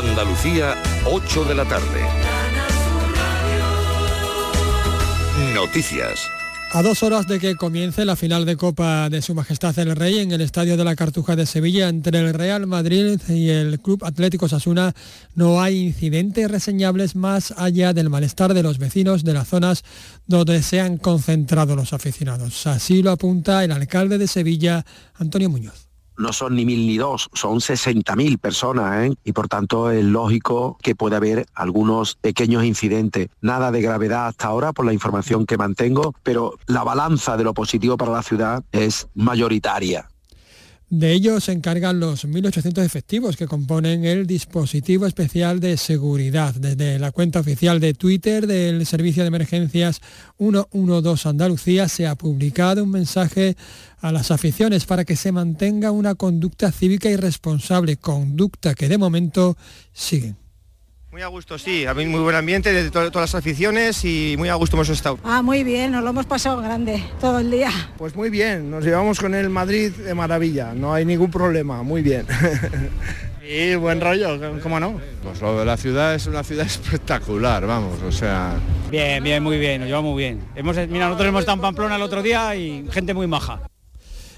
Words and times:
Andalucía, 0.00 0.82
8 1.04 1.44
de 1.44 1.54
la 1.54 1.66
tarde. 1.66 2.00
Noticias. 5.54 6.26
A 6.72 6.82
dos 6.82 7.02
horas 7.02 7.26
de 7.28 7.38
que 7.38 7.54
comience 7.54 8.06
la 8.06 8.16
final 8.16 8.46
de 8.46 8.56
Copa 8.56 9.10
de 9.10 9.20
Su 9.20 9.34
Majestad 9.34 9.78
el 9.78 9.94
Rey 9.94 10.20
en 10.20 10.32
el 10.32 10.40
Estadio 10.40 10.78
de 10.78 10.84
la 10.84 10.96
Cartuja 10.96 11.36
de 11.36 11.44
Sevilla 11.44 11.90
entre 11.90 12.18
el 12.18 12.32
Real 12.32 12.66
Madrid 12.66 13.20
y 13.28 13.50
el 13.50 13.78
Club 13.80 14.02
Atlético 14.02 14.48
Sasuna, 14.48 14.94
no 15.34 15.60
hay 15.60 15.88
incidentes 15.88 16.50
reseñables 16.50 17.14
más 17.14 17.52
allá 17.58 17.92
del 17.92 18.08
malestar 18.08 18.54
de 18.54 18.62
los 18.62 18.78
vecinos 18.78 19.22
de 19.22 19.34
las 19.34 19.48
zonas 19.48 19.84
donde 20.26 20.62
se 20.62 20.80
han 20.80 20.96
concentrado 20.96 21.76
los 21.76 21.92
aficionados. 21.92 22.66
Así 22.66 23.02
lo 23.02 23.10
apunta 23.10 23.62
el 23.64 23.72
alcalde 23.72 24.16
de 24.16 24.28
Sevilla, 24.28 24.86
Antonio 25.18 25.50
Muñoz 25.50 25.89
no 26.20 26.32
son 26.32 26.54
ni 26.54 26.64
mil 26.64 26.86
ni 26.86 26.98
dos, 26.98 27.30
son 27.32 27.58
60.000 27.58 28.38
personas 28.38 29.06
¿eh? 29.06 29.14
y 29.24 29.32
por 29.32 29.48
tanto 29.48 29.90
es 29.90 30.04
lógico 30.04 30.78
que 30.82 30.94
pueda 30.94 31.16
haber 31.16 31.46
algunos 31.54 32.16
pequeños 32.16 32.64
incidentes. 32.64 33.28
Nada 33.40 33.72
de 33.72 33.82
gravedad 33.82 34.26
hasta 34.26 34.48
ahora 34.48 34.72
por 34.72 34.84
la 34.84 34.92
información 34.92 35.46
que 35.46 35.56
mantengo, 35.56 36.14
pero 36.22 36.54
la 36.66 36.84
balanza 36.84 37.36
de 37.36 37.44
lo 37.44 37.54
positivo 37.54 37.96
para 37.96 38.12
la 38.12 38.22
ciudad 38.22 38.62
es 38.72 39.08
mayoritaria. 39.14 40.09
De 40.90 41.12
ello 41.12 41.38
se 41.38 41.52
encargan 41.52 42.00
los 42.00 42.24
1.800 42.24 42.82
efectivos 42.82 43.36
que 43.36 43.46
componen 43.46 44.04
el 44.04 44.26
dispositivo 44.26 45.06
especial 45.06 45.60
de 45.60 45.76
seguridad. 45.76 46.52
Desde 46.56 46.98
la 46.98 47.12
cuenta 47.12 47.38
oficial 47.38 47.78
de 47.78 47.94
Twitter 47.94 48.48
del 48.48 48.84
Servicio 48.86 49.22
de 49.22 49.28
Emergencias 49.28 50.00
112 50.38 51.28
Andalucía 51.28 51.86
se 51.88 52.08
ha 52.08 52.16
publicado 52.16 52.82
un 52.82 52.90
mensaje 52.90 53.56
a 54.00 54.10
las 54.10 54.32
aficiones 54.32 54.84
para 54.84 55.04
que 55.04 55.14
se 55.14 55.30
mantenga 55.30 55.92
una 55.92 56.16
conducta 56.16 56.72
cívica 56.72 57.08
y 57.08 57.14
responsable, 57.14 57.96
conducta 57.96 58.74
que 58.74 58.88
de 58.88 58.98
momento 58.98 59.56
sigue. 59.92 60.34
Muy 61.12 61.22
a 61.22 61.26
gusto, 61.26 61.58
sí. 61.58 61.86
Ha 61.86 61.94
muy 61.94 62.20
buen 62.20 62.36
ambiente 62.36 62.72
de 62.72 62.88
todas 62.88 63.12
las 63.12 63.34
aficiones 63.34 64.04
y 64.04 64.36
muy 64.38 64.48
a 64.48 64.54
gusto 64.54 64.76
hemos 64.76 64.88
estado. 64.90 65.18
Ah, 65.24 65.42
muy 65.42 65.64
bien, 65.64 65.90
nos 65.90 66.04
lo 66.04 66.10
hemos 66.10 66.26
pasado 66.26 66.62
grande 66.62 67.02
todo 67.20 67.40
el 67.40 67.50
día. 67.50 67.72
Pues 67.98 68.14
muy 68.14 68.30
bien, 68.30 68.70
nos 68.70 68.84
llevamos 68.84 69.18
con 69.18 69.34
el 69.34 69.50
Madrid 69.50 69.90
de 69.90 70.14
maravilla, 70.14 70.72
no 70.72 70.94
hay 70.94 71.04
ningún 71.04 71.30
problema, 71.30 71.82
muy 71.82 72.02
bien. 72.02 72.26
Y 73.42 73.74
buen 73.74 74.00
rollo, 74.00 74.38
¿cómo 74.62 74.78
no? 74.78 75.00
Pues 75.24 75.40
lo 75.40 75.58
de 75.58 75.64
la 75.64 75.76
ciudad 75.76 76.14
es 76.14 76.26
una 76.28 76.44
ciudad 76.44 76.66
espectacular, 76.68 77.66
vamos, 77.66 78.00
o 78.00 78.12
sea... 78.12 78.54
Bien, 78.92 79.24
bien, 79.24 79.42
muy 79.42 79.58
bien, 79.58 79.80
nos 79.80 79.88
llevamos 79.88 80.12
muy 80.12 80.22
bien. 80.22 80.40
Hemos, 80.54 80.76
mira, 80.88 81.06
nosotros 81.06 81.28
hemos 81.30 81.40
estado 81.40 81.56
en 81.56 81.62
Pamplona 81.62 81.96
el 81.96 82.02
otro 82.02 82.22
día 82.22 82.54
y 82.54 82.86
gente 82.92 83.12
muy 83.12 83.26
maja. 83.26 83.60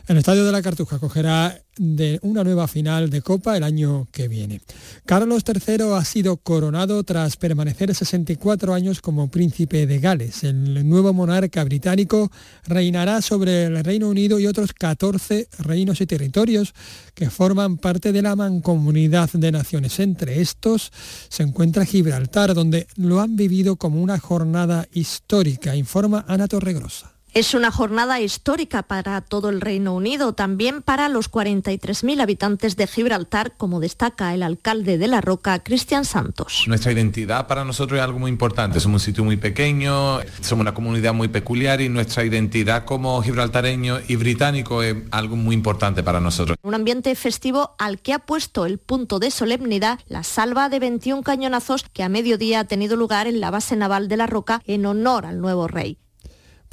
El 0.08 0.16
Estadio 0.16 0.44
de 0.44 0.50
la 0.50 0.62
Cartuja 0.62 0.96
acogerá 0.96 1.62
de 1.76 2.18
una 2.22 2.42
nueva 2.42 2.66
final 2.66 3.08
de 3.08 3.22
Copa 3.22 3.56
el 3.56 3.62
año 3.62 4.08
que 4.10 4.26
viene. 4.26 4.60
Carlos 5.06 5.44
III 5.46 5.94
ha 5.94 6.04
sido 6.04 6.38
coronado 6.38 7.04
tras 7.04 7.36
permanecer 7.36 7.94
64 7.94 8.74
años 8.74 9.00
como 9.00 9.30
príncipe 9.30 9.86
de 9.86 10.00
Gales. 10.00 10.42
El 10.42 10.88
nuevo 10.88 11.12
monarca 11.12 11.62
británico 11.62 12.32
reinará 12.66 13.22
sobre 13.22 13.66
el 13.66 13.84
Reino 13.84 14.08
Unido 14.08 14.40
y 14.40 14.48
otros 14.48 14.72
14 14.72 15.48
reinos 15.60 16.00
y 16.00 16.06
territorios 16.06 16.74
que 17.14 17.30
forman 17.30 17.78
parte 17.78 18.10
de 18.10 18.22
la 18.22 18.34
mancomunidad 18.34 19.30
de 19.32 19.52
naciones. 19.52 20.00
Entre 20.00 20.40
estos 20.40 20.90
se 21.28 21.44
encuentra 21.44 21.86
Gibraltar, 21.86 22.54
donde 22.54 22.88
lo 22.96 23.20
han 23.20 23.36
vivido 23.36 23.76
como 23.76 24.02
una 24.02 24.18
jornada 24.18 24.88
histórica, 24.92 25.76
informa 25.76 26.24
Ana 26.26 26.48
Torregrosa. 26.48 27.12
Es 27.34 27.54
una 27.54 27.70
jornada 27.70 28.20
histórica 28.20 28.82
para 28.82 29.22
todo 29.22 29.48
el 29.48 29.62
Reino 29.62 29.94
Unido, 29.94 30.34
también 30.34 30.82
para 30.82 31.08
los 31.08 31.30
43.000 31.30 32.20
habitantes 32.20 32.76
de 32.76 32.86
Gibraltar, 32.86 33.56
como 33.56 33.80
destaca 33.80 34.34
el 34.34 34.42
alcalde 34.42 34.98
de 34.98 35.08
La 35.08 35.22
Roca, 35.22 35.58
Cristian 35.60 36.04
Santos. 36.04 36.64
Nuestra 36.66 36.92
identidad 36.92 37.46
para 37.46 37.64
nosotros 37.64 37.96
es 37.96 38.04
algo 38.04 38.18
muy 38.18 38.30
importante. 38.30 38.80
Somos 38.80 39.00
un 39.00 39.06
sitio 39.06 39.24
muy 39.24 39.38
pequeño, 39.38 40.20
somos 40.42 40.60
una 40.60 40.74
comunidad 40.74 41.14
muy 41.14 41.28
peculiar 41.28 41.80
y 41.80 41.88
nuestra 41.88 42.22
identidad 42.22 42.84
como 42.84 43.22
gibraltareño 43.22 44.00
y 44.08 44.16
británico 44.16 44.82
es 44.82 44.96
algo 45.10 45.34
muy 45.34 45.54
importante 45.54 46.02
para 46.02 46.20
nosotros. 46.20 46.58
Un 46.60 46.74
ambiente 46.74 47.14
festivo 47.14 47.74
al 47.78 48.00
que 48.00 48.12
ha 48.12 48.18
puesto 48.18 48.66
el 48.66 48.76
punto 48.76 49.18
de 49.18 49.30
solemnidad 49.30 50.00
la 50.06 50.22
salva 50.22 50.68
de 50.68 50.80
21 50.80 51.22
cañonazos 51.22 51.86
que 51.94 52.02
a 52.02 52.10
mediodía 52.10 52.60
ha 52.60 52.64
tenido 52.64 52.94
lugar 52.96 53.26
en 53.26 53.40
la 53.40 53.50
base 53.50 53.74
naval 53.74 54.08
de 54.08 54.18
La 54.18 54.26
Roca 54.26 54.60
en 54.66 54.84
honor 54.84 55.24
al 55.24 55.40
nuevo 55.40 55.66
rey. 55.66 55.96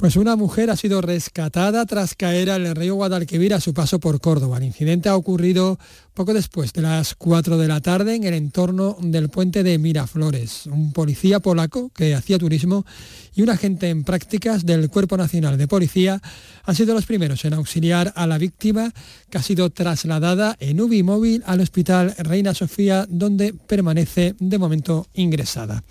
Pues 0.00 0.16
una 0.16 0.34
mujer 0.34 0.70
ha 0.70 0.76
sido 0.76 1.02
rescatada 1.02 1.84
tras 1.84 2.14
caer 2.14 2.48
al 2.48 2.74
río 2.74 2.94
Guadalquivir 2.94 3.52
a 3.52 3.60
su 3.60 3.74
paso 3.74 4.00
por 4.00 4.18
Córdoba. 4.18 4.56
El 4.56 4.64
incidente 4.64 5.10
ha 5.10 5.14
ocurrido 5.14 5.78
poco 6.14 6.32
después 6.32 6.72
de 6.72 6.80
las 6.80 7.14
4 7.14 7.58
de 7.58 7.68
la 7.68 7.82
tarde 7.82 8.14
en 8.14 8.24
el 8.24 8.32
entorno 8.32 8.96
del 9.02 9.28
puente 9.28 9.62
de 9.62 9.76
Miraflores. 9.76 10.64
Un 10.68 10.94
policía 10.94 11.40
polaco 11.40 11.90
que 11.90 12.14
hacía 12.14 12.38
turismo 12.38 12.86
y 13.34 13.42
un 13.42 13.50
agente 13.50 13.90
en 13.90 14.04
prácticas 14.04 14.64
del 14.64 14.88
Cuerpo 14.88 15.18
Nacional 15.18 15.58
de 15.58 15.68
Policía 15.68 16.22
han 16.64 16.74
sido 16.74 16.94
los 16.94 17.04
primeros 17.04 17.44
en 17.44 17.52
auxiliar 17.52 18.10
a 18.16 18.26
la 18.26 18.38
víctima 18.38 18.94
que 19.28 19.36
ha 19.36 19.42
sido 19.42 19.68
trasladada 19.68 20.56
en 20.60 20.80
UBI 20.80 21.02
móvil 21.02 21.42
al 21.44 21.60
Hospital 21.60 22.14
Reina 22.16 22.54
Sofía 22.54 23.04
donde 23.06 23.52
permanece 23.52 24.34
de 24.38 24.58
momento 24.58 25.08
ingresada. 25.12 25.84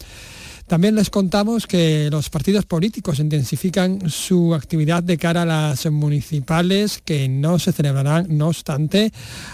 También 0.69 0.93
les 0.93 1.09
contamos 1.09 1.65
que 1.65 2.09
los 2.11 2.29
partidos 2.29 2.63
políticos 2.63 3.17
intensifican 3.17 4.07
su 4.07 4.53
actividad 4.53 5.01
de 5.01 5.17
cara 5.17 5.41
a 5.41 5.45
las 5.45 5.87
municipales 5.87 7.01
que 7.03 7.27
no 7.27 7.57
se 7.57 7.71
celebrarán, 7.71 8.27
no 8.37 8.49
obstante, 8.49 9.11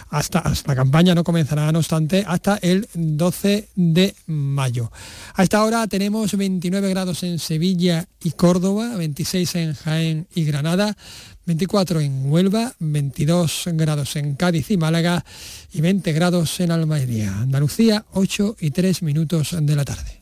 hasta, 0.09 0.44
la 0.68 0.76
campaña 0.76 1.16
no 1.16 1.24
comenzará, 1.24 1.72
no 1.72 1.80
obstante, 1.80 2.26
hasta 2.28 2.58
el 2.62 2.90
12 2.94 3.70
de 3.76 4.14
mayo. 4.26 4.92
A 5.36 5.44
esta 5.44 5.64
hora 5.64 5.88
tenemos 5.88 6.36
29 6.36 6.90
grados 6.90 7.24
en 7.24 7.40
Sevilla 7.40 8.09
y 8.22 8.32
Córdoba, 8.32 8.97
26 8.97 9.56
en 9.56 9.74
Jaén 9.74 10.28
y 10.36 10.44
Granada, 10.44 10.97
24 11.46 12.02
en 12.02 12.30
Huelva, 12.30 12.74
22 12.80 13.70
grados 13.72 14.18
en 14.18 14.36
Cádiz 14.36 14.70
y 14.70 14.76
Málaga 14.76 15.24
y 15.72 15.80
20 15.80 16.12
grados 16.12 16.59
en 16.59 16.72
Almería. 16.72 17.40
Andalucía, 17.40 18.06
8 18.12 18.58
y 18.59 18.72
3 18.72 19.02
minutos 19.02 19.56
de 19.58 19.76
la 19.78 19.86
tarde. 19.86 20.15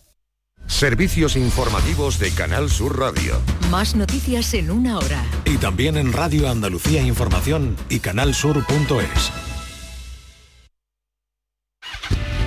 Servicios 0.73 1.35
informativos 1.37 2.17
de 2.17 2.31
Canal 2.31 2.69
Sur 2.69 2.97
Radio. 2.97 3.39
Más 3.69 3.95
noticias 3.95 4.55
en 4.55 4.71
una 4.71 4.97
hora. 4.97 5.23
Y 5.45 5.57
también 5.57 5.97
en 5.97 6.11
Radio 6.11 6.49
Andalucía 6.49 7.03
Información 7.03 7.77
y 7.89 7.99
canalsur.es. 7.99 9.31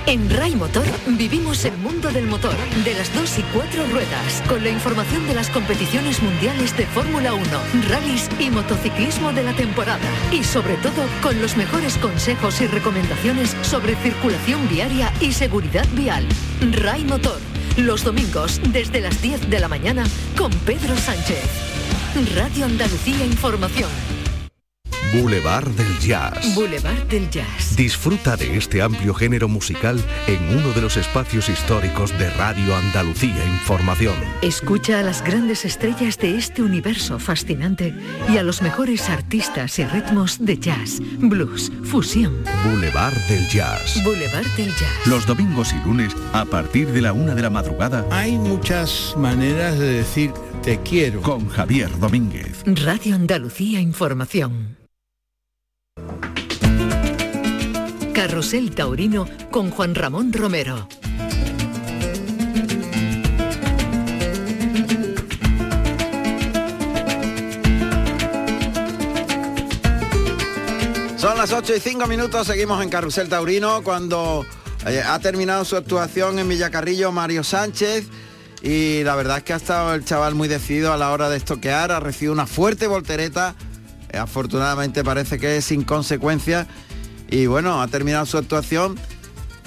En 0.05 0.29
RAI 0.29 0.55
Motor 0.55 0.85
vivimos 1.17 1.65
el 1.65 1.77
mundo 1.77 2.11
del 2.11 2.27
motor, 2.27 2.55
de 2.83 2.93
las 2.93 3.13
dos 3.15 3.39
y 3.39 3.43
cuatro 3.53 3.85
ruedas, 3.87 4.43
con 4.47 4.61
la 4.61 4.69
información 4.69 5.25
de 5.25 5.33
las 5.33 5.49
competiciones 5.49 6.21
mundiales 6.21 6.75
de 6.77 6.85
Fórmula 6.85 7.33
1, 7.33 7.43
rallies 7.89 8.29
y 8.39 8.49
motociclismo 8.49 9.31
de 9.31 9.43
la 9.43 9.53
temporada. 9.53 10.09
Y 10.31 10.43
sobre 10.43 10.75
todo, 10.75 11.05
con 11.23 11.41
los 11.41 11.55
mejores 11.55 11.97
consejos 11.97 12.59
y 12.61 12.67
recomendaciones 12.67 13.55
sobre 13.61 13.95
circulación 13.95 14.67
viaria 14.67 15.13
y 15.21 15.31
seguridad 15.31 15.87
vial. 15.95 16.27
RAI 16.61 17.05
Motor 17.05 17.39
los 17.77 18.03
domingos, 18.03 18.59
desde 18.71 19.01
las 19.01 19.21
10 19.21 19.49
de 19.49 19.59
la 19.59 19.67
mañana, 19.67 20.03
con 20.37 20.51
Pedro 20.65 20.95
Sánchez. 20.97 21.43
Radio 22.35 22.65
Andalucía 22.65 23.25
Información. 23.25 24.06
Boulevard 25.19 25.67
del 25.69 25.99
Jazz. 25.99 26.53
Boulevard 26.53 27.07
del 27.07 27.27
Jazz. 27.31 27.75
Disfruta 27.75 28.37
de 28.37 28.55
este 28.55 28.83
amplio 28.83 29.15
género 29.15 29.47
musical 29.47 29.99
en 30.27 30.55
uno 30.55 30.71
de 30.73 30.81
los 30.81 30.95
espacios 30.95 31.49
históricos 31.49 32.15
de 32.19 32.29
Radio 32.29 32.75
Andalucía 32.75 33.43
Información. 33.43 34.13
Escucha 34.43 34.99
a 34.99 35.03
las 35.03 35.23
grandes 35.23 35.65
estrellas 35.65 36.19
de 36.19 36.37
este 36.37 36.61
universo 36.61 37.17
fascinante 37.17 37.95
y 38.29 38.37
a 38.37 38.43
los 38.43 38.61
mejores 38.61 39.09
artistas 39.09 39.79
y 39.79 39.85
ritmos 39.85 40.37
de 40.39 40.59
jazz, 40.59 40.99
blues, 41.17 41.71
fusión. 41.83 42.35
Boulevard 42.63 43.17
del 43.27 43.47
Jazz. 43.49 44.03
Boulevard 44.03 44.45
del 44.55 44.69
Jazz. 44.69 45.07
Los 45.07 45.25
domingos 45.25 45.73
y 45.73 45.83
lunes 45.83 46.15
a 46.33 46.45
partir 46.45 46.89
de 46.89 47.01
la 47.01 47.13
una 47.13 47.33
de 47.33 47.41
la 47.41 47.49
madrugada. 47.49 48.05
Hay 48.11 48.37
muchas 48.37 49.15
maneras 49.17 49.79
de 49.79 49.93
decir 49.93 50.31
te 50.61 50.79
quiero. 50.81 51.23
Con 51.23 51.49
Javier 51.49 51.89
Domínguez. 51.97 52.61
Radio 52.65 53.15
Andalucía 53.15 53.81
Información. 53.81 54.76
Carrusel 58.27 58.75
Taurino 58.75 59.25
con 59.51 59.71
Juan 59.71 59.95
Ramón 59.95 60.33
Romero. 60.33 60.89
Son 71.15 71.37
las 71.37 71.53
8 71.53 71.73
y 71.77 71.79
5 71.79 72.05
minutos, 72.07 72.47
seguimos 72.47 72.83
en 72.83 72.89
Carrusel 72.89 73.29
Taurino 73.29 73.81
cuando 73.81 74.45
eh, 74.85 75.01
ha 75.01 75.17
terminado 75.19 75.63
su 75.63 75.77
actuación 75.77 76.37
en 76.37 76.49
Villacarrillo 76.49 77.13
Mario 77.13 77.45
Sánchez 77.45 78.09
y 78.61 79.03
la 79.05 79.15
verdad 79.15 79.37
es 79.37 79.43
que 79.43 79.53
ha 79.53 79.55
estado 79.55 79.93
el 79.93 80.03
chaval 80.03 80.35
muy 80.35 80.49
decidido 80.49 80.91
a 80.91 80.97
la 80.97 81.13
hora 81.13 81.29
de 81.29 81.37
estoquear, 81.37 81.93
ha 81.93 82.01
recibido 82.01 82.33
una 82.33 82.45
fuerte 82.45 82.87
voltereta, 82.87 83.55
eh, 84.09 84.17
afortunadamente 84.17 85.05
parece 85.05 85.39
que 85.39 85.55
es 85.55 85.63
sin 85.63 85.85
consecuencias 85.85 86.67
y 87.29 87.45
bueno, 87.47 87.81
ha 87.81 87.87
terminado 87.87 88.25
su 88.25 88.37
actuación 88.37 88.97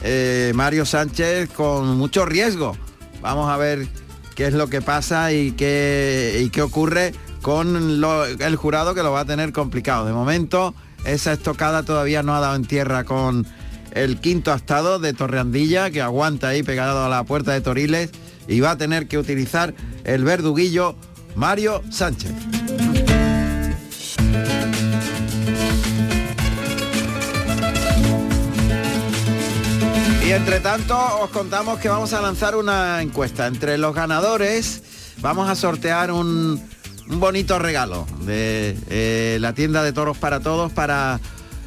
eh, 0.03 0.53
Mario 0.55 0.85
Sánchez 0.85 1.51
con 1.51 1.97
mucho 1.99 2.25
riesgo. 2.25 2.77
Vamos 3.21 3.51
a 3.51 3.57
ver 3.57 3.87
qué 4.35 4.47
es 4.47 4.55
lo 4.55 4.69
que 4.69 4.81
pasa 4.81 5.33
y 5.33 5.53
qué, 5.53 6.41
y 6.43 6.51
qué 6.51 6.63
ocurre 6.63 7.13
con 7.43 8.03
el 8.39 8.57
jurado 8.57 8.95
que 8.95 9.03
lo 9.03 9.13
va 9.13 9.21
a 9.21 9.25
tener 9.25 9.53
complicado. 9.53 10.07
De 10.07 10.13
momento, 10.13 10.75
esa 11.05 11.33
estocada 11.33 11.83
todavía 11.83 12.23
no 12.23 12.35
ha 12.35 12.41
dado 12.41 12.57
en 12.57 12.65
tierra 12.65 13.05
con 13.05 13.47
el 13.93 14.21
quinto 14.21 14.53
astado 14.53 14.99
de 14.99 15.13
Torreandilla, 15.13 15.91
que 15.91 16.01
aguanta 16.01 16.49
ahí 16.49 16.63
pegado 16.63 17.05
a 17.05 17.09
la 17.09 17.25
puerta 17.25 17.53
de 17.53 17.61
Toriles 17.61 18.11
y 18.49 18.61
va 18.61 18.73
a 18.73 18.79
tener 18.79 19.09
que 19.09 19.19
utilizar 19.19 19.75
el 20.05 20.25
verduguillo 20.25 20.97
Mario 21.35 21.83
Sánchez. 21.91 22.33
Y 30.31 30.33
entre 30.33 30.61
tanto 30.61 30.97
os 31.21 31.31
contamos 31.31 31.81
que 31.81 31.89
vamos 31.89 32.13
a 32.13 32.21
lanzar 32.21 32.55
una 32.55 33.03
encuesta. 33.03 33.49
Entre 33.49 33.77
los 33.79 33.93
ganadores 33.97 34.81
vamos 35.21 35.51
a 35.51 35.57
sortear 35.57 36.13
un, 36.13 36.63
bonito 37.09 37.59
regalo 37.59 38.07
de 38.21 38.79
eh, 38.91 39.39
la 39.41 39.55
tienda 39.55 39.83
de 39.83 39.93
toros 39.93 40.17
para 40.17 40.39
todos 40.39 40.71
para 40.71 41.19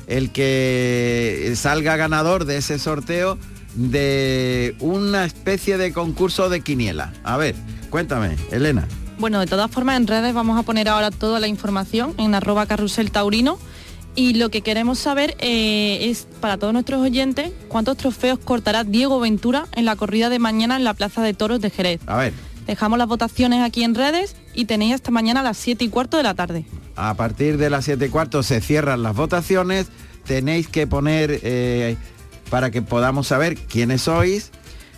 el 0.08 0.32
que 0.32 1.52
salga 1.58 1.98
ganador 1.98 2.46
de 2.46 2.56
ese 2.56 2.80
sorteo 2.80 3.38
de 3.76 4.78
una 4.80 5.26
especie 5.26 5.78
de 5.78 5.92
concurso 5.92 6.48
de 6.48 6.62
quiniela. 6.62 7.12
A 7.26 7.36
ver, 7.36 7.56
cuéntame, 7.90 8.38
Elena. 8.50 8.88
Bueno, 9.18 9.42
de 9.42 9.46
todas 9.46 9.70
formas 9.72 9.98
en 9.98 10.08
redes 10.08 10.34
vamos 10.34 10.58
a 10.58 10.64
poner 10.64 10.88
ahora 10.88 11.12
toda 11.12 11.42
la 11.42 11.48
información 11.48 12.14
en 12.18 12.34
arroba 12.34 12.66
carrusel 12.66 13.12
taurino 13.12 13.60
y 14.16 14.36
lo 14.36 14.50
que 14.50 14.62
queremos 14.62 15.00
saber 15.00 15.36
eh, 15.40 16.10
es 16.10 16.28
para 16.40 16.58
todos 16.58 16.74
nuestros 16.74 17.02
oyentes 17.02 17.52
cuántos 17.68 17.98
trofeos 17.98 18.40
cortará 18.40 18.84
Diego 18.84 19.20
Ventura 19.20 19.66
en 19.74 19.86
la 19.86 19.96
corrida 19.96 20.30
de 20.30 20.40
mañana 20.40 20.76
en 20.76 20.84
la 20.84 20.94
Plaza 20.94 21.22
de 21.22 21.34
Toros 21.34 21.62
de 21.62 21.70
Jerez. 21.70 22.02
A 22.06 22.18
ver, 22.18 22.34
Dejamos 22.68 22.98
las 22.98 23.08
votaciones 23.08 23.62
aquí 23.62 23.84
en 23.84 23.94
redes 23.94 24.36
y 24.54 24.66
tenéis 24.66 24.94
hasta 24.96 25.12
mañana 25.12 25.42
a 25.42 25.44
las 25.44 25.58
7 25.58 25.84
y 25.84 25.90
cuarto 25.90 26.18
de 26.18 26.24
la 26.24 26.34
tarde. 26.34 26.66
a 26.96 27.14
partir 27.16 27.58
de 27.58 27.70
las 27.70 27.86
7 27.86 28.06
y 28.06 28.10
cuarto 28.10 28.44
se 28.44 28.62
cierran 28.62 29.04
las 29.04 29.16
votaciones. 29.16 29.88
Tenéis 30.26 30.68
que 30.70 30.88
poner 30.88 31.40
eh, 31.44 31.98
para 32.50 32.72
que 32.72 32.82
podamos 32.82 33.28
saber 33.28 33.58
quiénes 33.58 34.04
sois. 34.04 34.52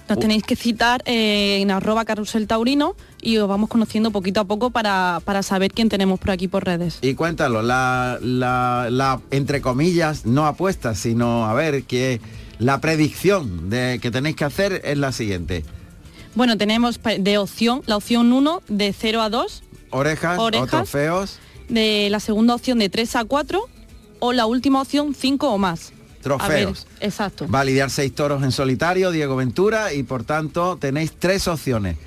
Nos 0.08 0.20
tenéis 0.20 0.44
que 0.44 0.56
citar 0.56 1.02
eh, 1.06 1.60
en 1.62 1.72
arroba 1.72 2.06
carrusel 2.06 2.46
taurino 2.46 2.96
y 3.22 3.38
os 3.38 3.48
vamos 3.48 3.70
conociendo 3.70 4.12
poquito 4.12 4.40
a 4.40 4.46
poco 4.46 4.70
para, 4.70 5.20
para 5.26 5.42
saber 5.42 5.72
quién 5.72 5.90
tenemos 5.90 6.20
por 6.20 6.32
aquí 6.32 6.48
por 6.48 6.64
redes. 6.64 7.00
Y 7.02 7.16
cuéntalo, 7.16 7.64
la, 7.64 8.20
la, 8.22 8.88
la, 8.92 9.20
entre 9.32 9.62
comillas, 9.62 10.26
no 10.26 10.46
apuesta, 10.46 10.94
sino 10.94 11.46
a 11.46 11.54
ver 11.56 11.84
que 11.84 12.22
la 12.60 12.82
predicción 12.82 13.70
de 13.70 14.00
que 14.00 14.12
tenéis 14.12 14.36
que 14.36 14.46
hacer 14.46 14.82
es 14.86 14.98
la 14.98 15.12
siguiente. 15.12 15.64
Bueno, 16.36 16.58
tenemos 16.58 17.00
de 17.02 17.38
opción, 17.38 17.82
la 17.88 17.98
opción 17.98 18.32
1 18.32 18.62
de 18.68 18.94
0 18.94 19.22
a 19.22 19.30
2, 19.30 19.64
Orejas, 19.90 20.38
Orejas. 20.38 20.68
o 20.68 20.78
trofeos, 20.78 21.40
de 21.70 22.10
la 22.12 22.20
segunda 22.20 22.54
opción 22.54 22.78
de 22.78 22.90
3 22.90 23.16
a 23.16 23.24
4 23.24 23.60
o 24.20 24.34
la 24.34 24.46
última 24.46 24.82
opción 24.82 25.16
5 25.16 25.50
o 25.50 25.58
más. 25.58 25.94
Ver, 26.26 26.38
trofeos. 26.38 26.88
exacto. 27.00 27.48
Va 27.48 27.62
a 27.62 27.64
lidiar 27.64 27.90
seis 27.90 28.14
toros 28.14 28.44
en 28.44 28.52
solitario, 28.52 29.12
Diego 29.12 29.36
Ventura, 29.36 29.94
y 29.94 30.04
por 30.04 30.24
tanto 30.24 30.78
tenéis 30.78 31.14
tres 31.18 31.48
opciones. 31.48 31.98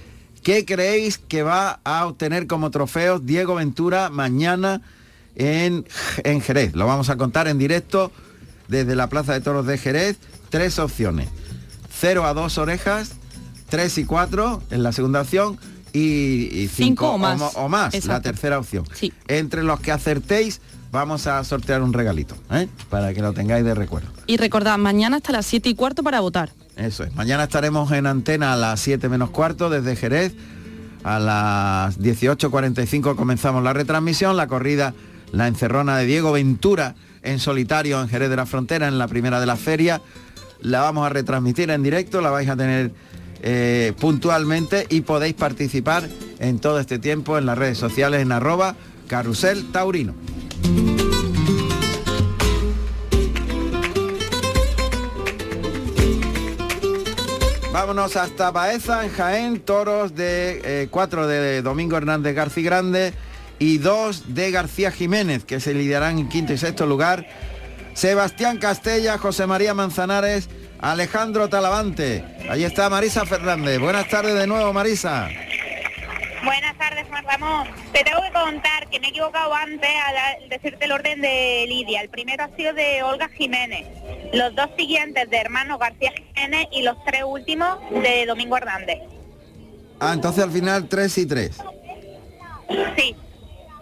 ¿Qué 0.42 0.64
creéis 0.64 1.18
que 1.18 1.42
va 1.42 1.80
a 1.84 2.06
obtener 2.06 2.46
como 2.46 2.70
trofeos 2.70 3.24
Diego 3.26 3.54
Ventura 3.56 4.08
mañana 4.10 4.80
en, 5.34 5.86
en 6.24 6.40
Jerez? 6.40 6.74
Lo 6.74 6.86
vamos 6.86 7.10
a 7.10 7.16
contar 7.16 7.48
en 7.48 7.58
directo 7.58 8.12
desde 8.68 8.94
la 8.96 9.08
Plaza 9.08 9.32
de 9.34 9.40
Toros 9.40 9.66
de 9.66 9.78
Jerez. 9.78 10.16
Tres 10.50 10.78
opciones. 10.78 11.28
0 12.00 12.24
a 12.24 12.32
2 12.34 12.58
orejas, 12.58 13.12
3 13.68 13.98
y 13.98 14.04
4 14.04 14.62
en 14.70 14.82
la 14.82 14.92
segunda 14.92 15.20
opción 15.22 15.58
y 15.92 16.68
5 16.68 16.74
Cinco 16.76 17.10
o 17.12 17.18
más. 17.18 17.42
o 17.56 17.68
más, 17.68 18.04
la 18.06 18.20
tercera 18.22 18.58
opción. 18.58 18.84
Sí. 18.94 19.12
Entre 19.26 19.62
los 19.64 19.80
que 19.80 19.90
acertéis 19.92 20.60
vamos 20.90 21.26
a 21.26 21.42
sortear 21.44 21.82
un 21.82 21.92
regalito, 21.92 22.36
¿eh? 22.50 22.68
para 22.88 23.12
que 23.14 23.22
lo 23.22 23.32
tengáis 23.32 23.64
de 23.64 23.74
recuerdo. 23.74 24.08
Y 24.26 24.36
recordad, 24.36 24.78
mañana 24.78 25.16
hasta 25.16 25.32
las 25.32 25.46
7 25.46 25.68
y 25.68 25.74
cuarto 25.74 26.02
para 26.02 26.20
votar. 26.20 26.50
Eso 26.76 27.04
es. 27.04 27.14
Mañana 27.14 27.44
estaremos 27.44 27.90
en 27.92 28.06
antena 28.06 28.52
a 28.52 28.56
las 28.56 28.80
7 28.80 29.08
menos 29.08 29.30
cuarto 29.30 29.68
desde 29.68 29.96
Jerez. 29.96 30.34
A 31.04 31.18
las 31.18 31.98
18.45 32.00 33.16
comenzamos 33.16 33.62
la 33.62 33.72
retransmisión. 33.72 34.36
La 34.36 34.46
corrida, 34.46 34.94
la 35.32 35.48
encerrona 35.48 35.96
de 35.96 36.06
Diego 36.06 36.32
Ventura 36.32 36.94
en 37.22 37.38
solitario 37.40 38.00
en 38.00 38.08
Jerez 38.08 38.30
de 38.30 38.36
la 38.36 38.46
Frontera, 38.46 38.88
en 38.88 38.98
la 38.98 39.08
primera 39.08 39.40
de 39.40 39.46
la 39.46 39.56
feria. 39.56 40.00
La 40.60 40.80
vamos 40.80 41.06
a 41.06 41.08
retransmitir 41.08 41.70
en 41.70 41.82
directo, 41.82 42.20
la 42.20 42.30
vais 42.30 42.48
a 42.48 42.56
tener 42.56 42.92
eh, 43.42 43.92
puntualmente 44.00 44.86
y 44.88 45.02
podéis 45.02 45.34
participar 45.34 46.08
en 46.40 46.58
todo 46.58 46.80
este 46.80 46.98
tiempo 46.98 47.38
en 47.38 47.46
las 47.46 47.56
redes 47.56 47.78
sociales 47.78 48.22
en 48.22 48.32
arroba 48.32 48.74
carusel 49.06 49.70
taurino. 49.70 50.14
Vámonos 57.88 58.16
hasta 58.16 58.50
Baeza, 58.50 59.02
en 59.02 59.10
Jaén, 59.10 59.60
toros 59.60 60.14
de 60.14 60.88
4 60.90 61.26
de 61.26 61.62
Domingo 61.62 61.96
Hernández 61.96 62.34
García 62.34 62.64
Grande 62.64 63.14
y 63.58 63.78
2 63.78 64.34
de 64.34 64.50
García 64.50 64.90
Jiménez, 64.90 65.46
que 65.46 65.58
se 65.58 65.72
lidiarán 65.72 66.18
en 66.18 66.28
quinto 66.28 66.52
y 66.52 66.58
sexto 66.58 66.84
lugar. 66.84 67.26
Sebastián 67.94 68.58
Castella, 68.58 69.16
José 69.16 69.46
María 69.46 69.72
Manzanares, 69.72 70.50
Alejandro 70.80 71.48
Talavante. 71.48 72.26
Ahí 72.50 72.64
está 72.64 72.90
Marisa 72.90 73.24
Fernández. 73.24 73.78
Buenas 73.80 74.06
tardes 74.06 74.34
de 74.34 74.46
nuevo, 74.46 74.70
Marisa. 74.74 75.30
Buenas 76.44 76.76
tardes, 76.88 77.06
Juan 77.08 77.24
Ramón. 77.24 77.68
Te 77.92 78.04
tengo 78.04 78.20
que 78.22 78.32
contar 78.32 78.88
que 78.88 79.00
me 79.00 79.06
he 79.06 79.10
equivocado 79.10 79.54
antes 79.54 79.90
al 80.06 80.48
decirte 80.48 80.84
el 80.84 80.92
orden 80.92 81.20
de 81.20 81.64
Lidia. 81.68 82.00
El 82.00 82.08
primero 82.08 82.44
ha 82.44 82.56
sido 82.56 82.72
de 82.74 83.02
Olga 83.02 83.28
Jiménez, 83.28 83.86
los 84.32 84.54
dos 84.54 84.68
siguientes 84.76 85.28
de 85.30 85.36
hermano 85.36 85.78
García 85.78 86.12
Jiménez 86.12 86.66
y 86.72 86.82
los 86.82 86.96
tres 87.04 87.22
últimos 87.26 87.78
de 87.90 88.26
Domingo 88.26 88.56
Hernández. 88.56 88.98
Ah, 90.00 90.12
entonces 90.14 90.44
al 90.44 90.52
final 90.52 90.88
3 90.88 91.18
y 91.18 91.26
3. 91.26 91.58
Sí, 92.96 93.16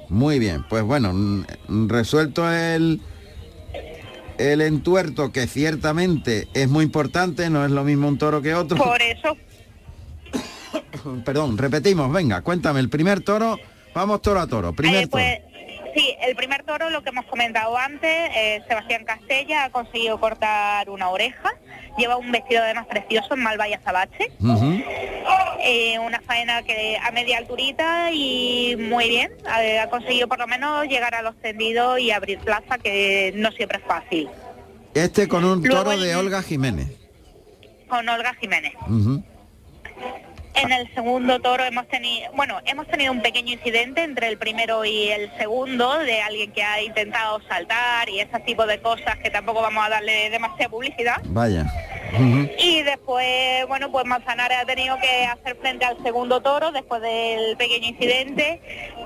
Muy 0.08 0.38
bien, 0.38 0.64
pues 0.68 0.82
bueno, 0.82 1.12
resuelto 1.68 2.50
el, 2.50 3.02
el 4.38 4.60
entuerto, 4.62 5.30
que 5.32 5.46
ciertamente 5.46 6.48
es 6.54 6.68
muy 6.68 6.84
importante, 6.84 7.50
no 7.50 7.64
es 7.64 7.70
lo 7.70 7.84
mismo 7.84 8.08
un 8.08 8.16
toro 8.16 8.40
que 8.40 8.54
otro. 8.54 8.78
por 8.78 9.02
eso. 9.02 9.36
Perdón, 11.24 11.58
repetimos, 11.58 12.12
venga, 12.12 12.42
cuéntame, 12.42 12.80
el 12.80 12.88
primer 12.88 13.20
toro, 13.22 13.58
vamos 13.94 14.22
toro 14.22 14.40
a 14.40 14.46
toro, 14.46 14.72
primer 14.72 15.04
Eh, 15.04 15.06
toro. 15.06 15.10
pues 15.22 15.40
sí, 15.94 16.14
el 16.22 16.34
primer 16.36 16.62
toro, 16.64 16.90
lo 16.90 17.02
que 17.02 17.10
hemos 17.10 17.24
comentado 17.26 17.76
antes, 17.76 18.30
eh, 18.36 18.62
Sebastián 18.68 19.04
Castella 19.04 19.64
ha 19.64 19.70
conseguido 19.70 20.18
cortar 20.20 20.90
una 20.90 21.08
oreja, 21.08 21.50
lleva 21.96 22.16
un 22.16 22.30
vestido 22.32 22.62
además 22.62 22.86
precioso 22.86 23.34
en 23.34 23.40
Malvaya 23.42 23.80
Sabache. 23.84 24.30
Ujú. 24.40 24.80
Eh, 25.68 25.98
una 25.98 26.20
faena 26.20 26.62
que 26.62 26.96
a 27.02 27.10
media 27.10 27.38
alturita 27.38 28.10
y 28.12 28.76
muy 28.78 29.08
bien. 29.08 29.32
Ha, 29.48 29.82
ha 29.82 29.90
conseguido 29.90 30.28
por 30.28 30.38
lo 30.38 30.46
menos 30.46 30.86
llegar 30.86 31.14
a 31.14 31.22
los 31.22 31.34
tendidos 31.40 31.98
y 31.98 32.10
abrir 32.12 32.38
plaza, 32.38 32.78
que 32.78 33.32
no 33.34 33.50
siempre 33.52 33.78
es 33.78 33.84
fácil. 33.84 34.28
Este 34.94 35.26
con 35.26 35.44
un 35.44 35.62
Luego 35.62 35.78
toro 35.84 35.92
el- 35.92 36.00
de 36.02 36.14
Olga 36.14 36.42
Jiménez. 36.42 36.88
Con 37.88 38.08
Olga 38.08 38.34
Jiménez. 38.34 38.74
En 40.56 40.72
el 40.72 40.92
segundo 40.94 41.38
toro 41.40 41.64
hemos 41.64 41.86
tenido, 41.88 42.32
bueno, 42.32 42.60
hemos 42.64 42.86
tenido 42.88 43.12
un 43.12 43.20
pequeño 43.20 43.52
incidente 43.52 44.02
entre 44.02 44.28
el 44.28 44.38
primero 44.38 44.84
y 44.84 45.08
el 45.08 45.30
segundo 45.36 45.98
de 45.98 46.22
alguien 46.22 46.50
que 46.52 46.62
ha 46.62 46.82
intentado 46.82 47.40
saltar 47.46 48.08
y 48.08 48.20
ese 48.20 48.40
tipo 48.40 48.66
de 48.66 48.80
cosas 48.80 49.16
que 49.22 49.30
tampoco 49.30 49.60
vamos 49.60 49.84
a 49.84 49.90
darle 49.90 50.30
demasiada 50.30 50.70
publicidad. 50.70 51.16
Vaya. 51.24 51.66
Y 52.58 52.82
después, 52.82 53.66
bueno, 53.68 53.92
pues 53.92 54.06
Manzanares 54.06 54.58
ha 54.58 54.64
tenido 54.64 54.96
que 54.98 55.26
hacer 55.26 55.56
frente 55.56 55.84
al 55.84 56.02
segundo 56.02 56.40
toro 56.40 56.72
después 56.72 57.02
del 57.02 57.56
pequeño 57.58 57.88
incidente 57.88 58.60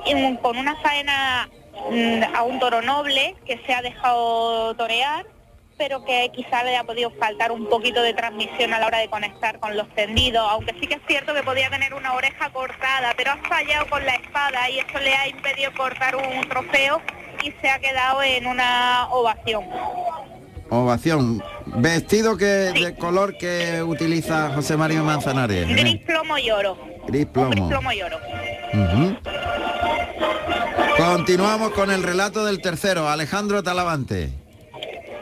y 0.07 0.37
con 0.37 0.57
una 0.57 0.77
faena 0.77 1.51
mm, 1.91 2.37
a 2.37 2.43
un 2.45 2.61
toro 2.61 2.83
noble 2.83 3.35
que 3.45 3.59
se 3.67 3.75
ha 3.75 3.83
dejado 3.83 4.75
torear, 4.77 5.27
pero 5.81 6.05
que 6.05 6.31
quizá 6.35 6.63
le 6.63 6.77
ha 6.77 6.85
podido 6.85 7.11
faltar 7.13 7.51
un 7.51 7.67
poquito 7.67 8.03
de 8.03 8.13
transmisión 8.13 8.75
a 8.75 8.79
la 8.79 8.89
hora 8.89 8.99
de 8.99 9.09
conectar 9.09 9.59
con 9.61 9.75
los 9.79 9.89
tendidos, 9.95 10.47
aunque 10.51 10.75
sí 10.79 10.87
que 10.87 10.97
es 10.97 11.01
cierto 11.09 11.33
que 11.33 11.43
podía 11.43 11.71
tener 11.71 11.95
una 11.95 12.13
oreja 12.13 12.51
cortada, 12.53 13.15
pero 13.17 13.31
ha 13.31 13.39
fallado 13.49 13.87
con 13.89 14.05
la 14.05 14.15
espada 14.17 14.69
y 14.69 14.79
eso 14.79 14.99
le 15.03 15.15
ha 15.15 15.27
impedido 15.27 15.73
cortar 15.73 16.17
un 16.17 16.47
trofeo 16.51 17.01
y 17.43 17.53
se 17.63 17.71
ha 17.71 17.79
quedado 17.79 18.23
en 18.23 18.47
una 18.47 19.09
ovación. 19.11 19.65
Ovación. 20.69 21.43
Vestido 21.65 22.37
que 22.37 22.45
de 22.45 22.95
color 22.97 23.39
que 23.39 23.83
utiliza 23.83 24.51
José 24.51 24.77
María 24.77 25.03
Manzanares. 25.03 25.67
Gris 25.67 26.03
plomo 26.05 26.37
y 26.37 26.51
oro. 26.51 26.77
Gris 27.07 27.25
plomo. 27.25 27.91
y 27.91 28.03
oro. 28.03 28.19
Continuamos 30.99 31.71
con 31.71 31.91
el 31.91 32.03
relato 32.03 32.45
del 32.45 32.61
tercero, 32.61 33.09
Alejandro 33.09 33.63
Talavante. 33.63 34.40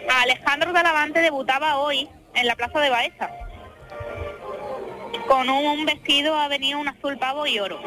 Alejandro 0.09 0.73
Talavante 0.73 1.21
debutaba 1.21 1.79
hoy 1.79 2.09
en 2.35 2.47
la 2.47 2.57
plaza 2.57 2.81
de 2.81 2.91
Baeza. 2.91 3.31
Con 5.27 5.49
un 5.49 5.85
vestido 5.85 6.35
ha 6.35 6.49
venido 6.49 6.79
un 6.79 6.89
azul 6.89 7.19
pavo 7.19 7.47
y 7.47 7.59
oro. 7.59 7.81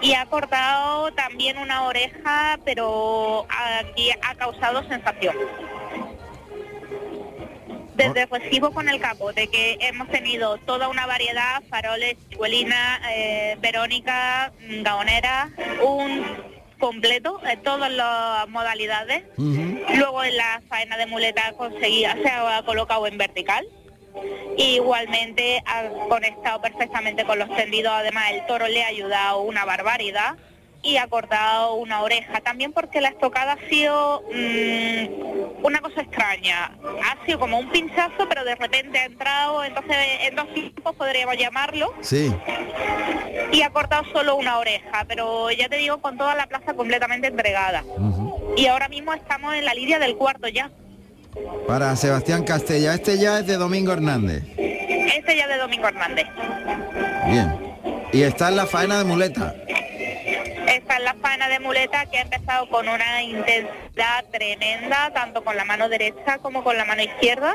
Y 0.00 0.14
ha 0.14 0.26
cortado 0.26 1.12
también 1.12 1.58
una 1.58 1.84
oreja, 1.84 2.58
pero 2.64 3.46
aquí 3.48 4.10
ha 4.22 4.34
causado 4.34 4.86
sensación. 4.88 5.34
Desde 7.94 8.26
recibo 8.26 8.70
con 8.70 8.88
el 8.88 9.00
capote, 9.00 9.48
que 9.48 9.76
hemos 9.80 10.08
tenido 10.08 10.58
toda 10.58 10.88
una 10.88 11.06
variedad, 11.06 11.62
faroles, 11.68 12.16
chicuelina, 12.30 13.00
eh, 13.10 13.56
verónica, 13.60 14.52
gaonera, 14.60 15.50
un 15.84 16.24
completo, 16.78 17.38
de 17.44 17.56
todas 17.56 17.90
las 17.90 18.48
modalidades. 18.48 19.24
Luego 19.36 20.24
en 20.24 20.36
la 20.36 20.62
faena 20.68 20.96
de 20.96 21.06
muleta 21.06 21.52
conseguía, 21.52 22.16
se 22.22 22.28
ha 22.28 22.62
colocado 22.64 23.06
en 23.06 23.18
vertical. 23.18 23.66
Igualmente 24.56 25.62
ha 25.66 25.88
conectado 26.08 26.60
perfectamente 26.60 27.24
con 27.24 27.38
los 27.38 27.54
tendidos, 27.54 27.92
además 27.92 28.32
el 28.32 28.46
toro 28.46 28.66
le 28.66 28.82
ha 28.82 28.88
ayudado 28.88 29.42
una 29.42 29.64
barbaridad 29.64 30.36
y 30.82 30.96
ha 30.96 31.06
cortado 31.08 31.74
una 31.74 32.02
oreja. 32.02 32.40
También 32.40 32.72
porque 32.72 33.00
la 33.00 33.08
estocada 33.08 33.52
ha 33.52 33.68
sido 33.68 34.22
mm, 34.32 35.64
una 35.64 35.80
cosa 35.80 36.02
extraña. 36.02 36.72
Ha 37.04 37.24
sido 37.26 37.38
como 37.38 37.58
un 37.58 37.70
pinchazo, 37.70 38.28
pero 38.28 38.44
de 38.44 38.54
repente 38.54 38.98
ha 38.98 39.04
entrado, 39.04 39.64
entonces 39.64 39.96
en 40.22 40.36
dos 40.36 40.52
tiempos 40.54 40.94
podríamos 40.94 41.36
llamarlo. 41.36 41.92
Sí. 42.00 42.32
Y 43.52 43.62
ha 43.62 43.70
cortado 43.70 44.04
solo 44.12 44.36
una 44.36 44.58
oreja, 44.58 45.04
pero 45.06 45.50
ya 45.50 45.68
te 45.68 45.76
digo, 45.76 45.98
con 45.98 46.16
toda 46.16 46.34
la 46.34 46.46
plaza 46.46 46.74
completamente 46.74 47.26
entregada. 47.26 47.84
Y 48.56 48.66
ahora 48.66 48.88
mismo 48.88 49.12
estamos 49.14 49.54
en 49.54 49.64
la 49.64 49.74
lidia 49.74 49.98
del 49.98 50.16
cuarto 50.16 50.48
ya. 50.48 50.70
Para 51.66 51.94
Sebastián 51.96 52.44
Castella, 52.44 52.94
este 52.94 53.18
ya 53.18 53.40
es 53.40 53.46
de 53.46 53.56
Domingo 53.56 53.92
Hernández. 53.92 54.42
Este 54.56 55.36
ya 55.36 55.46
de 55.46 55.58
Domingo 55.58 55.86
Hernández. 55.88 56.26
Bien. 57.26 57.54
Y 58.12 58.22
está 58.22 58.48
en 58.48 58.56
la 58.56 58.66
faena 58.66 58.98
de 58.98 59.04
muleta. 59.04 59.54
Está 60.68 60.98
en 60.98 61.04
la 61.04 61.14
faena 61.14 61.48
de 61.48 61.60
muleta 61.60 62.06
que 62.06 62.18
ha 62.18 62.22
empezado 62.22 62.68
con 62.68 62.88
una 62.88 63.22
intensidad 63.22 64.24
tremenda, 64.30 65.10
tanto 65.14 65.42
con 65.42 65.56
la 65.56 65.64
mano 65.64 65.88
derecha 65.88 66.38
como 66.38 66.62
con 66.62 66.76
la 66.76 66.84
mano 66.84 67.02
izquierda. 67.02 67.54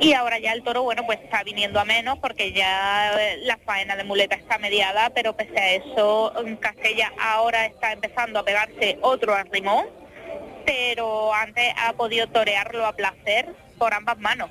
Y 0.00 0.12
ahora 0.12 0.38
ya 0.38 0.52
el 0.52 0.62
toro, 0.62 0.82
bueno, 0.82 1.06
pues 1.06 1.20
está 1.22 1.42
viniendo 1.44 1.78
a 1.78 1.84
menos 1.84 2.18
porque 2.18 2.52
ya 2.52 3.12
eh, 3.18 3.38
la 3.42 3.56
faena 3.58 3.96
de 3.96 4.04
muleta 4.04 4.34
está 4.34 4.58
mediada, 4.58 5.10
pero 5.10 5.36
pese 5.36 5.58
a 5.58 5.72
eso, 5.74 6.32
Castella 6.60 7.12
ahora 7.20 7.66
está 7.66 7.92
empezando 7.92 8.40
a 8.40 8.44
pegarse 8.44 8.98
otro 9.02 9.34
arrimón 9.34 9.86
pero 10.66 11.32
antes 11.32 11.64
ha 11.78 11.92
podido 11.94 12.26
torearlo 12.26 12.84
a 12.84 12.92
placer 12.92 13.54
por 13.78 13.94
ambas 13.94 14.18
manos. 14.18 14.50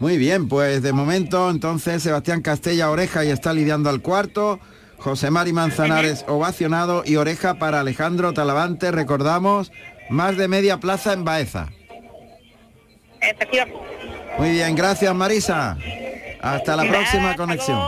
Muy 0.00 0.18
bien, 0.18 0.48
pues 0.48 0.82
de 0.82 0.92
momento 0.92 1.50
entonces 1.50 2.02
Sebastián 2.02 2.42
Castella 2.42 2.90
oreja 2.90 3.24
y 3.24 3.30
está 3.30 3.52
lidiando 3.52 3.90
al 3.90 4.00
cuarto. 4.00 4.60
José 5.04 5.30
Mari 5.30 5.52
Manzanares 5.52 6.24
ovacionado 6.28 7.02
y 7.04 7.16
oreja 7.16 7.58
para 7.58 7.80
Alejandro 7.80 8.32
Talavante, 8.32 8.90
recordamos, 8.90 9.70
más 10.08 10.38
de 10.38 10.48
media 10.48 10.80
plaza 10.80 11.12
en 11.12 11.26
Baeza. 11.26 11.68
Muy 14.38 14.52
bien, 14.52 14.74
gracias 14.74 15.14
Marisa. 15.14 15.76
Hasta 16.40 16.74
la 16.76 16.88
próxima 16.88 17.36
conexión. 17.36 17.78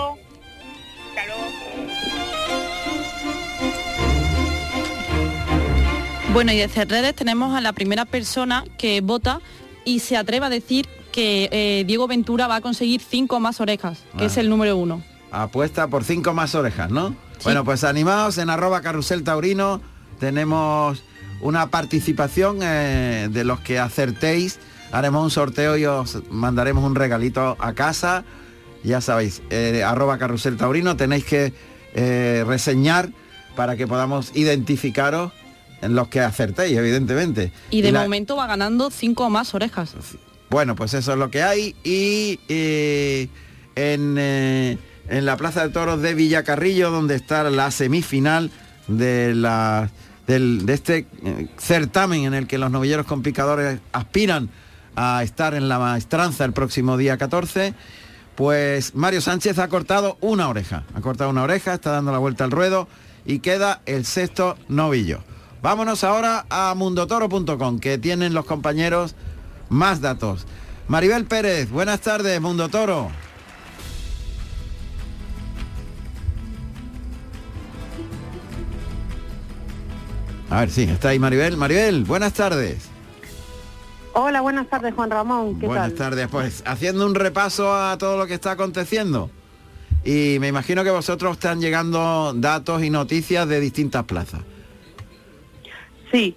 Bueno, 6.35 6.53
y 6.53 6.59
de 6.59 6.69
Cerreres 6.69 7.15
tenemos 7.15 7.57
a 7.57 7.63
la 7.63 7.73
primera 7.73 8.05
persona 8.05 8.63
que 8.77 9.01
vota 9.01 9.41
y 9.87 10.01
se 10.01 10.19
atreve 10.19 10.45
a 10.45 10.51
decir 10.51 10.87
que 11.13 11.49
eh, 11.51 11.85
Diego 11.87 12.09
Ventura 12.09 12.47
va 12.47 12.57
a 12.57 12.61
conseguir 12.61 13.01
cinco 13.01 13.41
más 13.41 13.59
orejas, 13.63 14.05
que 14.19 14.27
es 14.27 14.37
el 14.37 14.51
número 14.51 14.77
uno. 14.77 15.03
Apuesta 15.31 15.89
por 15.89 16.05
cinco 16.05 16.33
más 16.35 16.55
orejas, 16.55 16.91
¿no? 16.91 17.15
Bueno, 17.45 17.65
pues 17.65 17.85
animados 17.85 18.39
en 18.39 18.51
arroba 18.51 18.81
carrusel 18.81 19.23
taurino 19.25 19.81
tenemos 20.19 21.03
una 21.41 21.67
participación 21.69 22.59
eh, 22.63 23.29
de 23.31 23.45
los 23.45 23.61
que 23.61 23.79
acertéis. 23.79 24.59
Haremos 24.93 25.23
un 25.23 25.31
sorteo 25.31 25.77
y 25.77 25.85
os 25.85 26.23
mandaremos 26.31 26.85
un 26.85 26.95
regalito 26.95 27.57
a 27.59 27.73
casa. 27.75 28.25
Ya 28.83 29.01
sabéis, 29.01 29.43
eh, 29.51 29.83
arroba 29.85 30.19
carrusel 30.19 30.57
taurino 30.57 30.97
tenéis 30.97 31.25
que 31.25 31.53
reseñar 32.47 33.09
para 33.57 33.77
que 33.77 33.87
podamos 33.87 34.31
identificaros 34.35 35.33
en 35.83 35.95
los 35.95 36.09
que 36.09 36.21
acertéis, 36.21 36.77
evidentemente. 36.77 37.53
Y 37.71 37.83
de 37.83 37.93
momento 37.93 38.37
va 38.37 38.47
ganando 38.47 38.91
cinco 38.91 39.29
más 39.31 39.55
orejas. 39.55 39.95
Bueno, 40.51 40.77
pues 40.77 40.95
eso 40.95 41.13
es 41.13 41.19
lo 41.19 41.31
que 41.31 41.43
hay. 41.43 41.75
Y 41.85 42.39
eh, 42.49 43.29
en, 43.75 44.17
eh, 44.19 44.79
en, 45.09 45.27
la 45.27 45.37
Plaza 45.37 45.67
de 45.67 45.73
Toros 45.73 46.03
de 46.03 46.15
Villacarrillo, 46.15 46.91
donde 46.91 47.15
está 47.15 47.49
la 47.51 47.71
semifinal 47.71 48.51
de, 48.89 49.35
la, 49.35 49.91
de 50.27 50.73
este 50.73 51.07
eh, 51.25 51.49
certamen 51.59 52.25
en 52.25 52.35
el 52.35 52.47
que 52.47 52.59
los 52.59 52.71
novilleros 52.71 53.07
con 53.07 53.23
picadores 53.23 53.81
aspiran 53.93 54.49
a 54.97 55.23
estar 55.23 55.55
en 55.55 55.69
la 55.69 55.79
maestranza 55.79 56.45
el 56.45 56.53
próximo 56.53 56.97
día 56.97 57.19
14, 57.19 57.75
pues 58.35 58.95
Mario 58.95 59.21
Sánchez 59.21 59.59
ha 59.59 59.69
cortado 59.69 60.17
una 60.21 60.49
oreja. 60.49 60.85
Ha 60.95 61.01
cortado 61.01 61.31
una 61.31 61.43
oreja, 61.43 61.75
está 61.75 61.91
dando 61.91 62.13
la 62.13 62.19
vuelta 62.19 62.45
al 62.45 62.51
ruedo 62.51 62.89
y 63.25 63.41
queda 63.41 63.83
el 63.87 64.05
sexto 64.05 64.57
novillo. 64.69 65.21
Vámonos 65.63 66.05
ahora 66.05 66.47
a 66.49 66.75
mundotoro.com, 66.75 67.79
que 67.79 67.99
tienen 67.99 68.35
los 68.35 68.45
compañeros 68.45 69.15
más 69.69 70.01
datos. 70.01 70.47
Maribel 70.89 71.25
Pérez, 71.25 71.71
buenas 71.71 72.01
tardes, 72.01 72.41
Mundo 72.41 72.69
Toro. 72.69 73.11
A 80.51 80.61
ver, 80.61 80.71
sí, 80.71 80.85
está 80.85 81.09
ahí 81.09 81.19
Maribel. 81.19 81.57
Maribel, 81.57 82.05
buenas 82.05 82.33
tardes. 82.33 82.89
Hola, 84.13 84.41
buenas 84.41 84.69
tardes, 84.69 84.95
Juan 84.95 85.11
Ramón. 85.11 85.59
¿Qué 85.59 85.67
buenas 85.67 85.95
tardes, 85.95 86.29
pues 86.29 86.63
haciendo 86.67 87.05
un 87.05 87.15
repaso 87.15 87.75
a 87.75 87.99
todo 87.99 88.17
lo 88.17 88.27
que 88.27 88.35
está 88.35 88.53
aconteciendo. 88.53 89.31
Y 90.05 90.39
me 90.41 90.49
imagino 90.49 90.85
que 90.85 90.91
vosotros 90.91 91.33
están 91.33 91.61
llegando 91.61 92.33
datos 92.35 92.83
y 92.83 92.91
noticias 92.91 93.47
de 93.49 93.61
distintas 93.61 94.05
plazas. 94.05 94.41
Sí, 96.13 96.37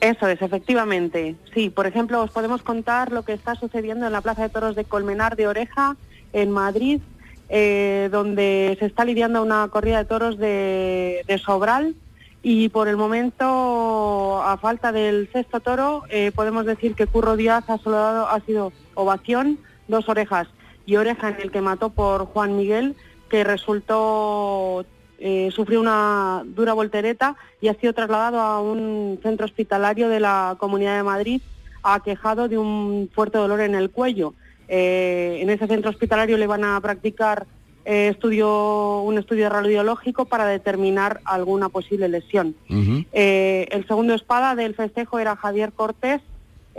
eso 0.00 0.28
es, 0.28 0.40
efectivamente. 0.40 1.34
Sí, 1.52 1.70
por 1.70 1.86
ejemplo, 1.86 2.22
os 2.22 2.30
podemos 2.30 2.62
contar 2.62 3.10
lo 3.10 3.24
que 3.24 3.32
está 3.32 3.56
sucediendo 3.56 4.06
en 4.06 4.12
la 4.12 4.20
Plaza 4.20 4.42
de 4.42 4.48
Toros 4.48 4.76
de 4.76 4.84
Colmenar 4.84 5.36
de 5.36 5.48
Oreja, 5.48 5.96
en 6.32 6.50
Madrid, 6.50 7.00
eh, 7.48 8.08
donde 8.12 8.76
se 8.78 8.86
está 8.86 9.04
lidiando 9.04 9.42
una 9.42 9.66
corrida 9.68 9.98
de 9.98 10.04
toros 10.04 10.38
de, 10.38 11.40
Sobral 11.44 11.96
y 12.42 12.68
por 12.68 12.88
el 12.88 12.96
momento, 12.96 14.42
a 14.42 14.56
falta 14.58 14.92
del 14.92 15.28
sexto 15.32 15.60
toro, 15.60 16.04
eh, 16.08 16.32
podemos 16.34 16.64
decir 16.64 16.94
que 16.94 17.06
Curro 17.06 17.36
Díaz 17.36 17.68
ha, 17.68 17.78
soldado, 17.78 18.28
ha 18.28 18.40
sido 18.40 18.72
ovación, 18.94 19.58
dos 19.88 20.08
orejas 20.08 20.48
y 20.86 20.96
oreja 20.96 21.30
en 21.30 21.40
el 21.40 21.50
que 21.50 21.60
mató 21.60 21.90
por 21.90 22.26
Juan 22.26 22.56
Miguel, 22.56 22.96
que 23.28 23.44
resultó 23.44 24.86
eh, 25.18 25.50
sufrió 25.52 25.80
una 25.80 26.44
dura 26.46 26.74
voltereta 26.74 27.36
y 27.60 27.68
ha 27.68 27.74
sido 27.74 27.92
trasladado 27.92 28.40
a 28.40 28.62
un 28.62 29.18
centro 29.20 29.46
hospitalario 29.46 30.08
de 30.08 30.20
la 30.20 30.56
Comunidad 30.58 30.96
de 30.96 31.02
Madrid 31.02 31.42
aquejado 31.82 32.48
de 32.48 32.56
un 32.56 33.10
fuerte 33.12 33.38
dolor 33.38 33.60
en 33.60 33.74
el 33.74 33.90
cuello. 33.90 34.34
Eh, 34.68 35.38
en 35.40 35.50
ese 35.50 35.66
centro 35.66 35.90
hospitalario 35.90 36.38
le 36.38 36.46
van 36.46 36.62
a 36.62 36.80
practicar 36.80 37.46
eh, 37.88 38.08
estudio, 38.08 39.00
un 39.00 39.16
estudio 39.16 39.48
radiológico 39.48 40.26
para 40.26 40.44
determinar 40.44 41.20
alguna 41.24 41.70
posible 41.70 42.08
lesión. 42.08 42.54
el 42.68 43.86
segundo 43.88 44.14
espada 44.14 44.54
del 44.54 44.74
festejo 44.74 45.18
era 45.18 45.36
Javier 45.36 45.72
Cortés, 45.72 46.20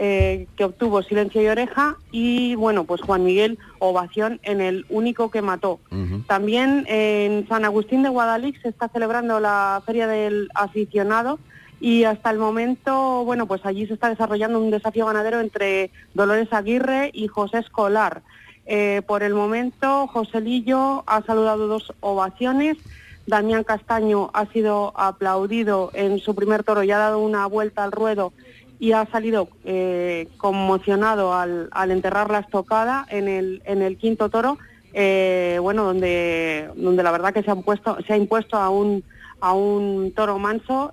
eh, 0.02 0.48
que 0.56 0.64
obtuvo 0.64 1.02
silencio 1.02 1.42
y 1.42 1.48
oreja 1.48 1.98
y 2.10 2.56
bueno, 2.56 2.86
pues 2.86 3.02
Juan 3.02 3.26
Miguel 3.26 3.60
ovación 3.80 4.40
en 4.44 4.62
el 4.62 4.86
único 4.88 5.30
que 5.30 5.42
mató. 5.42 5.82
También 6.26 6.86
en 6.88 7.46
San 7.50 7.66
Agustín 7.66 8.04
de 8.04 8.08
Guadalix 8.08 8.62
se 8.62 8.70
está 8.70 8.88
celebrando 8.88 9.42
la 9.42 9.84
Feria 9.86 10.08
del 10.08 10.48
Aficionado 10.54 11.38
y 11.82 12.06
hasta 12.06 12.30
el 12.30 12.38
momento, 12.38 13.26
bueno, 13.26 13.46
pues 13.46 13.66
allí 13.66 13.88
se 13.88 13.96
está 13.96 14.08
desarrollando 14.08 14.62
un 14.62 14.72
desafío 14.72 15.06
ganadero 15.06 15.42
entre 15.42 15.92
Dolores 16.14 16.54
Aguirre 16.54 17.10
y 17.12 17.28
José 17.28 17.58
Escolar. 17.58 18.22
Eh, 18.72 19.02
por 19.08 19.24
el 19.24 19.34
momento, 19.34 20.06
José 20.06 20.42
Lillo 20.42 21.04
ha 21.08 21.24
saludado 21.24 21.66
dos 21.66 21.92
ovaciones. 22.02 22.78
Damián 23.26 23.64
Castaño 23.64 24.30
ha 24.36 24.46
sido 24.46 24.94
aplaudido 24.96 25.90
en 25.96 26.20
su 26.20 26.36
primer 26.36 26.64
toro 26.64 26.84
y 26.84 26.92
ha 26.92 27.00
dado 27.00 27.18
una 27.18 27.48
vuelta 27.48 27.84
al 27.84 27.92
ruedo 27.92 28.32
y 28.78 28.92
ha 28.92 29.08
salido 29.08 29.50
eh, 29.66 30.28
conmocionado 30.38 31.34
al, 31.34 31.70
enterrar 31.90 32.30
la 32.30 32.40
estocada 32.40 33.08
en 33.10 33.28
el, 33.28 33.98
quinto 33.98 34.30
toro, 34.30 34.60
eh, 34.94 35.58
bueno, 35.60 35.84
donde, 35.84 36.70
donde 36.76 37.02
la 37.02 37.12
verdad 37.12 37.34
que 37.34 37.42
se, 37.42 37.50
ha 37.50 38.16
impuesto 38.18 38.58
a 38.58 38.70
un, 38.70 40.14
toro 40.16 40.38
manso 40.38 40.92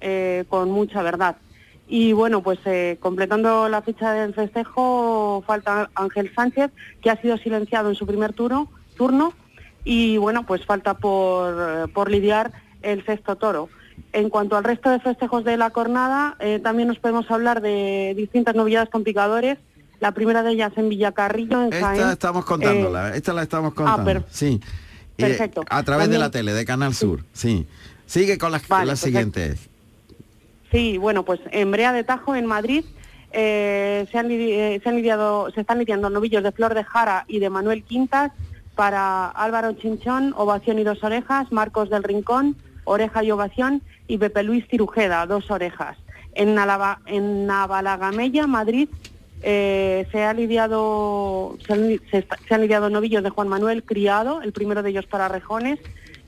con 0.49 0.71
mucha 0.71 1.03
verdad. 1.03 1.37
Y 1.89 2.13
bueno, 2.13 2.43
pues 2.43 2.59
eh, 2.65 2.97
completando 3.01 3.69
la 3.69 3.81
ficha 3.83 4.13
del 4.13 4.35
festejo 4.35 5.45
falta 5.47 5.89
Ángel 5.95 6.33
Sánchez, 6.35 6.71
que 7.01 7.11
ha 7.11 7.21
sido 7.21 7.37
silenciado 7.39 7.89
en 7.91 7.95
su 7.95 8.07
primer 8.07 8.33
turno, 8.33 8.69
turno 8.97 9.33
y 9.85 10.17
bueno, 10.17 10.45
pues 10.45 10.65
falta 10.67 10.95
por, 10.95 11.55
eh, 11.59 11.89
por 11.93 12.11
lidiar 12.11 12.53
el 12.83 13.05
sexto 13.07 13.37
toro. 13.37 13.69
En 14.13 14.31
cuanto 14.31 14.57
al 14.57 14.65
resto 14.65 14.91
de 14.91 14.99
festejos 15.01 15.45
de 15.45 15.57
la 15.57 15.71
jornada, 15.71 16.37
eh, 16.41 16.59
también 16.63 16.89
nos 16.89 16.99
podemos 16.99 17.31
hablar 17.31 17.61
de 17.61 18.15
distintas 18.17 18.55
novedades 18.57 18.91
con 18.91 19.05
picadores. 19.05 19.59
La 20.01 20.13
primera 20.13 20.43
de 20.43 20.53
ellas 20.53 20.73
en 20.77 20.89
Villacarrillo, 20.89 21.63
en 21.63 21.73
Esta 21.73 21.87
Jaén. 21.87 22.09
estamos 22.11 22.45
contándola, 22.45 23.15
esta 23.17 23.33
la 23.33 23.43
estamos 23.43 23.73
contando. 23.75 24.05
per- 24.05 24.25
sí. 24.31 24.61
Perfecto. 25.17 25.65
a 25.71 25.83
través 25.83 26.11
de 26.11 26.19
la 26.19 26.31
tele, 26.31 26.53
de 26.53 26.65
Canal 26.67 26.93
Sur, 26.95 27.25
sí. 27.33 27.67
Sigue 28.05 28.37
con 28.37 28.53
las, 28.53 28.67
Vale, 28.69 28.87
las 28.87 29.01
perfecto. 29.01 29.07
siguientes. 29.41 29.69
Sí, 30.71 30.99
bueno, 30.99 31.25
pues 31.25 31.41
en 31.53 31.71
Brea 31.71 31.93
de 31.93 32.05
Tajo, 32.05 32.35
en 32.35 32.47
Madrid, 32.47 32.85
eh, 33.33 34.07
eh, 34.11 34.81
se 34.83 34.89
han 34.89 34.97
lidiado, 34.97 35.51
se 35.55 35.61
están 35.61 35.79
lidiando 35.79 36.11
novillos 36.11 36.43
de 36.43 36.53
Flor 36.53 36.75
de 36.75 36.85
Jara 36.85 37.25
y 37.29 37.39
de 37.39 37.51
Manuel 37.51 37.83
Quintas 37.83 38.33
para 38.75 39.29
Álvaro 39.29 39.73
Chinchón, 39.75 40.35
Ovación 40.37 40.79
y 40.79 40.85
dos 40.85 41.03
orejas, 41.05 41.51
Marcos 41.53 41.91
del 41.91 42.03
Rincón, 42.03 42.57
Oreja 42.85 43.23
y 43.25 43.31
Ovación, 43.31 43.83
y 44.07 44.19
Pepe 44.19 44.43
Luis 44.43 44.67
Cirujeda, 44.69 45.27
dos 45.27 45.51
orejas. 45.51 45.97
En, 46.35 46.55
Navalagamella, 46.55 48.47
Madrid, 48.47 48.89
eh, 49.43 50.07
se, 50.13 50.25
ha 50.25 50.35
lidiado, 50.35 51.57
han, 51.69 52.01
se 52.11 52.55
han 52.55 52.61
lidiado 52.61 52.91
novillos 52.91 53.23
de 53.23 53.31
Juan 53.31 53.49
Manuel 53.49 53.83
Criado, 53.83 54.43
el 54.43 54.53
primero 54.53 54.83
de 54.83 54.91
ellos 54.91 55.07
para 55.07 55.29
Rejones, 55.29 55.79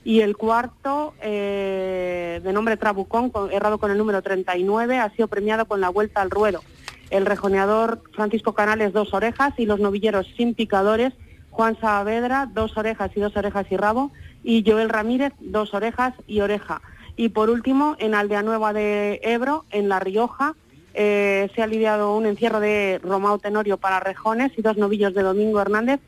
y 0.03 0.21
el 0.21 0.37
cuarto, 0.37 1.13
eh, 1.21 2.41
de 2.43 2.53
nombre 2.53 2.77
Trabucón, 2.77 3.31
errado 3.51 3.77
con 3.77 3.91
el 3.91 3.97
número 3.97 4.21
39, 4.21 4.97
ha 4.97 5.09
sido 5.11 5.27
premiado 5.27 5.65
con 5.65 5.81
la 5.81 5.89
vuelta 5.89 6.21
al 6.21 6.31
ruedo. 6.31 6.61
El 7.09 7.25
rejoneador 7.25 8.01
Francisco 8.13 8.53
Canales, 8.53 8.93
dos 8.93 9.13
orejas, 9.13 9.53
y 9.57 9.65
los 9.65 9.79
novilleros 9.79 10.27
sin 10.37 10.53
picadores, 10.53 11.13
Juan 11.49 11.77
Saavedra, 11.79 12.47
dos 12.51 12.77
orejas 12.77 13.11
y 13.15 13.19
dos 13.19 13.35
orejas 13.35 13.65
y 13.69 13.77
rabo, 13.77 14.11
y 14.43 14.63
Joel 14.65 14.89
Ramírez, 14.89 15.33
dos 15.39 15.73
orejas 15.73 16.13
y 16.27 16.41
oreja. 16.41 16.81
Y 17.17 17.29
por 17.29 17.49
último, 17.49 17.95
en 17.99 18.15
Aldea 18.15 18.43
Nueva 18.43 18.71
de 18.71 19.19
Ebro, 19.23 19.65
en 19.71 19.89
La 19.89 19.99
Rioja, 19.99 20.55
eh, 20.93 21.49
se 21.53 21.61
ha 21.61 21.67
lidiado 21.67 22.15
un 22.15 22.25
encierro 22.25 22.59
de 22.59 22.99
Romao 23.03 23.39
Tenorio 23.39 23.77
para 23.77 23.99
rejones 23.99 24.51
y 24.57 24.61
dos 24.61 24.77
novillos 24.77 25.13
de 25.13 25.23
Domingo 25.23 25.59
Hernández 25.59 25.99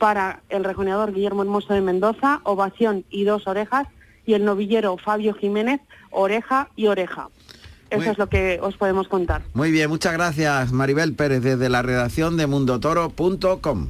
para 0.00 0.40
el 0.48 0.64
rejoneador 0.64 1.12
Guillermo 1.12 1.42
Hermoso 1.42 1.72
de 1.74 1.80
Mendoza, 1.82 2.40
ovación 2.42 3.04
y 3.10 3.22
dos 3.22 3.46
orejas, 3.46 3.86
y 4.26 4.34
el 4.34 4.44
novillero 4.44 4.96
Fabio 4.96 5.34
Jiménez, 5.34 5.80
oreja 6.10 6.68
y 6.74 6.88
oreja. 6.88 7.28
Eso 7.90 8.00
Muy- 8.00 8.08
es 8.08 8.18
lo 8.18 8.28
que 8.28 8.58
os 8.62 8.76
podemos 8.76 9.08
contar. 9.08 9.42
Muy 9.54 9.70
bien, 9.70 9.90
muchas 9.90 10.12
gracias 10.14 10.72
Maribel 10.72 11.14
Pérez 11.14 11.42
desde 11.42 11.68
la 11.68 11.82
redacción 11.82 12.36
de 12.36 12.46
mundotoro.com. 12.46 13.88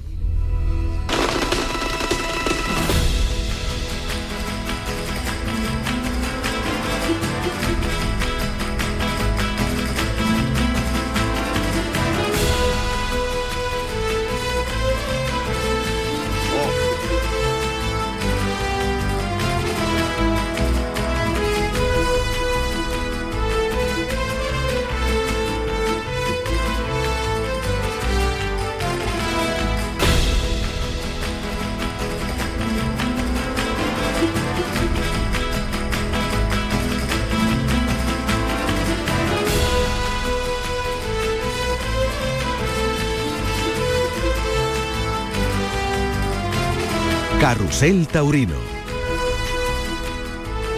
Carrusel 47.80 48.06
Taurino. 48.08 48.56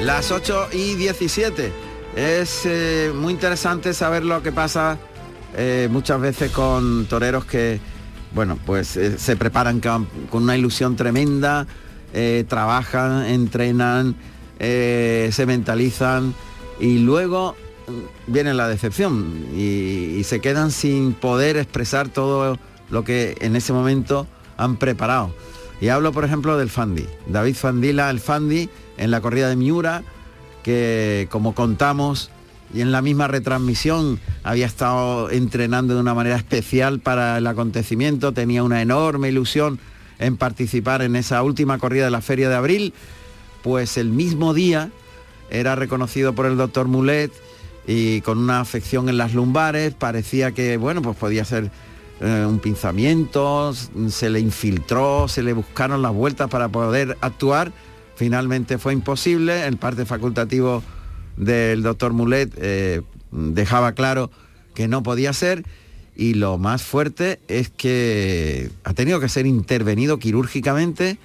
Las 0.03 0.31
8 0.31 0.69
y 0.73 0.95
17. 0.95 1.73
Es 2.15 2.63
eh, 2.65 3.11
muy 3.13 3.33
interesante 3.33 3.93
saber 3.93 4.25
lo 4.25 4.41
que 4.41 4.53
pasa 4.53 4.99
eh, 5.57 5.89
muchas 5.91 6.21
veces 6.21 6.53
con 6.53 7.07
toreros 7.07 7.45
que, 7.45 7.81
bueno, 8.37 8.57
pues 8.65 8.97
eh, 8.97 9.19
se 9.19 9.35
preparan 9.35 9.81
con, 9.81 10.07
una 10.31 10.57
ilusión 10.57 10.95
tremenda, 10.95 11.67
trabajan, 12.47 13.27
entrenan, 13.27 14.15
se 14.61 15.45
mentalizan 15.45 16.35
y 16.79 16.99
luego 16.99 17.57
viene 18.29 18.55
la 18.55 18.69
decepción 18.69 19.49
y 19.57 20.23
se 20.23 20.41
quedan 20.41 20.71
sin 20.71 21.15
poder 21.15 21.57
expresar 21.57 22.11
todo 22.11 22.59
lo 22.91 23.03
que 23.03 23.37
en 23.41 23.57
ese 23.57 23.73
momento 23.73 24.29
han 24.57 24.77
preparado. 24.77 25.35
Y 25.83 25.89
hablo, 25.89 26.13
por 26.13 26.25
ejemplo, 26.25 26.57
del 26.57 26.71
Fandi. 26.71 27.05
David 27.27 27.57
Fandila, 27.57 28.09
el 28.09 28.21
Fandi, 28.21 28.71
en 28.99 29.11
la 29.11 29.21
corrida 29.21 29.49
de 29.49 29.57
Miura, 29.57 30.05
que 30.63 31.27
como 31.29 31.57
contamos 31.57 32.31
y 32.73 32.83
en 32.83 32.93
la 32.93 33.03
misma 33.03 33.27
retransmisión 33.27 34.21
había 34.45 34.67
estado 34.67 35.29
entrenando 35.29 35.95
de 35.95 36.01
una 36.01 36.15
manera 36.15 36.37
especial 36.37 37.01
para 37.01 37.37
el 37.37 37.49
acontecimiento, 37.49 38.31
tenía 38.31 38.63
una 38.63 38.81
enorme 38.81 39.31
ilusión 39.31 39.81
en 40.21 40.37
participar 40.37 41.03
en 41.03 41.17
esa 41.17 41.43
última 41.43 41.79
corrida 41.79 42.05
de 42.05 42.13
la 42.13 42.21
Feria 42.21 42.49
de 42.49 42.55
Abril, 42.55 42.95
pues 43.65 43.97
el 43.97 44.11
mismo 44.11 44.55
día 44.55 44.91
era 45.51 45.75
reconocido 45.75 46.33
por 46.33 46.47
el 46.47 46.57
doctor 46.57 46.87
Mulet 46.87 47.33
y 47.89 48.21
con 48.21 48.39
una 48.39 48.61
afección 48.61 49.09
en 49.09 49.19
las 49.19 49.35
lumbares, 49.35 49.95
parecía 49.95 50.53
que, 50.53 50.77
bueno, 50.77 51.03
pues 51.03 51.17
podía 51.17 51.45
ser 51.45 51.73
eh, 52.23 52.47
un 52.47 52.61
pinzamiento, 52.61 53.75
se 53.75 54.31
le 54.31 54.39
infiltró, 54.39 55.27
se 55.27 55.43
le 55.43 55.53
buscaron 55.55 56.03
las 56.03 56.13
vueltas 56.13 56.49
para 56.49 56.69
poder 56.69 57.19
actuar. 57.21 57.73
Finalmente 58.15 58.79
fue 58.79 58.93
imposible, 58.93 59.67
el 59.67 59.77
parte 59.77 60.07
facultativo 60.07 60.85
del 61.37 61.83
doctor 61.83 62.13
Mulet 62.13 62.53
eh, 62.59 63.03
dejaba 63.33 63.93
claro 63.93 64.31
que 64.73 64.87
no 64.87 65.03
podía 65.03 65.33
ser. 65.33 65.65
Y 66.15 66.35
lo 66.35 66.59
más 66.59 66.83
fuerte 66.83 67.41
es 67.49 67.71
que 67.71 68.71
ha 68.85 68.95
tenido 68.95 69.19
que 69.19 69.29
ser 69.29 69.47
intervenido 69.47 70.21
quirúrgicamente 70.21 71.19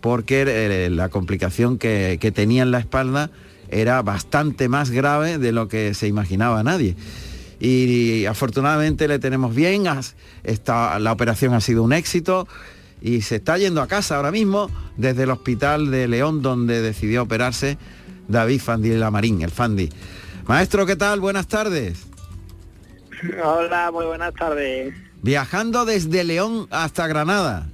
porque 0.00 0.44
eh, 0.46 0.88
la 0.88 1.10
complicación 1.10 1.76
que, 1.76 2.16
que 2.18 2.32
tenía 2.32 2.62
en 2.62 2.70
la 2.70 2.78
espalda 2.78 3.30
era 3.68 4.00
bastante 4.00 4.70
más 4.70 4.90
grave 4.90 5.36
de 5.36 5.52
lo 5.52 5.68
que 5.68 5.92
se 5.92 6.06
imaginaba 6.08 6.62
nadie 6.62 6.96
y 7.60 8.24
afortunadamente 8.26 9.06
le 9.06 9.18
tenemos 9.18 9.54
bien, 9.54 9.84
está- 10.42 10.98
la 10.98 11.12
operación 11.12 11.52
ha 11.54 11.60
sido 11.60 11.82
un 11.82 11.92
éxito 11.92 12.48
y 13.02 13.20
se 13.22 13.36
está 13.36 13.58
yendo 13.58 13.82
a 13.82 13.86
casa 13.86 14.16
ahora 14.16 14.30
mismo 14.32 14.70
desde 14.96 15.22
el 15.24 15.30
hospital 15.30 15.90
de 15.90 16.08
León 16.08 16.42
donde 16.42 16.80
decidió 16.80 17.22
operarse 17.22 17.76
David 18.28 18.60
Fandi 18.60 18.90
Lamarín, 18.90 19.42
el 19.42 19.50
Fandi. 19.50 19.90
Maestro, 20.46 20.86
¿qué 20.86 20.96
tal? 20.96 21.20
Buenas 21.20 21.46
tardes. 21.46 22.06
Hola, 23.44 23.90
muy 23.92 24.06
buenas 24.06 24.32
tardes. 24.34 24.94
Viajando 25.22 25.84
desde 25.84 26.24
León 26.24 26.66
hasta 26.70 27.06
Granada. 27.06 27.68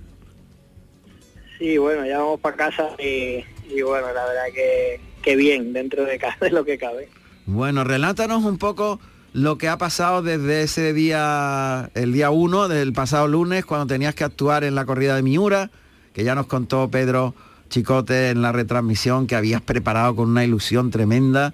Sí, 1.59 1.79
bueno, 1.79 2.05
ya 2.05 2.19
vamos 2.19 2.41
para 2.41 2.57
casa 2.57 2.89
y, 2.99 3.45
y 3.73 3.83
bueno, 3.83 4.09
la 4.13 4.25
verdad 4.27 4.43
que, 4.53 5.01
que 5.23 5.37
bien, 5.37 5.73
dentro 5.73 6.05
de 6.05 6.19
casa 6.19 6.37
de 6.41 6.51
lo 6.51 6.65
que 6.65 6.77
cabe. 6.77 7.09
Bueno, 7.47 7.85
relátanos 7.85 8.45
un 8.45 8.59
poco 8.59 8.99
lo 9.37 9.59
que 9.59 9.69
ha 9.69 9.77
pasado 9.77 10.23
desde 10.23 10.63
ese 10.63 10.95
día, 10.95 11.91
el 11.93 12.15
día 12.15 12.31
1 12.31 12.69
del 12.69 12.95
pasado 12.95 13.29
lunes, 13.29 13.67
cuando 13.67 13.87
tenías 13.87 14.15
que 14.15 14.25
actuar 14.25 14.65
en 14.65 14.75
la 14.75 14.87
corrida 14.87 15.15
de 15.15 15.23
Miura, 15.23 15.69
que 16.15 16.25
ya 16.25 16.35
nos 16.35 16.47
contó 16.47 16.91
Pedro 16.91 17.35
Chicote 17.69 18.31
en 18.31 18.41
la 18.41 18.53
retransmisión 18.53 19.27
que 19.27 19.37
habías 19.37 19.61
preparado 19.61 20.17
con 20.17 20.31
una 20.31 20.43
ilusión 20.43 20.91
tremenda 20.91 21.53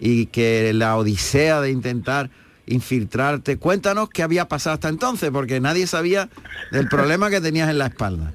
y 0.00 0.26
que 0.26 0.72
la 0.72 0.96
odisea 0.96 1.60
de 1.60 1.70
intentar 1.70 2.30
infiltrarte. 2.64 3.58
Cuéntanos 3.58 4.08
qué 4.08 4.22
había 4.22 4.48
pasado 4.48 4.72
hasta 4.72 4.88
entonces, 4.88 5.30
porque 5.30 5.60
nadie 5.60 5.86
sabía 5.86 6.30
del 6.72 6.88
problema 6.88 7.28
que 7.28 7.42
tenías 7.42 7.68
en 7.68 7.76
la 7.76 7.88
espalda. 7.88 8.32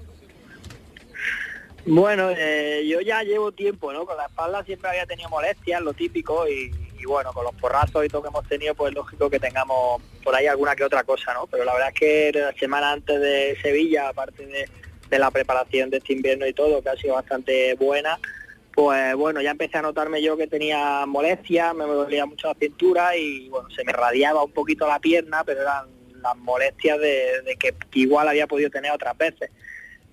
Bueno, 1.87 2.29
eh, 2.37 2.85
yo 2.87 3.01
ya 3.01 3.23
llevo 3.23 3.51
tiempo, 3.51 3.91
¿no? 3.91 4.05
Con 4.05 4.15
la 4.15 4.25
espalda 4.25 4.63
siempre 4.63 4.91
había 4.91 5.07
tenido 5.07 5.27
molestias, 5.29 5.81
lo 5.81 5.93
típico, 5.93 6.47
y, 6.47 6.71
y 6.99 7.05
bueno, 7.05 7.33
con 7.33 7.43
los 7.43 7.55
porrazos 7.55 8.05
y 8.05 8.09
todo 8.09 8.23
que 8.23 8.27
hemos 8.29 8.47
tenido, 8.47 8.75
pues 8.75 8.93
lógico 8.93 9.29
que 9.29 9.39
tengamos 9.39 10.01
por 10.23 10.35
ahí 10.35 10.47
alguna 10.47 10.75
que 10.75 10.83
otra 10.83 11.03
cosa, 11.03 11.33
¿no? 11.33 11.47
Pero 11.47 11.63
la 11.63 11.73
verdad 11.73 11.89
es 11.93 11.99
que 11.99 12.31
la 12.33 12.53
semana 12.53 12.91
antes 12.91 13.19
de 13.19 13.57
Sevilla, 13.61 14.09
aparte 14.09 14.45
de, 14.45 14.67
la 15.17 15.31
preparación 15.31 15.89
de 15.89 15.97
este 15.97 16.11
invierno 16.11 16.45
y 16.45 16.53
todo, 16.53 16.81
que 16.81 16.89
ha 16.89 16.97
sido 16.97 17.13
bastante 17.13 17.73
buena, 17.75 18.19
pues 18.73 19.15
bueno, 19.15 19.41
ya 19.41 19.51
empecé 19.51 19.77
a 19.77 19.81
notarme 19.81 20.21
yo 20.21 20.35
que 20.35 20.47
tenía 20.47 21.05
molestias, 21.05 21.73
me 21.73 21.85
dolía 21.85 22.25
mucho 22.25 22.49
la 22.49 22.55
cintura 22.55 23.15
y 23.15 23.47
bueno, 23.47 23.69
se 23.69 23.85
me 23.85 23.93
radiaba 23.93 24.43
un 24.43 24.51
poquito 24.51 24.85
la 24.85 24.99
pierna, 24.99 25.45
pero 25.45 25.61
eran 25.61 25.85
las 26.21 26.35
molestias 26.37 26.99
de, 26.99 27.55
que 27.57 27.73
igual 27.93 28.27
había 28.27 28.47
podido 28.47 28.69
tener 28.69 28.91
otras 28.91 29.17
veces. 29.17 29.51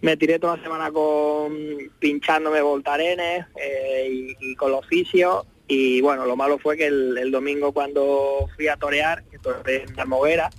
Me 0.02 0.16
tiré 0.16 0.38
toda 0.38 0.56
la 0.56 0.62
semana 0.62 0.90
con 0.90 1.56
pinchándome 1.98 2.60
voltarenes 2.60 3.46
eh, 3.56 4.34
y, 4.40 4.54
con 4.56 4.72
los 4.72 4.86
fisios 4.86 5.46
y 5.68 6.00
bueno, 6.00 6.26
lo 6.26 6.36
malo 6.36 6.58
fue 6.58 6.76
que 6.76 6.86
el, 6.86 7.30
domingo 7.30 7.72
cuando 7.72 8.48
fui 8.56 8.68
a 8.68 8.76
torear, 8.76 9.24
que 9.24 9.38
toreé 9.38 9.84
en 9.84 9.96
la 9.96 10.04
moguera, 10.04 10.50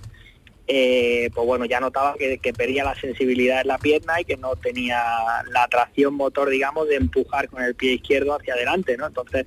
eh, 0.66 1.30
pues 1.34 1.46
bueno, 1.46 1.66
ya 1.66 1.78
notaba 1.78 2.14
que, 2.14 2.38
perdía 2.56 2.84
la 2.84 2.94
sensibilidad 2.94 3.60
en 3.60 3.68
la 3.68 3.78
pierna 3.78 4.20
y 4.20 4.24
que 4.24 4.36
no 4.36 4.56
tenía 4.56 5.02
la 5.50 5.64
atracción 5.64 6.14
motor, 6.14 6.48
digamos, 6.48 6.88
de 6.88 6.96
empujar 6.96 7.48
con 7.48 7.62
el 7.62 7.74
pie 7.74 7.94
izquierdo 7.94 8.34
hacia 8.34 8.54
adelante, 8.54 8.96
¿no? 8.96 9.06
Entonces, 9.06 9.46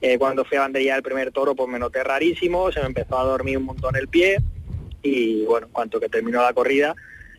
eh, 0.00 0.18
cuando 0.18 0.44
fui 0.44 0.58
a 0.58 0.62
banderillar 0.62 0.98
el 0.98 1.02
primer 1.02 1.30
toro, 1.30 1.54
pues 1.54 1.68
me 1.68 1.78
noté 1.78 2.02
rarísimo, 2.02 2.70
se 2.72 2.80
me 2.80 2.86
empezó 2.86 3.18
a 3.18 3.24
dormir 3.24 3.58
un 3.58 3.64
montón 3.64 3.96
el 3.96 4.08
pie 4.08 4.38
y 5.02 5.44
bueno, 5.44 5.68
en 5.68 5.72
cuanto 5.72 6.00
que 6.00 6.08
terminó 6.08 6.42
la 6.42 6.52
corrida, 6.52 6.94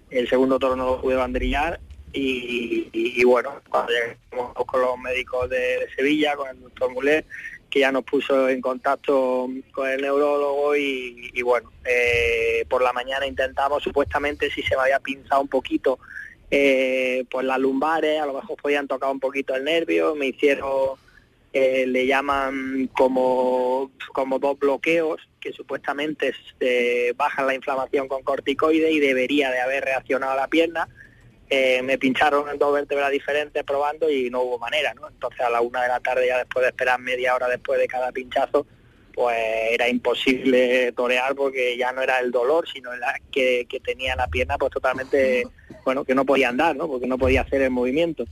el 0.09 0.27
segundo 0.29 0.57
toro 0.57 0.75
no 0.75 0.85
lo 0.85 1.01
pude 1.01 1.15
banderillar 1.15 1.79
y, 2.13 3.23
bueno, 3.25 3.61
cuando 3.69 3.91
llegamos 3.91 4.53
con 4.65 4.81
los 4.81 4.97
médicos 4.97 5.49
de, 5.49 5.87
Sevilla, 5.95 6.35
con 6.35 6.49
el 6.49 6.61
doctor 6.61 6.91
Mulet, 6.91 7.25
que 7.77 7.81
ya 7.81 7.91
nos 7.91 8.05
puso 8.05 8.49
en 8.49 8.59
contacto 8.59 9.47
con 9.71 9.87
el 9.87 10.01
neurólogo 10.01 10.75
y, 10.75 11.39
bueno, 11.43 11.71
eh, 11.85 12.65
por 12.67 12.81
la 12.81 12.91
mañana 12.91 13.27
intentamos 13.27 13.83
supuestamente 13.83 14.49
si 14.49 14.63
se 14.63 14.75
me 14.75 14.81
había 14.81 14.99
pinzado 14.99 15.41
un 15.41 15.47
poquito 15.47 15.99
eh, 16.49 17.23
pues 17.29 17.45
las 17.45 17.59
lumbares, 17.59 18.19
a 18.19 18.25
lo 18.25 18.33
mejor 18.33 18.57
podían 18.59 18.87
tocar 18.87 19.11
un 19.11 19.19
poquito 19.19 19.53
el 19.55 19.63
nervio, 19.63 20.15
me 20.15 20.25
hicieron, 20.27 20.97
eh, 21.53 21.85
le 21.85 22.07
llaman 22.07 22.89
como, 22.93 23.91
como 24.11 24.39
dos 24.39 24.57
bloqueos 24.57 25.21
que 25.39 25.53
supuestamente 25.53 26.33
bajan 27.15 27.45
la 27.45 27.53
inflamación 27.53 28.07
con 28.07 28.23
corticoides 28.23 28.91
y 28.91 28.99
debería 28.99 29.51
de 29.51 29.59
haber 29.59 29.83
reaccionado 29.83 30.35
la 30.35 30.47
pierna 30.47 30.87
eh, 31.49 31.81
me 31.81 31.97
pincharon 31.97 32.49
en 32.49 32.57
dos 32.57 32.73
vértebras 32.73 33.09
diferentes 33.09 33.63
probando 33.63 34.09
y 34.09 34.29
no 34.29 34.41
hubo 34.41 34.59
manera, 34.59 34.93
¿no? 34.93 35.07
Entonces 35.07 35.39
a 35.41 35.49
la 35.49 35.61
una 35.61 35.81
de 35.81 35.87
la 35.87 35.99
tarde, 36.01 36.27
ya 36.27 36.39
después 36.39 36.63
de 36.63 36.69
esperar 36.69 36.99
media 36.99 37.35
hora 37.35 37.47
después 37.47 37.79
de 37.79 37.87
cada 37.87 38.11
pinchazo, 38.11 38.67
pues 39.13 39.37
era 39.71 39.87
imposible 39.87 40.91
torear 40.91 41.33
porque 41.35 41.77
ya 41.77 41.91
no 41.91 42.01
era 42.01 42.19
el 42.19 42.31
dolor, 42.31 42.67
sino 42.71 42.95
la 42.97 43.19
que, 43.31 43.65
tenía 43.83 44.15
la 44.15 44.27
pierna 44.27 44.57
pues 44.57 44.71
totalmente, 44.71 45.43
bueno, 45.85 46.03
que 46.03 46.13
no 46.13 46.25
podía 46.25 46.49
andar, 46.49 46.75
¿no? 46.75 46.87
Porque 46.87 47.07
no 47.07 47.17
podía 47.17 47.41
hacer 47.41 47.61
el 47.61 47.71
movimiento. 47.71 48.25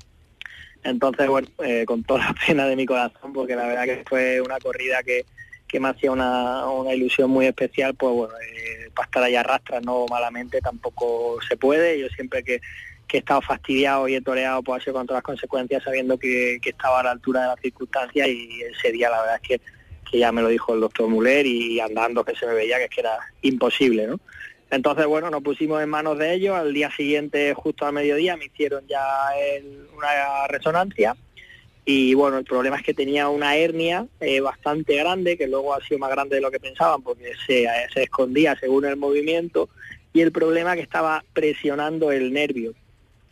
Entonces, 0.84 1.28
bueno, 1.28 1.48
eh, 1.64 1.86
con 1.88 2.04
toda 2.04 2.20
la 2.20 2.36
pena 2.46 2.68
de 2.68 2.76
mi 2.76 2.86
corazón, 2.86 3.34
porque 3.34 3.56
la 3.56 3.66
verdad 3.66 3.86
que 3.86 4.04
fue 4.08 4.42
una 4.42 4.60
corrida 4.60 5.02
que, 5.02 5.26
que 5.68 5.80
me 5.80 5.88
hacía 5.88 6.12
una, 6.12 6.68
una 6.68 6.94
ilusión 6.94 7.32
muy 7.32 7.48
especial, 7.48 7.96
pues 7.96 8.14
bueno, 8.14 8.34
eh, 8.36 8.90
para 8.94 9.06
estar 9.06 9.24
allá 9.24 9.40
arrastra 9.40 9.82
no 9.82 10.06
malamente 10.08 10.62
tampoco 10.62 11.40
se 11.48 11.58
puede. 11.58 12.00
Yo 12.00 12.10
siempre 12.10 12.44
que 12.44 12.62
que 13.08 13.18
he 13.18 13.20
estado 13.20 13.42
fastidiado 13.42 14.08
y 14.08 14.16
he 14.16 14.22
toreado 14.22 14.64
pues 14.64 14.88
ha 14.88 14.92
con 14.92 15.06
todas 15.06 15.20
las 15.20 15.24
consecuencias 15.24 15.84
sabiendo 15.84 16.18
que, 16.18 16.60
estaba 16.64 17.00
a 17.00 17.04
la 17.04 17.12
altura 17.12 17.42
de 17.42 17.48
las 17.48 17.60
circunstancias 17.60 18.28
y 18.28 18.62
ese 18.62 18.92
día 18.92 19.10
la 19.10 19.22
verdad 19.22 19.40
es 19.42 19.48
que, 19.48 19.62
que 20.10 20.20
ya 20.20 20.32
me 20.32 20.42
lo 20.42 20.48
dijo 20.50 20.74
el 20.74 20.82
doctor 20.82 21.08
Muller 21.08 21.46
y 21.46 21.80
andando 21.80 22.24
que 22.24 22.36
se 22.36 22.46
me 22.46 22.54
veía 22.54 22.78
que, 22.78 22.86
es 22.86 22.90
que 22.90 23.02
era 23.02 23.18
imposible, 23.42 24.08
¿no? 24.08 24.20
Entonces, 24.72 25.06
bueno, 25.06 25.30
nos 25.30 25.44
pusimos 25.44 25.82
en 25.82 25.90
manos 25.90 26.18
de 26.18 26.34
ellos, 26.34 26.56
al 26.56 26.74
día 26.74 26.90
siguiente, 26.92 27.54
justo 27.54 27.86
al 27.86 27.94
mediodía, 27.94 28.36
me 28.36 28.46
hicieron 28.46 28.86
ya 28.88 29.06
una 29.96 30.48
resonancia 30.48 31.16
y 31.86 32.16
bueno, 32.16 32.40
el 32.40 32.46
problema 32.46 32.78
es 32.78 32.84
que 32.84 32.96
tenía 32.96 33.30
una 33.30 33.56
hernia 33.56 34.08
eh, 34.20 34.40
bastante 34.40 34.96
grande, 34.96 35.38
que 35.38 35.48
luego 35.48 35.76
ha 35.76 35.86
sido 35.86 36.00
más 36.00 36.10
grande 36.10 36.38
de 36.38 36.42
lo 36.42 36.50
que 36.50 36.60
pensaban 36.60 37.04
porque 37.04 37.34
se, 37.46 37.68
se 37.94 38.04
escondía 38.04 38.58
según 38.60 38.86
el 38.86 38.98
movimiento 38.98 39.70
y 40.12 40.22
el 40.22 40.32
problema 40.32 40.72
es 40.72 40.78
que 40.78 40.84
estaba 40.84 41.24
presionando 41.34 42.12
el 42.12 42.34
nervio 42.34 42.74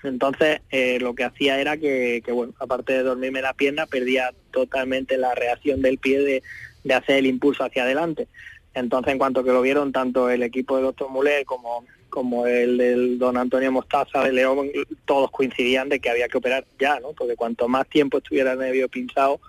entonces, 0.03 0.61
eh, 0.69 0.99
lo 0.99 1.15
que 1.15 1.23
hacía 1.23 1.59
era 1.59 1.77
que, 1.77 2.21
bueno, 2.29 2.53
aparte 2.59 2.93
de 2.93 3.03
dormirme 3.03 3.41
la 3.41 3.53
pierna, 3.53 3.85
perdía 3.85 4.33
totalmente 4.51 5.17
la 5.17 5.33
reacción 5.33 5.81
del 5.81 5.97
pie 5.97 6.19
de, 6.19 6.93
hacer 6.93 7.17
el 7.17 7.27
impulso 7.27 7.63
hacia 7.63 7.83
adelante. 7.83 8.27
Entonces, 8.73 9.13
en 9.13 9.17
cuanto 9.17 9.43
que 9.43 9.51
lo 9.51 9.61
vieron 9.61 9.91
tanto 9.91 10.29
el 10.29 10.43
equipo 10.43 10.75
de 10.75 10.83
doctor 10.83 11.09
Mulet 11.09 11.45
como, 11.45 11.85
como 12.09 12.45
el 12.47 12.77
del 12.77 13.19
don 13.19 13.37
Antonio 13.37 13.71
Mostaza 13.71 14.23
de 14.23 14.33
León, 14.33 14.69
todos 15.05 15.31
coincidían 15.31 15.89
de 15.89 15.99
que 15.99 16.09
había 16.09 16.27
que 16.27 16.37
operar 16.37 16.65
ya, 16.79 16.99
¿no? 16.99 17.13
Porque 17.13 17.35
cuanto 17.35 17.67
más 17.67 17.87
tiempo 17.87 18.17
estuviera 18.17 18.53
el 18.53 18.59
nervio 18.59 18.89
pinchado, 18.89 19.39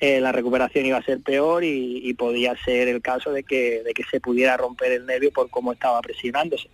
eh, 0.00 0.20
la 0.20 0.32
recuperación 0.32 0.84
iba 0.84 0.98
a 0.98 1.04
ser 1.04 1.20
peor 1.20 1.64
y, 1.64 2.12
podía 2.14 2.54
ser 2.64 2.88
el 2.88 3.00
caso 3.00 3.32
de 3.32 3.42
que, 3.44 3.82
de 3.82 3.94
que 3.94 4.04
se 4.04 4.20
pudiera 4.20 4.56
romper 4.56 4.92
el 4.92 5.06
nervio 5.06 5.32
por 5.32 5.48
cómo 5.48 5.72
estaba 5.72 6.00
presionándose. 6.02 6.68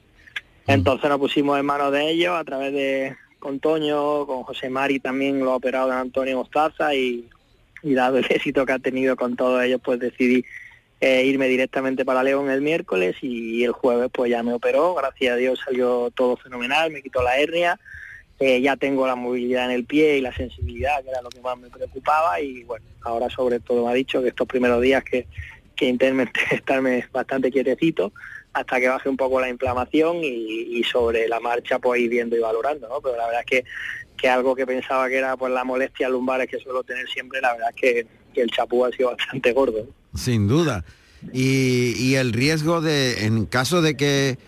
Entonces 0.71 1.11
nos 1.11 1.19
pusimos 1.19 1.59
en 1.59 1.67
manos 1.67 1.91
de 1.91 2.11
ellos 2.11 2.37
a 2.37 2.45
través 2.45 2.73
de 2.73 3.17
con 3.41 3.59
Toño, 3.59 4.25
con 4.25 4.45
José 4.45 4.71
Mari 4.71 5.01
también 5.01 5.41
lo 5.41 5.51
ha 5.51 5.57
operado 5.57 5.89
don 5.89 5.97
Antonio 5.97 6.37
Mostaza 6.37 6.95
y, 6.95 7.29
dado 7.83 8.19
el 8.19 8.27
éxito 8.31 8.65
que 8.65 8.73
ha 8.73 8.79
tenido 8.79 9.17
con 9.17 9.35
todos 9.35 9.65
ellos, 9.65 9.81
pues 9.83 9.99
decidí 9.99 10.45
eh, 11.01 11.25
irme 11.25 11.49
directamente 11.49 12.05
para 12.05 12.23
León 12.23 12.51
el 12.51 12.61
miércoles 12.61 13.17
y 13.21 13.65
el 13.65 13.73
jueves 13.73 14.11
pues 14.13 14.31
ya 14.31 14.45
me 14.45 14.53
operó, 14.53 14.95
gracias 14.95 15.33
a 15.33 15.37
Dios 15.37 15.61
salió 15.65 16.13
todo 16.15 16.37
fenomenal, 16.37 16.93
me 16.93 17.03
quitó 17.03 17.21
la 17.21 17.37
hernia, 17.37 17.81
eh, 18.39 18.61
ya 18.61 18.77
tengo 18.77 19.09
la 19.09 19.17
movilidad 19.17 19.65
en 19.65 19.73
el 19.73 19.87
pie 19.87 20.19
y 20.19 20.21
la 20.21 20.33
sensibilidad, 20.33 21.03
que 21.03 21.11
era 21.11 21.21
lo 21.21 21.31
que 21.31 21.41
más 21.41 21.59
me 21.59 21.69
preocupaba 21.69 22.41
y 22.41 22.63
bueno, 22.63 22.87
ahora 23.03 23.29
sobre 23.29 23.59
todo 23.59 23.87
me 23.87 23.91
ha 23.91 23.95
dicho 23.95 24.23
que 24.23 24.29
estos 24.29 24.47
primeros 24.47 24.81
días 24.81 25.03
que, 25.03 25.27
que 25.75 25.89
estarme 26.53 27.09
bastante 27.11 27.51
quietecito, 27.51 28.13
hasta 28.53 28.81
que 28.81 28.89
baje 28.89 29.09
un 29.09 29.17
poco 29.17 29.41
la 29.41 29.49
inflamación 29.49 30.19
y, 30.23 30.83
sobre 30.85 31.29
la 31.29 31.41
marcha 31.41 31.79
pues 31.79 32.01
ir 32.01 32.11
viendo 32.11 32.37
y 32.37 32.41
valorando, 32.41 32.89
¿no? 32.89 33.01
Pero 33.01 33.17
la 33.17 33.27
verdad 33.27 33.43
es 33.43 33.47
que, 33.47 33.65
que 34.17 34.29
algo 34.29 34.57
que 34.57 34.67
pensaba 34.67 35.09
que 35.09 35.19
era 35.19 35.37
pues 35.37 35.53
la 35.53 35.63
molestia 35.63 36.09
lumbares 36.09 36.49
que 36.49 36.59
suelo 36.59 36.83
tener 36.83 37.09
siempre, 37.09 37.41
la 37.41 37.53
verdad 37.53 37.71
es 37.75 37.81
que, 37.81 38.07
el 38.41 38.51
chapú 38.51 38.85
ha 38.85 38.91
sido 38.93 39.11
bastante 39.11 39.53
gordo. 39.53 39.87
Sin 40.15 40.49
duda. 40.49 40.85
Y, 41.33 42.15
el 42.15 42.33
riesgo 42.33 42.81
de, 42.81 43.27
en 43.27 43.45
caso 43.45 43.83
de 43.83 43.97
que 43.97 44.39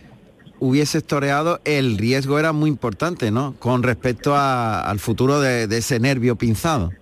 hubiese 0.61 1.03
toreado, 1.03 1.61
el 1.65 1.99
riesgo 1.99 2.39
era 2.39 2.53
muy 2.53 2.71
importante, 2.71 3.31
¿no? 3.31 3.55
Con 3.59 3.83
respecto 3.83 4.35
al 4.35 4.99
futuro 4.99 5.41
de 5.41 5.65
ese 5.77 6.01
nervio 6.01 6.37
pinzado. 6.37 6.93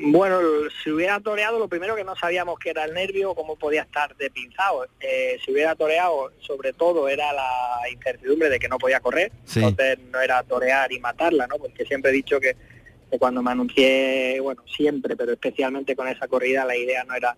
Bueno, 0.00 0.40
si 0.82 0.90
hubiera 0.90 1.18
toreado, 1.20 1.58
lo 1.58 1.68
primero 1.68 1.96
que 1.96 2.04
no 2.04 2.14
sabíamos 2.14 2.58
que 2.58 2.70
era 2.70 2.84
el 2.84 2.94
nervio, 2.94 3.34
cómo 3.34 3.56
podía 3.56 3.82
estar 3.82 4.14
de 4.16 4.30
pinzado. 4.30 4.86
Eh, 5.00 5.38
si 5.44 5.52
hubiera 5.52 5.74
toreado, 5.74 6.32
sobre 6.40 6.72
todo, 6.72 7.08
era 7.08 7.32
la 7.32 7.80
incertidumbre 7.90 8.48
de 8.48 8.58
que 8.58 8.68
no 8.68 8.78
podía 8.78 9.00
correr. 9.00 9.32
Entonces 9.54 9.98
no 10.10 10.20
era 10.20 10.42
torear 10.44 10.92
y 10.92 11.00
matarla, 11.00 11.46
¿no? 11.46 11.56
Porque 11.56 11.84
siempre 11.84 12.10
he 12.10 12.14
dicho 12.14 12.38
que, 12.38 12.56
cuando 13.18 13.42
me 13.42 13.50
anuncié, 13.50 14.38
bueno, 14.40 14.62
siempre, 14.66 15.16
pero 15.16 15.32
especialmente 15.32 15.96
con 15.96 16.06
esa 16.08 16.28
corrida, 16.28 16.64
la 16.64 16.76
idea 16.76 17.04
no 17.04 17.14
era 17.14 17.36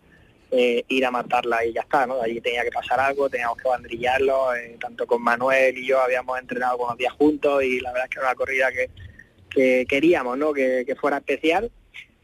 eh, 0.50 0.84
ir 0.88 1.06
a 1.06 1.10
matarla 1.10 1.64
y 1.64 1.72
ya 1.72 1.82
está, 1.82 2.06
¿no? 2.06 2.20
Allí 2.20 2.40
tenía 2.40 2.64
que 2.64 2.72
pasar 2.72 3.00
algo, 3.00 3.30
teníamos 3.30 3.56
que 3.56 3.68
bandrillarlo, 3.68 4.54
eh, 4.56 4.76
tanto 4.80 5.06
con 5.06 5.22
Manuel 5.22 5.78
y 5.78 5.86
yo 5.86 6.00
habíamos 6.00 6.38
entrenado 6.38 6.72
algunos 6.72 6.98
días 6.98 7.12
juntos 7.14 7.62
y 7.62 7.80
la 7.80 7.92
verdad 7.92 8.06
es 8.06 8.10
que 8.10 8.18
era 8.18 8.28
una 8.28 8.34
corrida 8.36 8.68
que, 8.72 9.86
queríamos, 9.88 10.38
¿no? 10.38 10.52
que 10.52 10.96
fuera 11.00 11.18
especial 11.18 11.70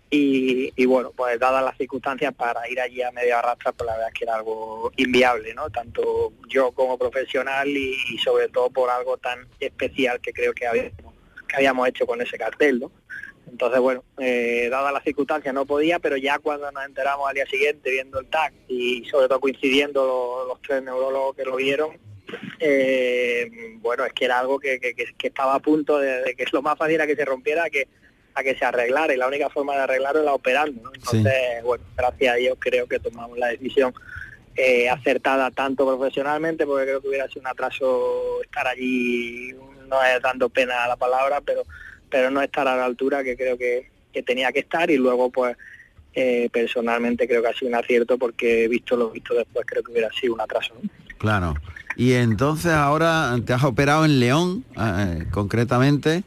y, 0.09 0.87
bueno, 0.87 1.13
pues 1.17 1.39
dadas 1.39 1.65
las 1.65 1.77
circunstancias 1.77 2.33
para 2.35 2.69
ir 2.71 2.81
allí 2.81 3.03
a 3.03 3.11
media 3.11 3.41
arrastra, 3.41 3.73
pues 3.73 3.87
la 3.87 3.95
verdad 3.95 4.09
es 4.09 4.15
que 4.15 4.25
era 4.25 4.37
algo 4.37 4.93
inviable, 4.97 5.53
¿no? 5.55 5.69
Tanto 5.71 6.33
yo 6.49 6.71
como 6.73 6.97
profesional 6.97 7.69
y, 7.69 7.97
sobre 8.19 8.49
todo 8.49 8.71
por 8.71 8.89
algo 8.89 9.17
tan 9.17 9.49
especial 9.59 10.21
que 10.21 10.33
creo 10.33 10.53
que 10.53 10.67
habíamos, 10.67 11.15
que 11.49 11.57
habíamos 11.57 11.89
hecho 11.89 12.07
con 12.07 12.21
ese 12.21 12.39
cartel, 12.39 12.81
¿no? 12.81 12.93
Entonces, 13.51 13.81
bueno, 13.81 14.05
eh, 14.19 14.69
dadas 14.71 14.93
las 14.93 15.05
circunstancias 15.05 15.55
no 15.55 15.67
podía, 15.67 15.99
pero 15.99 16.17
ya 16.17 16.39
cuando 16.39 16.71
nos 16.71 16.85
enteramos 16.85 17.29
al 17.29 17.35
día 17.35 17.47
siguiente 17.47 17.91
viendo 17.91 18.21
el 18.21 18.27
TAC 18.27 18.53
y 18.69 19.05
sobre 19.07 19.29
todo 19.29 19.41
coincidiendo 19.41 20.45
los, 20.49 20.61
tres 20.63 20.83
neurólogos 20.83 21.37
que 21.37 21.45
lo 21.45 21.57
vieron, 21.57 21.97
eh, 22.59 23.49
bueno, 23.79 24.05
es 24.05 24.13
que 24.13 24.25
era 24.25 24.41
algo 24.41 24.59
que, 24.59 24.79
estaba 25.23 25.55
a 25.55 25.61
punto 25.61 25.99
de, 25.99 26.23
de, 26.23 26.35
que 26.35 26.45
lo 26.53 26.63
más 26.63 26.77
fácil 26.77 26.97
era 26.97 27.07
que 27.07 27.17
se 27.17 27.25
rompiera, 27.25 27.71
que 27.71 27.89
a 28.37 28.43
que 28.43 28.55
se 28.55 28.65
arreglara 28.67 29.15
y 29.15 29.17
la 29.17 29.27
única 29.27 29.49
forma 29.49 29.75
de 29.75 29.81
arreglarlo 29.81 30.21
era 30.21 30.35
operando. 30.35 30.93
Entonces, 30.95 31.63
bueno, 31.65 31.83
gracias 31.97 32.35
a 32.35 32.37
Dios 32.37 32.57
creo 32.61 32.87
que 32.87 32.99
tomamos 32.99 33.39
la 33.39 33.49
decisión 33.49 33.95
eh, 34.55 34.91
acertada 34.91 35.51
tanto 35.51 35.87
profesionalmente, 35.87 36.67
porque 36.67 36.85
creo 36.85 37.01
que 37.01 37.09
hubiera 37.09 37.29
sido 37.29 37.41
un 37.41 37.47
atraso 37.47 38.43
estar 38.43 38.67
allí, 38.67 39.55
no 39.89 40.03
es 40.05 40.21
dando 40.23 40.51
pena 40.51 40.85
a 40.85 40.89
la 40.89 40.97
palabra, 40.97 41.41
pero, 41.41 41.63
pero 42.11 42.31
no 42.31 42.43
estar 42.43 42.69
a 42.69 42.77
la 42.77 42.85
altura 42.85 43.25
que 43.25 43.37
creo 43.37 43.57
que, 43.57 43.91
tenía 44.25 44.51
que 44.51 44.61
estar 44.61 44.91
y 44.91 44.97
luego 44.97 45.29
pues 45.29 45.55
eh, 46.15 46.49
personalmente 46.51 47.29
creo 47.29 47.43
que 47.43 47.49
ha 47.49 47.53
sido 47.53 47.69
un 47.69 47.75
acierto 47.75 48.17
porque 48.17 48.65
he 48.65 48.69
visto 48.69 48.97
lo 48.97 49.11
visto 49.11 49.35
después 49.35 49.67
creo 49.67 49.83
que 49.83 49.93
hubiera 49.93 50.11
sido 50.13 50.33
un 50.33 50.41
atraso. 50.41 50.73
Claro. 51.19 51.55
Y 51.97 52.15
entonces 52.15 52.73
ahora 52.73 53.39
te 53.45 53.53
has 53.53 53.63
operado 53.63 54.07
en 54.07 54.19
León, 54.19 54.65
eh, 54.81 55.27
concretamente, 55.31 56.25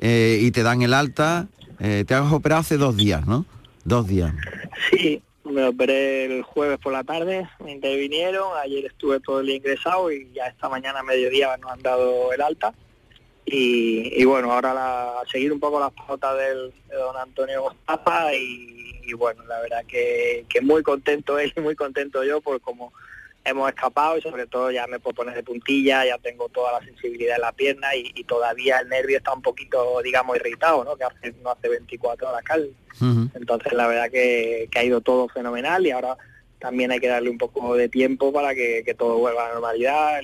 eh, 0.00 0.38
y 0.40 0.50
te 0.50 0.62
dan 0.62 0.82
el 0.82 0.94
alta 0.94 1.48
Eh, 1.80 2.04
te 2.06 2.14
has 2.14 2.32
operado 2.32 2.60
hace 2.60 2.76
dos 2.76 2.96
días, 2.96 3.26
¿no? 3.26 3.44
Dos 3.84 4.06
días. 4.06 4.32
Sí, 4.90 5.20
me 5.44 5.64
operé 5.66 6.24
el 6.24 6.42
jueves 6.42 6.78
por 6.78 6.92
la 6.92 7.04
tarde, 7.04 7.48
me 7.62 7.72
intervinieron, 7.72 8.48
ayer 8.62 8.86
estuve 8.86 9.20
todo 9.20 9.40
el 9.40 9.46
día 9.46 9.56
ingresado 9.56 10.10
y 10.10 10.32
ya 10.32 10.46
esta 10.46 10.68
mañana 10.68 11.00
a 11.00 11.02
mediodía 11.02 11.56
nos 11.58 11.72
han 11.72 11.82
dado 11.82 12.32
el 12.32 12.40
alta. 12.40 12.72
Y, 13.44 14.24
bueno, 14.24 14.52
ahora 14.52 14.72
la, 14.72 15.20
a 15.20 15.26
seguir 15.30 15.52
un 15.52 15.60
poco 15.60 15.78
las 15.78 15.92
pautas 15.92 16.34
del, 16.38 16.72
de 16.88 16.96
don 16.96 17.16
Antonio 17.16 17.62
Mostaza 17.62 18.32
y, 18.34 19.12
bueno, 19.18 19.44
la 19.44 19.60
verdad 19.60 19.84
que, 19.86 20.46
que 20.48 20.62
muy 20.62 20.82
contento 20.82 21.38
él 21.38 21.52
y 21.54 21.60
muy 21.60 21.74
contento 21.74 22.24
yo 22.24 22.40
por 22.40 22.60
cómo 22.62 22.92
hemos 23.44 23.68
escapado 23.68 24.16
y 24.18 24.22
sobre 24.22 24.46
todo 24.46 24.70
ya 24.70 24.86
me 24.86 24.98
puedo 24.98 25.14
poner 25.14 25.34
de 25.34 25.42
puntilla, 25.42 26.04
ya 26.04 26.18
tengo 26.18 26.48
toda 26.48 26.72
la 26.72 26.84
sensibilidad 26.84 27.36
en 27.36 27.42
la 27.42 27.52
pierna 27.52 27.94
y, 27.94 28.24
todavía 28.24 28.78
el 28.78 28.88
nervio 28.88 29.18
está 29.18 29.34
un 29.34 29.42
poquito, 29.42 30.00
digamos, 30.02 30.36
irritado, 30.36 30.82
¿no? 30.82 30.96
Que 30.96 31.04
hace, 31.04 31.34
no 31.42 31.50
hace 31.50 31.68
24 31.68 32.28
horas 32.28 32.42
cal. 32.42 32.70
Entonces 33.34 33.72
la 33.72 33.86
verdad 33.86 34.10
que, 34.10 34.68
ha 34.74 34.84
ido 34.84 35.00
todo 35.00 35.28
fenomenal 35.28 35.86
y 35.86 35.90
ahora 35.90 36.16
también 36.58 36.90
hay 36.90 37.00
que 37.00 37.08
darle 37.08 37.28
un 37.28 37.36
poco 37.36 37.76
de 37.76 37.88
tiempo 37.88 38.32
para 38.32 38.54
que, 38.54 38.94
todo 38.96 39.18
vuelva 39.18 39.44
a 39.44 39.48
la 39.48 39.54
normalidad, 39.54 40.20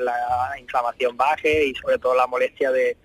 la 0.00 0.58
inflamación 0.58 1.16
baje 1.16 1.66
y 1.66 1.74
sobre 1.74 1.98
todo 1.98 2.14
la 2.14 2.26
molestia 2.26 2.70
de, 2.70 2.96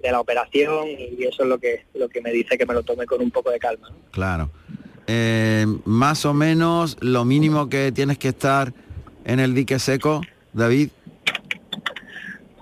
la 0.00 0.20
operación 0.20 0.86
y 0.86 1.24
eso 1.24 1.42
es 1.42 1.48
lo 1.48 1.58
que 1.58 1.84
lo 1.94 2.08
que 2.08 2.20
me 2.20 2.30
dice 2.30 2.56
que 2.56 2.64
me 2.64 2.72
lo 2.72 2.84
tome 2.84 3.04
con 3.04 3.20
un 3.20 3.32
poco 3.32 3.50
de 3.50 3.58
calma. 3.58 3.90
Claro. 4.12 4.48
Eh, 5.08 5.66
más 5.86 6.24
o 6.24 6.32
menos 6.34 6.96
lo 7.00 7.24
mínimo 7.24 7.68
que 7.68 7.90
tienes 7.90 8.16
que 8.16 8.28
estar 8.28 8.72
en 9.28 9.40
el 9.40 9.54
dique 9.54 9.78
seco, 9.78 10.22
David? 10.54 10.88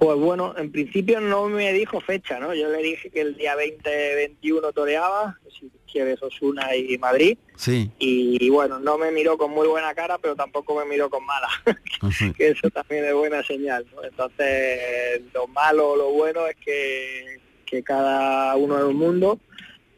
Pues 0.01 0.19
bueno, 0.19 0.53
en 0.59 0.71
principio 0.73 1.21
no 1.21 1.49
me 1.49 1.73
dijo 1.73 2.01
fecha, 2.01 2.39
¿no? 2.41 2.53
Yo 2.55 2.69
le 2.69 2.83
dije 2.83 3.09
que 3.09 3.21
el 3.21 3.37
día 3.37 3.55
20-21 3.57 4.75
toreaba, 4.75 5.39
si 5.49 5.71
quieres 5.91 6.21
Osuna 6.23 6.75
y 6.75 6.99
Madrid. 6.99 7.39
Sí. 7.55 7.91
Y, 7.99 8.51
bueno, 8.51 8.81
no 8.81 8.99
me 8.99 9.13
miró 9.13 9.39
con 9.39 9.53
muy 9.53 9.69
buena 9.69 9.95
cara, 9.95 10.19
pero 10.19 10.35
tampoco 10.35 10.75
me 10.75 10.85
miró 10.85 11.09
con 11.09 11.25
mala, 11.25 11.49
que 12.37 12.49
eso 12.49 12.69
también 12.71 13.05
es 13.05 13.15
buena 13.15 13.43
señal. 13.45 13.87
Entonces, 14.03 15.23
lo 15.33 15.47
malo 15.47 15.91
o 15.91 15.97
lo 15.97 16.11
bueno 16.11 16.47
es 16.47 16.57
que, 16.57 17.41
que 17.65 17.83
cada 17.85 18.57
uno 18.57 18.77
es 18.77 18.85
un 18.85 18.97
mundo 18.97 19.39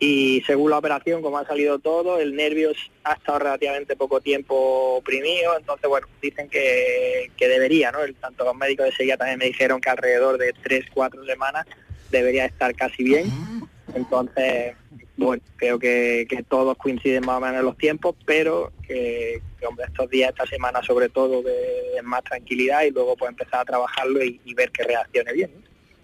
y 0.01 0.43
según 0.47 0.71
la 0.71 0.79
operación, 0.79 1.23
como 1.23 1.39
ha 1.39 1.47
salido 1.47 1.79
todo, 1.79 2.21
el 2.21 2.37
nervio 2.37 2.71
ha 3.05 3.15
estado 3.15 3.41
relativamente 3.41 3.97
poco 3.97 4.21
tiempo 4.21 4.97
oprimido, 4.97 5.57
entonces 5.59 5.89
bueno, 5.89 6.07
dicen 6.23 6.49
que, 6.49 7.31
debería, 7.39 7.91
¿no? 7.91 8.03
El, 8.03 8.15
tanto 8.15 8.45
los 8.45 8.55
médicos 8.55 8.87
de 8.87 8.93
seguida 8.93 9.17
también 9.17 9.39
me 9.39 9.47
dijeron 9.47 9.81
que 9.81 9.91
alrededor 9.91 10.39
de 10.39 10.55
3, 10.63 10.87
4 10.95 11.25
semanas 11.25 11.67
debería 12.11 12.45
estar 12.45 12.75
casi 12.75 13.03
bien, 13.03 13.31
entonces 13.95 14.77
bueno, 15.19 15.43
creo 15.57 15.81
que, 15.81 16.45
todos 16.49 16.77
coinciden 16.79 17.27
más 17.27 17.39
o 17.39 17.41
menos 17.41 17.59
en 17.59 17.67
los 17.67 17.77
tiempos, 17.77 18.15
pero 18.25 18.73
que, 18.87 19.43
hombre, 19.67 19.87
estos 19.87 20.09
días, 20.09 20.31
esta 20.31 20.47
semana 20.47 20.81
sobre 20.85 21.09
todo, 21.09 21.43
de, 21.43 22.01
más 22.05 22.23
tranquilidad 22.23 22.83
y 22.83 22.93
luego 22.93 23.17
pues 23.17 23.31
empezar 23.31 23.61
a 23.61 23.65
trabajarlo 23.65 24.23
y, 24.23 24.55
ver 24.55 24.71
que 24.71 24.85
reaccione 24.85 25.33
bien. 25.33 25.51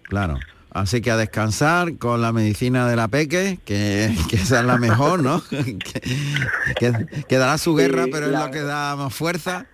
Claro. 0.03 0.37
Así 0.75 0.99
que 0.99 1.09
a 1.09 1.15
descansar 1.15 1.97
con 1.97 2.21
la 2.21 2.33
medicina 2.33 2.85
de 2.89 2.97
la 2.97 3.07
peque, 3.07 3.59
que, 3.63 4.13
que 4.29 4.35
esa 4.35 4.59
es 4.59 4.65
la 4.65 4.75
mejor, 4.77 5.23
¿no? 5.23 5.41
que, 6.77 7.37
dará 7.37 7.57
su 7.57 7.75
guerra, 7.75 8.07
pero 8.11 8.25
es 8.25 8.33
lo 8.33 8.51
que 8.51 8.59
da 8.59 8.93
más 8.97 9.15
fuerza. 9.15 9.67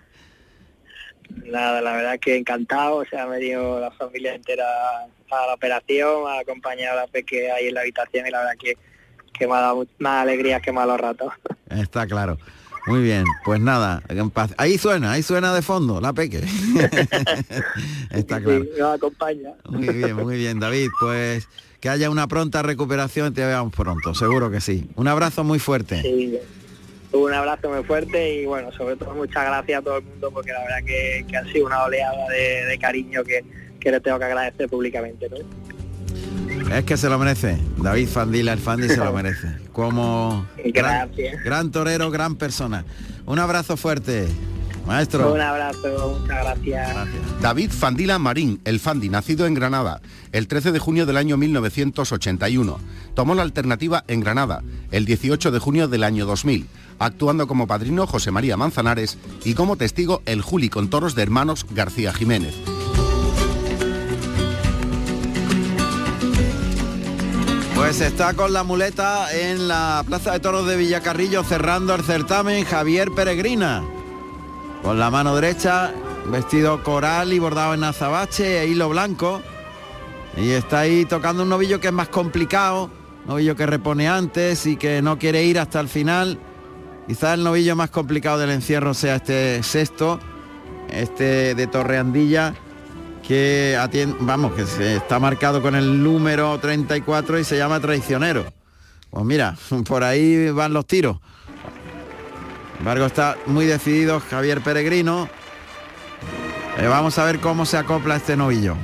Nada, 1.28 1.80
la 1.80 1.94
verdad 1.94 2.20
que 2.20 2.36
encantado, 2.36 2.98
o 2.98 3.04
sea, 3.04 3.26
me 3.26 3.38
dio 3.38 3.80
la 3.80 3.90
familia 3.90 4.32
entera 4.32 4.64
a 5.02 5.46
la 5.48 5.54
operación, 5.54 6.28
ha 6.28 6.38
acompañado 6.38 7.00
a 7.00 7.02
la 7.02 7.08
peque 7.08 7.50
ahí 7.50 7.66
en 7.66 7.74
la 7.74 7.80
habitación 7.80 8.28
y 8.28 8.30
la 8.30 8.38
verdad 8.38 8.54
que, 8.60 8.74
que 9.36 9.48
me 9.48 9.54
ha 9.54 9.60
dado 9.60 9.84
más 9.98 10.22
alegría 10.22 10.60
que 10.60 10.70
malos 10.70 11.00
ratos. 11.00 11.32
Está 11.68 12.06
claro. 12.06 12.38
Muy 12.86 13.02
bien, 13.02 13.24
pues 13.44 13.60
nada, 13.60 14.02
ahí 14.56 14.76
suena, 14.76 15.12
ahí 15.12 15.22
suena 15.22 15.54
de 15.54 15.62
fondo, 15.62 16.00
la 16.00 16.12
peque. 16.12 16.38
Está 18.10 18.40
claro. 18.40 18.64
Sí, 18.64 18.80
acompaña. 18.80 19.50
Muy 19.68 19.88
bien, 19.88 20.16
muy 20.16 20.36
bien, 20.36 20.58
David, 20.58 20.88
pues 20.98 21.48
que 21.80 21.88
haya 21.88 22.10
una 22.10 22.28
pronta 22.28 22.62
recuperación 22.62 23.32
y 23.32 23.34
te 23.34 23.44
veamos 23.44 23.72
pronto, 23.74 24.14
seguro 24.14 24.50
que 24.50 24.60
sí. 24.60 24.88
Un 24.96 25.08
abrazo 25.08 25.42
muy 25.42 25.58
fuerte. 25.58 26.00
Sí, 26.02 26.38
un 27.12 27.32
abrazo 27.32 27.70
muy 27.70 27.84
fuerte 27.84 28.34
y 28.34 28.46
bueno, 28.46 28.72
sobre 28.72 28.96
todo 28.96 29.14
muchas 29.14 29.44
gracias 29.44 29.80
a 29.80 29.82
todo 29.82 29.98
el 29.98 30.04
mundo 30.04 30.30
porque 30.30 30.52
la 30.52 30.60
verdad 30.60 30.84
que, 30.84 31.24
que 31.28 31.36
ha 31.36 31.44
sido 31.52 31.66
una 31.66 31.84
oleada 31.84 32.28
de, 32.28 32.78
cariño 32.80 33.22
que, 33.24 33.44
que 33.80 33.90
le 33.90 34.00
tengo 34.00 34.18
que 34.18 34.24
agradecer 34.24 34.68
públicamente. 34.68 35.28
Es 36.72 36.84
que 36.84 36.96
se 36.96 37.08
lo 37.08 37.18
merece. 37.18 37.58
David 37.78 38.08
Fandila, 38.08 38.52
el 38.52 38.58
Fandi 38.58 38.88
se 38.88 38.98
lo 38.98 39.12
merece. 39.12 39.48
Como 39.72 40.46
gran, 41.44 41.70
torero, 41.70 42.10
gran 42.10 42.36
persona. 42.36 42.84
Un 43.26 43.38
abrazo 43.38 43.76
fuerte. 43.76 44.28
Maestro. 44.86 45.32
Un 45.32 45.40
abrazo, 45.40 46.18
muchas 46.20 46.42
gracias. 46.42 47.40
David 47.40 47.70
Fandila 47.70 48.18
Marín, 48.18 48.60
el 48.64 48.80
Fandi, 48.80 49.08
nacido 49.08 49.46
en 49.46 49.54
Granada, 49.54 50.00
el 50.32 50.48
13 50.48 50.72
de 50.72 50.80
junio 50.80 51.06
del 51.06 51.16
año 51.16 51.36
1981. 51.36 52.78
Tomó 53.14 53.34
la 53.34 53.42
alternativa 53.42 54.02
en 54.08 54.20
Granada, 54.20 54.62
el 54.90 55.04
18 55.04 55.52
de 55.52 55.58
junio 55.60 55.86
del 55.86 56.02
año 56.02 56.26
2000, 56.26 56.66
actuando 56.98 57.46
como 57.46 57.68
padrino 57.68 58.06
José 58.08 58.32
María 58.32 58.56
Manzanares 58.56 59.18
y 59.44 59.54
como 59.54 59.76
testigo 59.76 60.20
el 60.26 60.42
Juli 60.42 60.68
con 60.68 60.90
toros 60.90 61.14
de 61.14 61.22
hermanos 61.22 61.64
García 61.70 62.12
Jiménez. 62.12 62.54
Pues 67.82 68.00
está 68.00 68.34
con 68.34 68.52
la 68.52 68.62
muleta 68.62 69.26
en 69.36 69.66
la 69.66 70.04
Plaza 70.06 70.30
de 70.30 70.38
Toros 70.38 70.68
de 70.68 70.76
Villacarrillo 70.76 71.42
cerrando 71.42 71.96
el 71.96 72.04
certamen 72.04 72.64
Javier 72.64 73.10
Peregrina. 73.10 73.82
Con 74.84 75.00
la 75.00 75.10
mano 75.10 75.34
derecha, 75.34 75.92
vestido 76.26 76.84
coral 76.84 77.32
y 77.32 77.40
bordado 77.40 77.74
en 77.74 77.82
azabache 77.82 78.60
e 78.60 78.68
hilo 78.68 78.88
blanco. 78.88 79.42
Y 80.36 80.50
está 80.50 80.78
ahí 80.78 81.06
tocando 81.06 81.42
un 81.42 81.48
novillo 81.48 81.80
que 81.80 81.88
es 81.88 81.92
más 81.92 82.06
complicado, 82.06 82.88
novillo 83.26 83.56
que 83.56 83.66
repone 83.66 84.06
antes 84.06 84.64
y 84.64 84.76
que 84.76 85.02
no 85.02 85.18
quiere 85.18 85.42
ir 85.42 85.58
hasta 85.58 85.80
el 85.80 85.88
final. 85.88 86.38
Quizás 87.08 87.34
el 87.34 87.42
novillo 87.42 87.74
más 87.74 87.90
complicado 87.90 88.38
del 88.38 88.50
encierro 88.50 88.94
sea 88.94 89.16
este 89.16 89.60
sexto, 89.64 90.20
este 90.88 91.56
de 91.56 91.66
Torreandilla 91.66 92.54
que 93.22 93.76
atiende, 93.80 94.16
vamos, 94.20 94.52
que 94.52 94.66
se 94.66 94.96
está 94.96 95.18
marcado 95.18 95.62
con 95.62 95.74
el 95.74 96.02
número 96.02 96.58
34 96.58 97.38
y 97.38 97.44
se 97.44 97.56
llama 97.56 97.80
traicionero. 97.80 98.52
Pues 99.10 99.24
mira, 99.24 99.56
por 99.86 100.04
ahí 100.04 100.50
van 100.50 100.72
los 100.72 100.86
tiros. 100.86 101.18
Sin 102.72 102.78
embargo, 102.80 103.06
está 103.06 103.36
muy 103.46 103.64
decidido 103.66 104.20
Javier 104.20 104.60
Peregrino. 104.60 105.28
Eh, 106.78 106.86
vamos 106.86 107.18
a 107.18 107.24
ver 107.24 107.38
cómo 107.38 107.64
se 107.64 107.78
acopla 107.78 108.16
este 108.16 108.36
novillo. 108.36 108.76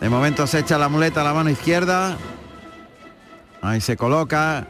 De 0.00 0.08
momento 0.08 0.46
se 0.46 0.60
echa 0.60 0.78
la 0.78 0.88
muleta 0.88 1.20
a 1.20 1.24
la 1.24 1.34
mano 1.34 1.50
izquierda. 1.50 2.16
Ahí 3.60 3.80
se 3.80 3.96
coloca. 3.96 4.66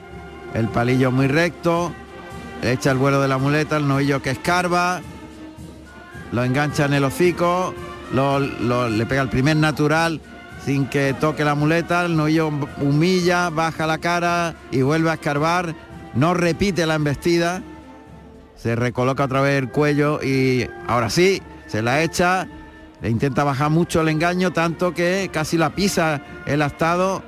El 0.55 0.69
palillo 0.69 1.11
muy 1.11 1.29
recto. 1.29 1.93
echa 2.63 2.91
el 2.91 2.99
vuelo 2.99 3.21
de 3.23 3.29
la 3.29 3.39
muleta, 3.39 3.77
el 3.77 3.87
novillo 3.87 4.21
que 4.21 4.31
escarba. 4.31 5.01
Lo 6.33 6.45
engancha 6.45 6.87
en 6.87 6.95
el 6.95 7.05
hocico 7.05 7.75
le 8.13 9.07
pega 9.07 9.23
el 9.23 9.29
primer 9.29 9.57
natural 9.57 10.21
sin 10.65 10.87
que 10.87 11.15
toque 11.15 11.45
la 11.45 11.55
muleta, 11.55 12.05
el 12.05 12.17
novillo 12.17 12.51
humilla, 12.81 13.51
baja 13.51 13.87
la 13.87 13.99
cara 13.99 14.55
y 14.71 14.83
vuelve 14.83 15.11
a 15.11 15.15
escarbar, 15.15 15.75
no 16.15 16.35
repite 16.35 16.87
la 16.87 16.95
embestida, 16.95 17.63
se 18.55 18.77
recoloca 18.77 19.25
otra 19.25 19.41
vez 19.41 19.59
el 19.59 19.71
cuello 19.71 20.23
y 20.23 20.69
ahora 20.87 21.11
sí, 21.11 21.43
se 21.67 21.83
la 21.83 22.03
echa, 22.03 22.47
le 23.01 23.11
intenta 23.11 23.43
bajar 23.43 23.71
mucho 23.71 24.03
el 24.03 24.09
engaño, 24.09 24.53
tanto 24.53 24.95
que 24.95 25.31
casi 25.33 25.59
la 25.59 25.71
pisa 25.71 26.21
el 26.47 26.63
astado, 26.63 27.25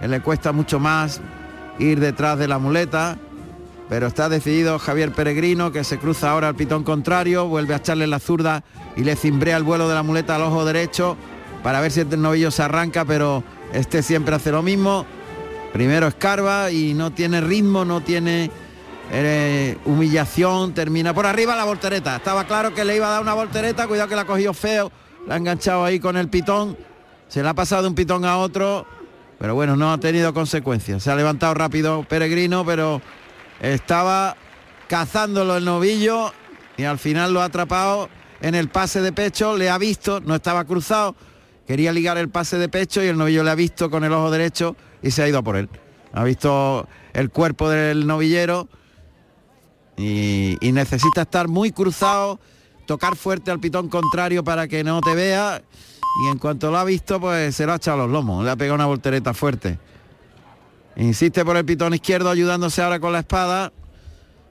le 0.00 0.20
cuesta 0.20 0.52
mucho 0.52 0.78
más 0.78 1.20
ir 1.80 1.98
detrás 1.98 2.38
de 2.38 2.46
la 2.46 2.58
muleta, 2.58 3.18
pero 3.88 4.06
está 4.06 4.28
decidido 4.28 4.78
Javier 4.78 5.12
Peregrino 5.12 5.72
que 5.72 5.84
se 5.84 5.98
cruza 5.98 6.30
ahora 6.30 6.48
al 6.48 6.56
pitón 6.56 6.82
contrario, 6.84 7.46
vuelve 7.46 7.74
a 7.74 7.78
echarle 7.78 8.06
la 8.06 8.18
zurda 8.18 8.64
y 8.96 9.04
le 9.04 9.16
cimbrea 9.16 9.56
el 9.56 9.62
vuelo 9.62 9.88
de 9.88 9.94
la 9.94 10.02
muleta 10.02 10.36
al 10.36 10.42
ojo 10.42 10.64
derecho 10.64 11.16
para 11.62 11.80
ver 11.80 11.90
si 11.90 12.00
este 12.00 12.16
novillo 12.16 12.50
se 12.50 12.62
arranca, 12.62 13.04
pero 13.04 13.42
este 13.72 14.02
siempre 14.02 14.34
hace 14.34 14.52
lo 14.52 14.62
mismo. 14.62 15.04
Primero 15.72 16.06
escarba 16.06 16.70
y 16.70 16.94
no 16.94 17.10
tiene 17.10 17.40
ritmo, 17.40 17.84
no 17.84 18.00
tiene 18.00 18.50
eh, 19.12 19.76
humillación, 19.84 20.74
termina 20.74 21.12
por 21.12 21.26
arriba 21.26 21.56
la 21.56 21.64
voltereta. 21.64 22.16
Estaba 22.16 22.44
claro 22.44 22.72
que 22.72 22.84
le 22.84 22.96
iba 22.96 23.08
a 23.08 23.10
dar 23.10 23.22
una 23.22 23.34
voltereta, 23.34 23.86
cuidado 23.86 24.08
que 24.08 24.16
la 24.16 24.22
ha 24.22 24.26
cogido 24.26 24.54
feo, 24.54 24.90
la 25.26 25.34
ha 25.34 25.38
enganchado 25.38 25.84
ahí 25.84 26.00
con 26.00 26.16
el 26.16 26.28
pitón, 26.28 26.76
se 27.28 27.42
le 27.42 27.48
ha 27.48 27.54
pasado 27.54 27.82
de 27.82 27.88
un 27.88 27.94
pitón 27.94 28.24
a 28.24 28.38
otro, 28.38 28.86
pero 29.38 29.54
bueno, 29.54 29.76
no 29.76 29.92
ha 29.92 29.98
tenido 29.98 30.32
consecuencias. 30.32 31.02
Se 31.02 31.10
ha 31.10 31.16
levantado 31.16 31.54
rápido 31.54 32.04
Peregrino, 32.08 32.64
pero 32.64 33.02
estaba 33.60 34.36
cazándolo 34.88 35.56
el 35.56 35.64
novillo 35.64 36.32
y 36.76 36.84
al 36.84 36.98
final 36.98 37.32
lo 37.32 37.40
ha 37.40 37.46
atrapado 37.46 38.08
en 38.40 38.54
el 38.54 38.68
pase 38.68 39.00
de 39.00 39.12
pecho, 39.12 39.56
le 39.56 39.70
ha 39.70 39.78
visto, 39.78 40.20
no 40.20 40.34
estaba 40.34 40.64
cruzado, 40.64 41.16
quería 41.66 41.92
ligar 41.92 42.18
el 42.18 42.28
pase 42.28 42.58
de 42.58 42.68
pecho 42.68 43.02
y 43.02 43.06
el 43.06 43.16
novillo 43.16 43.42
le 43.42 43.50
ha 43.50 43.54
visto 43.54 43.90
con 43.90 44.04
el 44.04 44.12
ojo 44.12 44.30
derecho 44.30 44.76
y 45.02 45.10
se 45.10 45.22
ha 45.22 45.28
ido 45.28 45.38
a 45.38 45.42
por 45.42 45.56
él. 45.56 45.68
Ha 46.12 46.24
visto 46.24 46.88
el 47.12 47.30
cuerpo 47.30 47.68
del 47.68 48.06
novillero 48.06 48.68
y, 49.96 50.56
y 50.60 50.72
necesita 50.72 51.22
estar 51.22 51.48
muy 51.48 51.72
cruzado, 51.72 52.38
tocar 52.86 53.16
fuerte 53.16 53.50
al 53.50 53.60
pitón 53.60 53.88
contrario 53.88 54.44
para 54.44 54.68
que 54.68 54.84
no 54.84 55.00
te 55.00 55.14
vea 55.14 55.62
y 56.24 56.30
en 56.30 56.38
cuanto 56.38 56.70
lo 56.70 56.78
ha 56.78 56.84
visto 56.84 57.20
pues 57.20 57.56
se 57.56 57.66
lo 57.66 57.72
ha 57.72 57.76
echado 57.76 58.02
a 58.02 58.06
los 58.06 58.12
lomos, 58.12 58.44
le 58.44 58.50
ha 58.50 58.56
pegado 58.56 58.74
una 58.74 58.86
voltereta 58.86 59.34
fuerte. 59.34 59.78
Insiste 60.96 61.44
por 61.44 61.56
el 61.56 61.64
pitón 61.64 61.94
izquierdo 61.94 62.30
ayudándose 62.30 62.82
ahora 62.82 63.00
con 63.00 63.12
la 63.12 63.18
espada, 63.20 63.72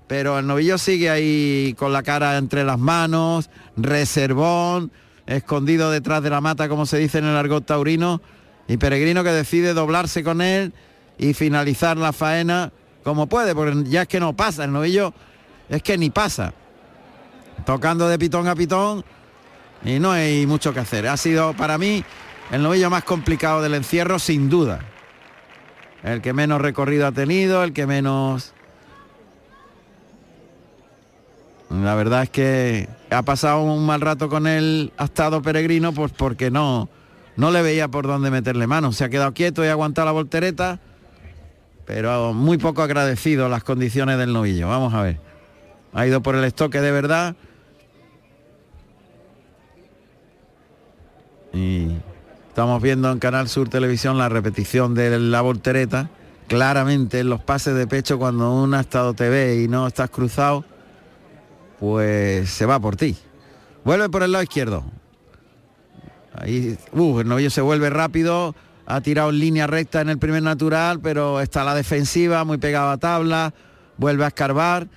pero 0.08 0.38
el 0.38 0.46
novillo 0.46 0.78
sigue 0.78 1.10
ahí 1.10 1.76
con 1.78 1.92
la 1.92 2.04
cara 2.04 2.38
entre 2.38 2.64
las 2.64 2.78
manos, 2.78 3.50
reservón, 3.76 4.92
escondido 5.26 5.90
detrás 5.90 6.22
de 6.22 6.30
la 6.30 6.42
mata 6.42 6.70
como 6.70 6.86
se 6.86 7.00
dice 7.00 7.18
en 7.18 7.26
el 7.26 7.36
argot 7.36 7.66
taurino 7.66 8.22
y 8.68 8.78
Peregrino 8.78 9.24
que 9.24 9.32
decide 9.32 9.74
doblarse 9.74 10.24
con 10.24 10.42
él 10.42 10.74
y 11.18 11.34
finalizar 11.34 11.98
la 11.98 12.14
faena 12.14 12.72
como 13.04 13.28
puede, 13.28 13.56
porque 13.56 13.84
ya 13.86 14.04
es 14.04 14.08
que 14.08 14.20
no 14.20 14.36
pasa, 14.36 14.66
el 14.66 14.72
novillo 14.72 15.14
es 15.70 15.82
que 15.82 15.98
ni 15.98 16.10
pasa. 16.10 16.54
Tocando 17.66 18.08
de 18.08 18.20
pitón 18.20 18.48
a 18.48 18.56
pitón 18.56 19.04
y 19.84 20.00
no 20.00 20.12
hay 20.12 20.46
mucho 20.46 20.74
que 20.74 20.80
hacer. 20.80 21.08
Ha 21.08 21.18
sido 21.18 21.54
para 21.54 21.78
mí 21.80 22.04
el 22.52 22.62
novillo 22.62 22.90
más 22.92 23.04
complicado 23.04 23.62
del 23.62 23.74
encierro, 23.74 24.20
sin 24.20 24.50
duda. 24.50 24.80
El 26.06 26.22
que 26.22 26.34
menos 26.34 26.62
recorrido 26.62 27.08
ha 27.08 27.12
tenido, 27.12 27.64
el 27.64 27.74
que 27.74 27.88
menos... 27.88 28.54
La 31.72 31.96
verdad 31.96 32.22
es 32.22 32.30
que 32.30 32.88
ha 33.10 33.24
pasado 33.24 33.64
un 33.64 33.88
mal 33.88 34.02
rato 34.02 34.30
con 34.30 34.46
ha 34.46 35.04
estado 35.04 35.42
peregrino, 35.42 35.94
pues 35.94 36.12
porque 36.12 36.52
no, 36.52 36.90
no 37.38 37.50
le 37.50 37.64
veía 37.64 37.88
por 37.88 38.06
dónde 38.06 38.30
meterle 38.30 38.68
mano. 38.68 38.92
Se 38.92 39.04
ha 39.04 39.10
quedado 39.10 39.34
quieto 39.34 39.66
y 39.66 39.68
aguantado 39.68 40.06
la 40.06 40.12
voltereta, 40.12 40.80
pero 41.86 42.34
muy 42.34 42.60
poco 42.60 42.84
agradecido 42.84 43.50
las 43.50 43.64
condiciones 43.64 44.20
del 44.20 44.32
novillo. 44.32 44.68
Vamos 44.68 44.94
a 44.94 45.02
ver. 45.02 45.20
Ha 45.92 46.06
ido 46.06 46.22
por 46.22 46.36
el 46.36 46.44
estoque 46.44 46.82
de 46.82 46.92
verdad. 46.92 47.36
Estamos 52.56 52.82
viendo 52.82 53.12
en 53.12 53.20
Canal 53.20 53.50
Sur 53.50 53.68
Televisión 53.68 54.18
la 54.18 54.30
repetición 54.30 54.96
de 54.96 55.20
la 55.20 55.42
voltereta. 55.42 56.10
Claramente 56.48 57.20
en 57.20 57.28
los 57.28 57.42
pases 57.42 57.76
de 57.76 57.86
pecho 57.86 58.18
cuando 58.18 58.66
ha 58.74 58.80
estado 58.80 59.14
TV 59.14 59.62
y 59.62 59.68
no 59.68 59.86
estás 59.88 60.10
cruzado, 60.10 60.64
pues 61.82 62.50
se 62.50 62.66
va 62.66 62.80
por 62.80 62.96
ti. 62.96 63.18
Vuelve 63.84 64.08
por 64.08 64.24
el 64.24 64.32
lado 64.32 64.42
izquierdo. 64.42 64.86
Ahí, 66.34 66.78
uh, 66.94 67.20
el 67.20 67.28
novillo 67.28 67.50
se 67.50 67.60
vuelve 67.60 67.90
rápido, 67.90 68.56
ha 68.86 69.02
tirado 69.02 69.32
en 69.32 69.40
línea 69.40 69.68
recta 69.68 70.00
en 70.00 70.08
el 70.08 70.18
primer 70.18 70.42
natural, 70.42 71.02
pero 71.02 71.42
está 71.42 71.66
la 71.66 71.76
defensiva, 71.76 72.46
muy 72.46 72.58
pegado 72.58 72.90
a 72.90 72.98
tabla, 72.98 73.54
vuelve 73.98 74.24
a 74.24 74.28
escarbar. 74.28 74.88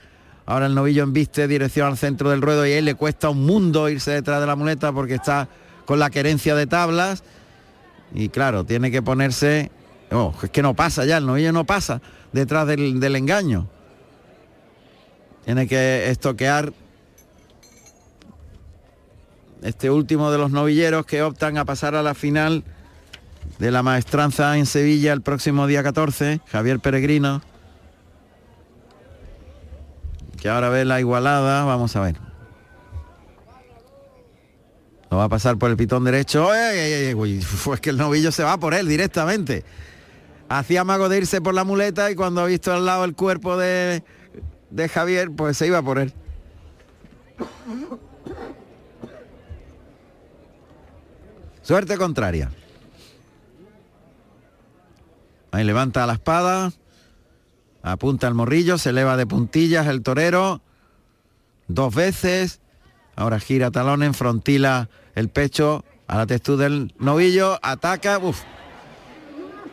Ahora 0.47 0.67
el 0.67 0.77
novillo 0.77 1.03
embiste 1.03 1.49
dirección 1.49 1.89
al 1.89 1.99
centro 1.99 2.31
del 2.31 2.41
ruedo 2.41 2.65
y 2.65 2.71
a 2.71 2.79
él 2.79 2.85
le 2.85 2.95
cuesta 2.95 3.31
un 3.31 3.45
mundo 3.45 3.89
irse 3.89 4.13
detrás 4.13 4.41
de 4.41 4.47
la 4.47 4.55
muleta 4.55 4.93
porque 4.93 5.15
está 5.15 5.49
con 5.87 5.99
la 5.99 6.11
querencia 6.11 6.55
de 6.55 6.69
tablas. 6.69 7.25
Y 8.15 8.29
claro, 8.29 8.65
tiene 8.65 8.91
que 8.91 9.03
ponerse... 9.03 9.71
Oh, 10.11 10.35
es 10.43 10.51
que 10.51 10.63
no 10.63 10.75
pasa 10.75 11.05
ya, 11.05 11.19
el 11.19 11.27
novillo 11.27 11.53
no 11.53 11.65
pasa 11.65 12.01
detrás 12.33 12.67
del, 12.67 12.99
del 12.99 13.17
engaño. 13.17 13.69
Tiene 15.45 15.67
que 15.67 16.11
estoquear 16.11 16.73
este 19.63 19.91
último 19.91 20.31
de 20.31 20.39
los 20.39 20.51
novilleros 20.51 21.05
que 21.05 21.23
optan 21.23 21.59
a 21.59 21.65
pasar 21.65 21.95
a 21.95 22.03
la 22.03 22.15
final 22.15 22.65
de 23.59 23.71
la 23.71 23.83
maestranza 23.83 24.57
en 24.57 24.67
Sevilla 24.67 25.13
el 25.13 25.23
próximo 25.23 25.67
día 25.67 25.83
14, 25.83 26.41
Javier 26.47 26.81
Peregrino, 26.81 27.43
que 30.41 30.49
ahora 30.49 30.69
ve 30.69 30.85
la 30.85 31.01
igualada, 31.01 31.65
vamos 31.65 31.97
a 31.97 32.01
ver. 32.01 32.28
Va 35.19 35.25
a 35.25 35.29
pasar 35.29 35.59
por 35.59 35.69
el 35.69 35.77
pitón 35.77 36.05
derecho. 36.05 36.49
Pues 37.65 37.81
que 37.81 37.91
el 37.91 37.97
novillo 37.97 38.31
se 38.31 38.45
va 38.45 38.57
por 38.59 38.73
él 38.73 38.87
directamente. 38.87 39.65
Hacía 40.49 40.85
mago 40.85 41.09
de 41.09 41.19
irse 41.19 41.41
por 41.41 41.55
la 41.55 41.65
muleta 41.65 42.09
y 42.11 42.15
cuando 42.15 42.41
ha 42.41 42.47
visto 42.47 42.73
al 42.73 42.87
lado 42.87 43.05
el 43.05 43.15
cuerpo 43.15 43.57
de, 43.57 44.05
de 44.71 44.89
Javier, 44.89 45.31
pues 45.31 45.57
se 45.57 45.67
iba 45.67 45.83
por 45.83 45.99
él. 45.99 46.15
Suerte 51.63 51.99
contraria. 51.99 52.51
Ahí 55.51 55.65
levanta 55.65 56.07
la 56.07 56.15
espada, 56.15 56.73
apunta 57.83 58.29
el 58.29 58.35
morrillo, 58.35 58.79
se 58.79 58.91
eleva 58.91 59.17
de 59.17 59.27
puntillas 59.27 59.87
el 59.87 60.03
torero, 60.03 60.63
dos 61.67 61.95
veces, 61.95 62.61
ahora 63.17 63.41
gira 63.41 63.71
talón, 63.71 64.03
enfrontila 64.03 64.89
el 65.19 65.29
pecho 65.29 65.85
a 66.07 66.17
la 66.17 66.27
textura 66.27 66.65
del 66.65 66.95
novillo, 67.01 67.59
ataca, 67.61 68.19
uf, 68.19 68.41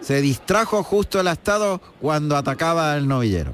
se 0.02 0.20
distrajo 0.20 0.82
justo 0.82 1.20
el 1.20 1.28
estado 1.28 1.80
cuando 2.02 2.36
atacaba 2.36 2.98
el 2.98 3.08
novillero. 3.08 3.54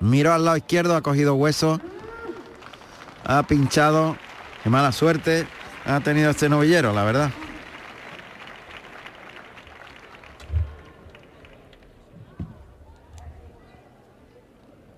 Miró 0.00 0.34
al 0.34 0.44
lado 0.44 0.58
izquierdo, 0.58 0.96
ha 0.96 1.00
cogido 1.00 1.34
hueso, 1.34 1.80
ha 3.24 3.42
pinchado, 3.44 4.18
qué 4.62 4.68
mala 4.68 4.92
suerte, 4.92 5.46
ha 5.86 6.00
tenido 6.00 6.28
este 6.28 6.50
novillero, 6.50 6.92
la 6.92 7.04
verdad. 7.04 7.30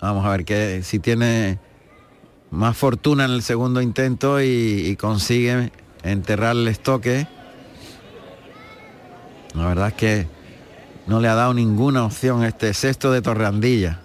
Vamos 0.00 0.26
a 0.26 0.36
ver 0.36 0.82
si 0.82 0.98
tiene 0.98 1.60
más 2.50 2.76
fortuna 2.76 3.24
en 3.24 3.32
el 3.32 3.42
segundo 3.42 3.80
intento 3.80 4.40
y, 4.40 4.96
consigue 4.96 5.72
enterrar 6.02 6.56
el 6.56 6.68
estoque. 6.68 7.26
La 9.54 9.66
verdad 9.66 9.88
es 9.88 9.94
que 9.94 10.26
no 11.06 11.20
le 11.20 11.28
ha 11.28 11.34
dado 11.34 11.54
ninguna 11.54 12.04
opción 12.04 12.44
este 12.44 12.72
sexto 12.74 13.12
de 13.12 13.22
Torreandilla. 13.22 14.00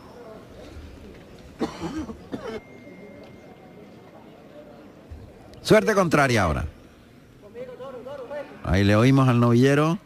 Suerte 5.62 5.94
contraria 5.94 6.44
ahora. 6.44 6.66
Ahí 8.64 8.84
le 8.84 8.96
oímos 8.96 9.28
al 9.28 9.40
novillero. 9.40 9.98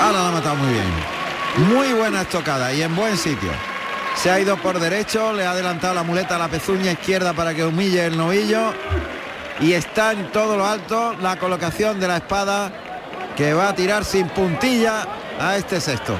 Ahora 0.00 0.12
la 0.12 0.28
ha 0.28 0.32
matado 0.32 0.56
muy 0.56 0.72
bien. 0.72 1.19
Muy 1.56 1.92
buena 1.92 2.22
estocada 2.22 2.72
y 2.72 2.82
en 2.82 2.94
buen 2.94 3.16
sitio. 3.16 3.50
Se 4.14 4.30
ha 4.30 4.40
ido 4.40 4.56
por 4.56 4.78
derecho, 4.78 5.32
le 5.32 5.44
ha 5.44 5.50
adelantado 5.50 5.94
la 5.94 6.02
muleta 6.02 6.36
a 6.36 6.38
la 6.38 6.48
pezuña 6.48 6.92
izquierda 6.92 7.32
para 7.32 7.54
que 7.54 7.64
humille 7.64 8.06
el 8.06 8.16
novillo. 8.16 8.72
Y 9.60 9.72
está 9.72 10.12
en 10.12 10.30
todo 10.30 10.56
lo 10.56 10.66
alto 10.66 11.14
la 11.20 11.36
colocación 11.36 12.00
de 12.00 12.08
la 12.08 12.18
espada 12.18 12.72
que 13.36 13.52
va 13.52 13.70
a 13.70 13.74
tirar 13.74 14.04
sin 14.04 14.28
puntilla 14.28 15.06
a 15.38 15.56
este 15.56 15.80
sexto. 15.80 16.14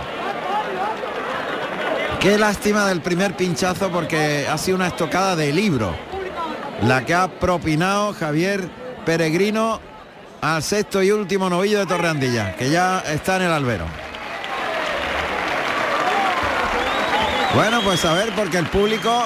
Qué 2.21 2.37
lástima 2.37 2.87
del 2.87 3.01
primer 3.01 3.35
pinchazo 3.35 3.91
porque 3.91 4.47
ha 4.47 4.59
sido 4.59 4.77
una 4.77 4.89
estocada 4.89 5.37
de 5.37 5.53
libro. 5.53 5.95
La 6.83 7.05
que 7.05 7.15
ha 7.15 7.29
propinado 7.29 8.13
Javier 8.15 8.69
Peregrino 9.07 9.81
al 10.41 10.63
sexto 10.63 11.03
y 11.03 11.11
último 11.11 11.49
novillo 11.49 11.79
de 11.79 11.87
Torreandilla, 11.87 12.57
que 12.57 12.71
ya 12.71 13.01
está 13.01 13.37
en 13.37 13.43
el 13.43 13.53
albero. 13.53 14.10
Bueno, 17.55 17.81
pues 17.83 18.05
a 18.05 18.15
ver, 18.15 18.33
porque 18.37 18.59
el 18.59 18.67
público, 18.67 19.25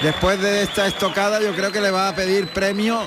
después 0.00 0.40
de 0.40 0.62
esta 0.62 0.86
estocada, 0.86 1.40
yo 1.40 1.54
creo 1.54 1.72
que 1.72 1.80
le 1.80 1.90
va 1.90 2.08
a 2.08 2.14
pedir 2.14 2.46
premio 2.48 3.00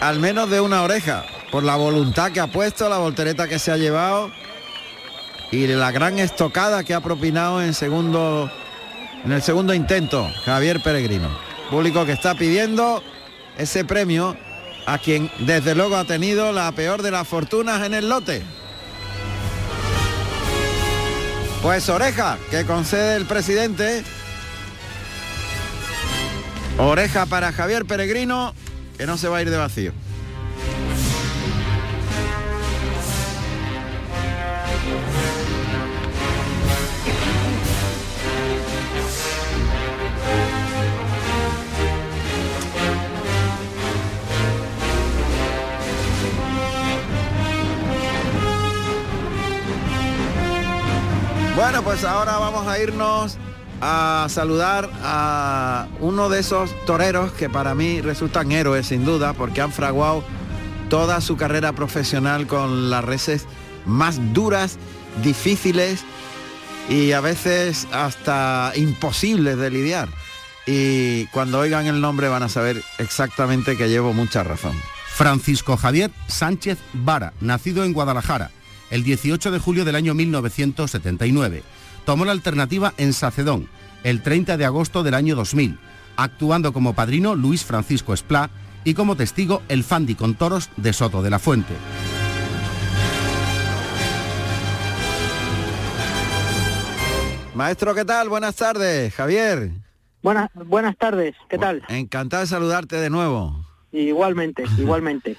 al 0.00 0.18
menos 0.18 0.50
de 0.50 0.60
una 0.60 0.82
oreja, 0.82 1.24
por 1.50 1.62
la 1.62 1.76
voluntad 1.76 2.32
que 2.32 2.40
ha 2.40 2.48
puesto, 2.48 2.88
la 2.88 2.98
voltereta 2.98 3.48
que 3.48 3.58
se 3.58 3.70
ha 3.70 3.76
llevado 3.76 4.30
y 5.50 5.66
la 5.68 5.90
gran 5.92 6.18
estocada 6.18 6.84
que 6.84 6.92
ha 6.92 7.00
propinado 7.00 7.62
en 7.62 7.72
segundo 7.72 8.50
en 9.24 9.32
el 9.32 9.42
segundo 9.42 9.72
intento 9.72 10.28
Javier 10.44 10.82
Peregrino. 10.82 11.28
Público 11.70 12.04
que 12.04 12.12
está 12.12 12.34
pidiendo 12.34 13.02
ese 13.56 13.84
premio 13.84 14.36
a 14.86 14.98
quien 14.98 15.30
desde 15.38 15.74
luego 15.74 15.96
ha 15.96 16.04
tenido 16.04 16.52
la 16.52 16.70
peor 16.72 17.02
de 17.02 17.10
las 17.10 17.26
fortunas 17.26 17.84
en 17.84 17.94
el 17.94 18.08
lote. 18.08 18.42
Pues 21.66 21.88
oreja 21.88 22.38
que 22.48 22.64
concede 22.64 23.16
el 23.16 23.26
presidente. 23.26 24.04
Oreja 26.78 27.26
para 27.26 27.50
Javier 27.50 27.84
Peregrino, 27.84 28.54
que 28.96 29.04
no 29.04 29.18
se 29.18 29.26
va 29.26 29.38
a 29.38 29.42
ir 29.42 29.50
de 29.50 29.56
vacío. 29.56 29.92
Bueno, 51.56 51.82
pues 51.82 52.04
ahora 52.04 52.36
vamos 52.36 52.66
a 52.66 52.78
irnos 52.78 53.38
a 53.80 54.26
saludar 54.28 54.90
a 55.02 55.88
uno 56.00 56.28
de 56.28 56.40
esos 56.40 56.70
toreros 56.84 57.32
que 57.32 57.48
para 57.48 57.74
mí 57.74 58.02
resultan 58.02 58.52
héroes 58.52 58.88
sin 58.88 59.06
duda 59.06 59.32
porque 59.32 59.62
han 59.62 59.72
fraguado 59.72 60.22
toda 60.90 61.22
su 61.22 61.38
carrera 61.38 61.72
profesional 61.72 62.46
con 62.46 62.90
las 62.90 63.02
reses 63.02 63.46
más 63.86 64.34
duras, 64.34 64.76
difíciles 65.24 66.04
y 66.90 67.12
a 67.12 67.22
veces 67.22 67.88
hasta 67.90 68.72
imposibles 68.76 69.56
de 69.56 69.70
lidiar. 69.70 70.10
Y 70.66 71.24
cuando 71.28 71.58
oigan 71.58 71.86
el 71.86 72.02
nombre 72.02 72.28
van 72.28 72.42
a 72.42 72.50
saber 72.50 72.82
exactamente 72.98 73.78
que 73.78 73.88
llevo 73.88 74.12
mucha 74.12 74.44
razón. 74.44 74.78
Francisco 75.06 75.78
Javier 75.78 76.10
Sánchez 76.28 76.76
Vara, 76.92 77.32
nacido 77.40 77.82
en 77.82 77.94
Guadalajara 77.94 78.50
el 78.90 79.02
18 79.02 79.50
de 79.50 79.58
julio 79.58 79.84
del 79.84 79.96
año 79.96 80.14
1979. 80.14 81.62
Tomó 82.04 82.24
la 82.24 82.32
alternativa 82.32 82.94
en 82.96 83.12
Sacedón 83.12 83.68
el 84.04 84.22
30 84.22 84.56
de 84.56 84.64
agosto 84.64 85.02
del 85.02 85.14
año 85.14 85.34
2000, 85.34 85.78
actuando 86.16 86.72
como 86.72 86.94
padrino 86.94 87.34
Luis 87.34 87.64
Francisco 87.64 88.14
Esplá 88.14 88.50
y 88.84 88.94
como 88.94 89.16
testigo 89.16 89.62
el 89.68 89.82
Fandi 89.82 90.14
con 90.14 90.34
toros 90.34 90.70
de 90.76 90.92
Soto 90.92 91.22
de 91.22 91.30
la 91.30 91.40
Fuente. 91.40 91.74
Maestro, 97.54 97.94
¿qué 97.94 98.04
tal? 98.04 98.28
Buenas 98.28 98.54
tardes, 98.54 99.14
Javier. 99.14 99.72
Buenas, 100.22 100.50
buenas 100.54 100.96
tardes, 100.96 101.34
¿qué 101.48 101.58
tal? 101.58 101.82
Encantado 101.88 102.42
de 102.42 102.46
saludarte 102.46 102.96
de 102.96 103.10
nuevo. 103.10 103.64
Igualmente, 103.92 104.64
igualmente. 104.78 105.36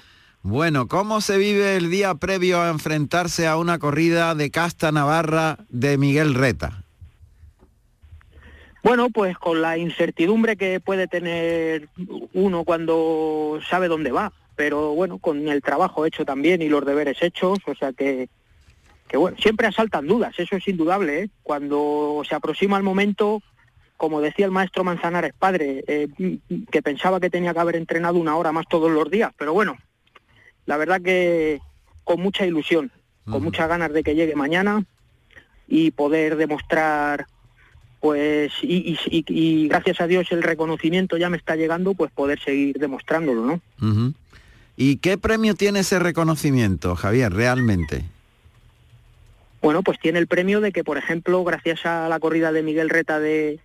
Bueno, 0.50 0.88
¿cómo 0.88 1.20
se 1.20 1.36
vive 1.36 1.76
el 1.76 1.90
día 1.90 2.14
previo 2.14 2.62
a 2.62 2.70
enfrentarse 2.70 3.46
a 3.46 3.58
una 3.58 3.78
corrida 3.78 4.34
de 4.34 4.50
casta 4.50 4.90
navarra 4.90 5.58
de 5.68 5.98
Miguel 5.98 6.32
Reta? 6.32 6.84
Bueno, 8.82 9.10
pues 9.10 9.36
con 9.36 9.60
la 9.60 9.76
incertidumbre 9.76 10.56
que 10.56 10.80
puede 10.80 11.06
tener 11.06 11.90
uno 12.32 12.64
cuando 12.64 13.60
sabe 13.68 13.88
dónde 13.88 14.10
va, 14.10 14.32
pero 14.56 14.94
bueno, 14.94 15.18
con 15.18 15.46
el 15.48 15.60
trabajo 15.60 16.06
hecho 16.06 16.24
también 16.24 16.62
y 16.62 16.70
los 16.70 16.86
deberes 16.86 17.20
hechos, 17.20 17.58
o 17.66 17.74
sea 17.74 17.92
que, 17.92 18.30
que 19.06 19.18
bueno, 19.18 19.36
siempre 19.38 19.66
asaltan 19.66 20.06
dudas, 20.06 20.32
eso 20.38 20.56
es 20.56 20.66
indudable, 20.66 21.24
¿eh? 21.24 21.30
Cuando 21.42 22.22
se 22.26 22.34
aproxima 22.34 22.78
el 22.78 22.84
momento, 22.84 23.42
como 23.98 24.22
decía 24.22 24.46
el 24.46 24.52
maestro 24.52 24.82
Manzanares 24.82 25.34
padre, 25.38 25.84
eh, 25.86 26.08
que 26.70 26.80
pensaba 26.80 27.20
que 27.20 27.28
tenía 27.28 27.52
que 27.52 27.60
haber 27.60 27.76
entrenado 27.76 28.16
una 28.16 28.34
hora 28.34 28.50
más 28.50 28.64
todos 28.66 28.90
los 28.90 29.10
días, 29.10 29.30
pero 29.36 29.52
bueno, 29.52 29.76
la 30.68 30.76
verdad 30.76 31.00
que 31.00 31.60
con 32.04 32.20
mucha 32.20 32.44
ilusión, 32.44 32.92
con 33.24 33.42
muchas 33.42 33.68
ganas 33.68 33.90
de 33.90 34.02
que 34.02 34.14
llegue 34.14 34.34
mañana 34.34 34.84
y 35.66 35.92
poder 35.92 36.36
demostrar 36.36 37.26
pues 38.00 38.52
y, 38.62 38.98
y, 39.06 39.68
gracias 39.68 40.00
a 40.02 40.06
Dios 40.06 40.30
el 40.30 40.42
reconocimiento 40.42 41.16
ya 41.16 41.30
me 41.30 41.38
está 41.38 41.56
llegando, 41.56 41.94
pues 41.94 42.12
poder 42.12 42.38
seguir 42.38 42.78
demostrándolo, 42.78 43.46
¿no? 43.80 44.14
¿Y 44.76 44.98
qué 44.98 45.16
premio 45.16 45.54
tiene 45.54 45.80
ese 45.80 45.98
reconocimiento, 45.98 46.94
Javier, 46.96 47.32
realmente? 47.32 48.04
Bueno, 49.62 49.82
pues 49.82 49.98
tiene 49.98 50.18
el 50.18 50.26
premio 50.26 50.60
de 50.60 50.70
que, 50.70 50.84
por 50.84 50.98
ejemplo, 50.98 51.42
gracias 51.44 51.86
a 51.86 52.10
la 52.10 52.20
corrida 52.20 52.52
de 52.52 52.62
Miguel 52.62 52.90
Reta 52.90 53.18
de, 53.18 53.58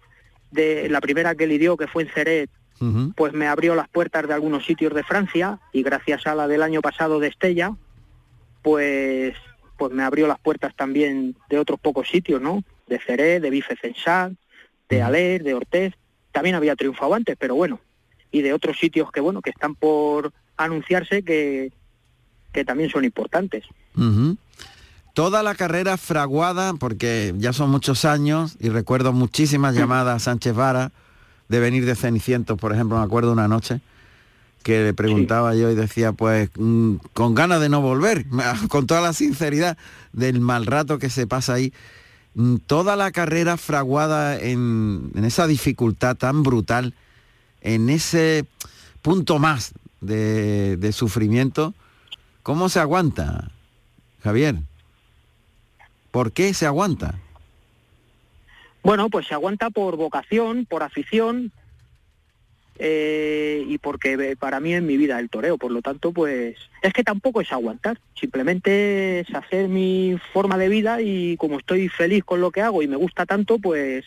de 0.52 0.88
la 0.88 1.02
primera 1.02 1.36
que 1.36 1.48
lidió, 1.48 1.76
que 1.76 1.88
fue 1.88 2.04
en 2.04 2.10
Ceret, 2.10 2.50
pues 3.16 3.34
me 3.34 3.48
abrió 3.48 3.76
las 3.76 3.88
puertas 3.90 4.28
de 4.28 4.34
algunos 4.34 4.66
sitios 4.66 4.94
de 4.94 5.04
Francia 5.04 5.60
y 5.72 5.84
gracias 5.84 6.28
a 6.28 6.36
la 6.36 6.48
del 6.48 6.64
año 6.64 6.82
pasado 6.82 7.20
de 7.20 7.28
Estella, 7.28 7.76
pues 8.62 9.36
pues 9.78 9.92
me 9.92 10.04
abrió 10.04 10.28
las 10.28 10.40
puertas 10.40 10.76
también 10.76 11.36
de 11.50 11.60
otros 11.60 11.80
pocos 11.80 12.08
sitios, 12.08 12.42
¿no? 12.42 12.64
De 12.88 13.00
Ceré, 13.00 13.40
de 13.40 13.50
Bife 13.50 13.76
de 14.90 15.02
Aler, 15.02 15.44
de 15.44 15.54
Ortez. 15.54 15.94
También 16.32 16.56
había 16.56 16.76
triunfado 16.76 17.14
antes, 17.14 17.36
pero 17.38 17.56
bueno. 17.56 17.80
Y 18.32 18.42
de 18.42 18.54
otros 18.54 18.78
sitios 18.78 19.12
que, 19.12 19.20
bueno, 19.20 19.42
que 19.42 19.50
están 19.50 19.76
por 19.76 20.32
anunciarse 20.58 21.24
que, 21.24 21.72
que 22.52 22.64
también 22.64 22.90
son 22.90 23.04
importantes. 23.04 23.66
Toda 25.14 25.44
la 25.44 25.56
carrera 25.56 25.98
fraguada, 25.98 26.74
porque 26.76 27.34
ya 27.38 27.54
son 27.54 27.70
muchos 27.70 28.06
años 28.06 28.56
y 28.60 28.70
recuerdo 28.70 29.12
muchísimas 29.12 29.76
llamadas 29.76 30.16
a 30.16 30.20
Sánchez 30.20 30.54
Vara 30.54 30.92
de 31.54 31.60
venir 31.60 31.86
de 31.86 31.96
Cenicientos, 31.96 32.58
por 32.58 32.74
ejemplo, 32.74 32.98
me 32.98 33.04
acuerdo 33.04 33.32
una 33.32 33.48
noche 33.48 33.80
que 34.64 34.86
le 34.86 34.94
preguntaba 34.96 35.54
yo 35.54 35.70
y 35.70 35.76
decía, 35.76 36.12
pues 36.12 36.50
mm, 36.58 36.96
con 37.14 37.36
ganas 37.36 37.62
de 37.62 37.70
no 37.70 37.80
volver, 37.80 38.26
con 38.70 38.88
toda 38.88 39.02
la 39.02 39.14
sinceridad 39.14 39.78
del 40.14 40.40
mal 40.40 40.66
rato 40.66 40.98
que 40.98 41.12
se 41.12 41.28
pasa 41.28 41.54
ahí. 41.54 41.72
Mm, 42.34 42.56
toda 42.66 42.96
la 42.96 43.12
carrera 43.12 43.58
fraguada 43.58 44.36
en, 44.40 45.12
esa 45.24 45.46
dificultad 45.46 46.16
tan 46.16 46.42
brutal, 46.42 46.96
en 47.62 47.92
ese 47.92 48.48
punto 49.04 49.38
más 49.38 49.74
de, 50.02 50.76
de 50.78 50.92
sufrimiento, 50.92 51.76
¿cómo 52.42 52.68
se 52.68 52.80
aguanta, 52.80 53.52
Javier? 54.24 54.56
¿Por 56.10 56.32
qué 56.32 56.56
se 56.56 56.66
aguanta? 56.66 57.20
Bueno, 58.84 59.10
pues 59.10 59.28
se 59.28 59.34
aguanta 59.34 59.70
por 59.70 59.96
vocación, 59.96 60.66
por 60.66 60.84
afición, 60.84 61.52
eh, 62.80 63.64
y 63.68 63.78
porque 63.78 64.36
para 64.38 64.60
mí 64.60 64.74
es 64.74 64.82
mi 64.82 64.98
vida 64.98 65.20
el 65.20 65.30
toreo, 65.30 65.58
por 65.58 65.72
lo 65.72 65.82
tanto, 65.82 66.12
pues 66.12 66.58
es 66.82 66.94
que 66.94 67.04
tampoco 67.04 67.40
es 67.40 67.52
aguantar, 67.52 68.00
simplemente 68.16 69.20
es 69.22 69.34
hacer 69.34 69.70
mi 69.70 70.18
forma 70.34 70.58
de 70.58 70.70
vida 70.70 71.02
y 71.02 71.38
como 71.38 71.60
estoy 71.60 71.88
feliz 71.88 72.24
con 72.24 72.42
lo 72.42 72.52
que 72.52 72.62
hago 72.62 72.82
y 72.82 72.88
me 72.88 72.96
gusta 72.96 73.26
tanto, 73.26 73.60
pues 73.60 74.06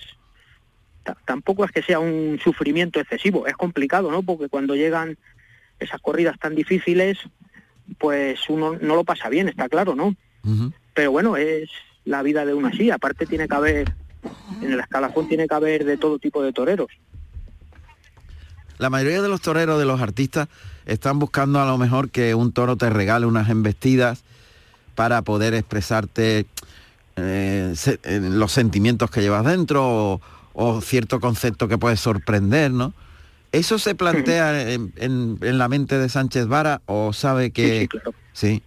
tampoco 1.24 1.64
es 1.64 1.70
que 1.70 1.82
sea 1.82 2.00
un 2.00 2.40
sufrimiento 2.42 2.98
excesivo, 2.98 3.46
es 3.46 3.54
complicado, 3.54 4.10
¿no? 4.10 4.22
Porque 4.22 4.48
cuando 4.48 4.74
llegan 4.74 5.16
esas 5.78 6.00
corridas 6.00 6.36
tan 6.40 6.56
difíciles, 6.56 7.18
pues 7.98 8.40
uno 8.48 8.76
no 8.80 8.96
lo 8.96 9.04
pasa 9.04 9.28
bien, 9.28 9.48
está 9.48 9.68
claro, 9.68 9.94
¿no? 9.94 10.14
Pero 10.94 11.12
bueno, 11.12 11.36
es 11.36 11.70
la 12.04 12.22
vida 12.22 12.44
de 12.44 12.54
una 12.54 12.68
así, 12.68 12.90
aparte 12.90 13.26
tiene 13.26 13.46
que 13.46 13.54
haber, 13.54 13.92
en 14.62 14.72
el 14.72 14.80
escalafón 14.80 15.28
tiene 15.28 15.46
que 15.46 15.54
haber 15.54 15.84
de 15.84 15.96
todo 15.96 16.18
tipo 16.18 16.42
de 16.42 16.52
toreros 16.52 16.88
la 18.78 18.90
mayoría 18.90 19.22
de 19.22 19.28
los 19.28 19.40
toreros, 19.40 19.78
de 19.78 19.84
los 19.84 20.00
artistas, 20.00 20.48
están 20.84 21.18
buscando 21.18 21.60
a 21.60 21.66
lo 21.66 21.78
mejor 21.78 22.10
que 22.10 22.34
un 22.34 22.52
toro 22.52 22.76
te 22.76 22.90
regale 22.90 23.26
unas 23.26 23.48
embestidas 23.48 24.22
para 24.94 25.22
poder 25.22 25.54
expresarte 25.54 26.46
eh, 27.16 27.74
los 28.20 28.52
sentimientos 28.52 29.10
que 29.10 29.20
llevas 29.20 29.44
dentro 29.44 30.20
o, 30.52 30.80
cierto 30.80 31.20
concepto 31.20 31.68
que 31.68 31.78
puede 31.78 31.96
sorprender, 31.96 32.70
¿no? 32.70 32.94
¿Eso 33.52 33.78
se 33.78 33.94
plantea 33.94 34.72
en, 34.72 35.38
la 35.40 35.68
mente 35.68 35.98
de 35.98 36.08
Sánchez 36.08 36.46
Vara 36.46 36.82
o 36.86 37.12
sabe 37.12 37.52
que... 37.52 37.82
Sí, 37.82 37.88
claro. 37.88 38.14
sí. 38.32 38.62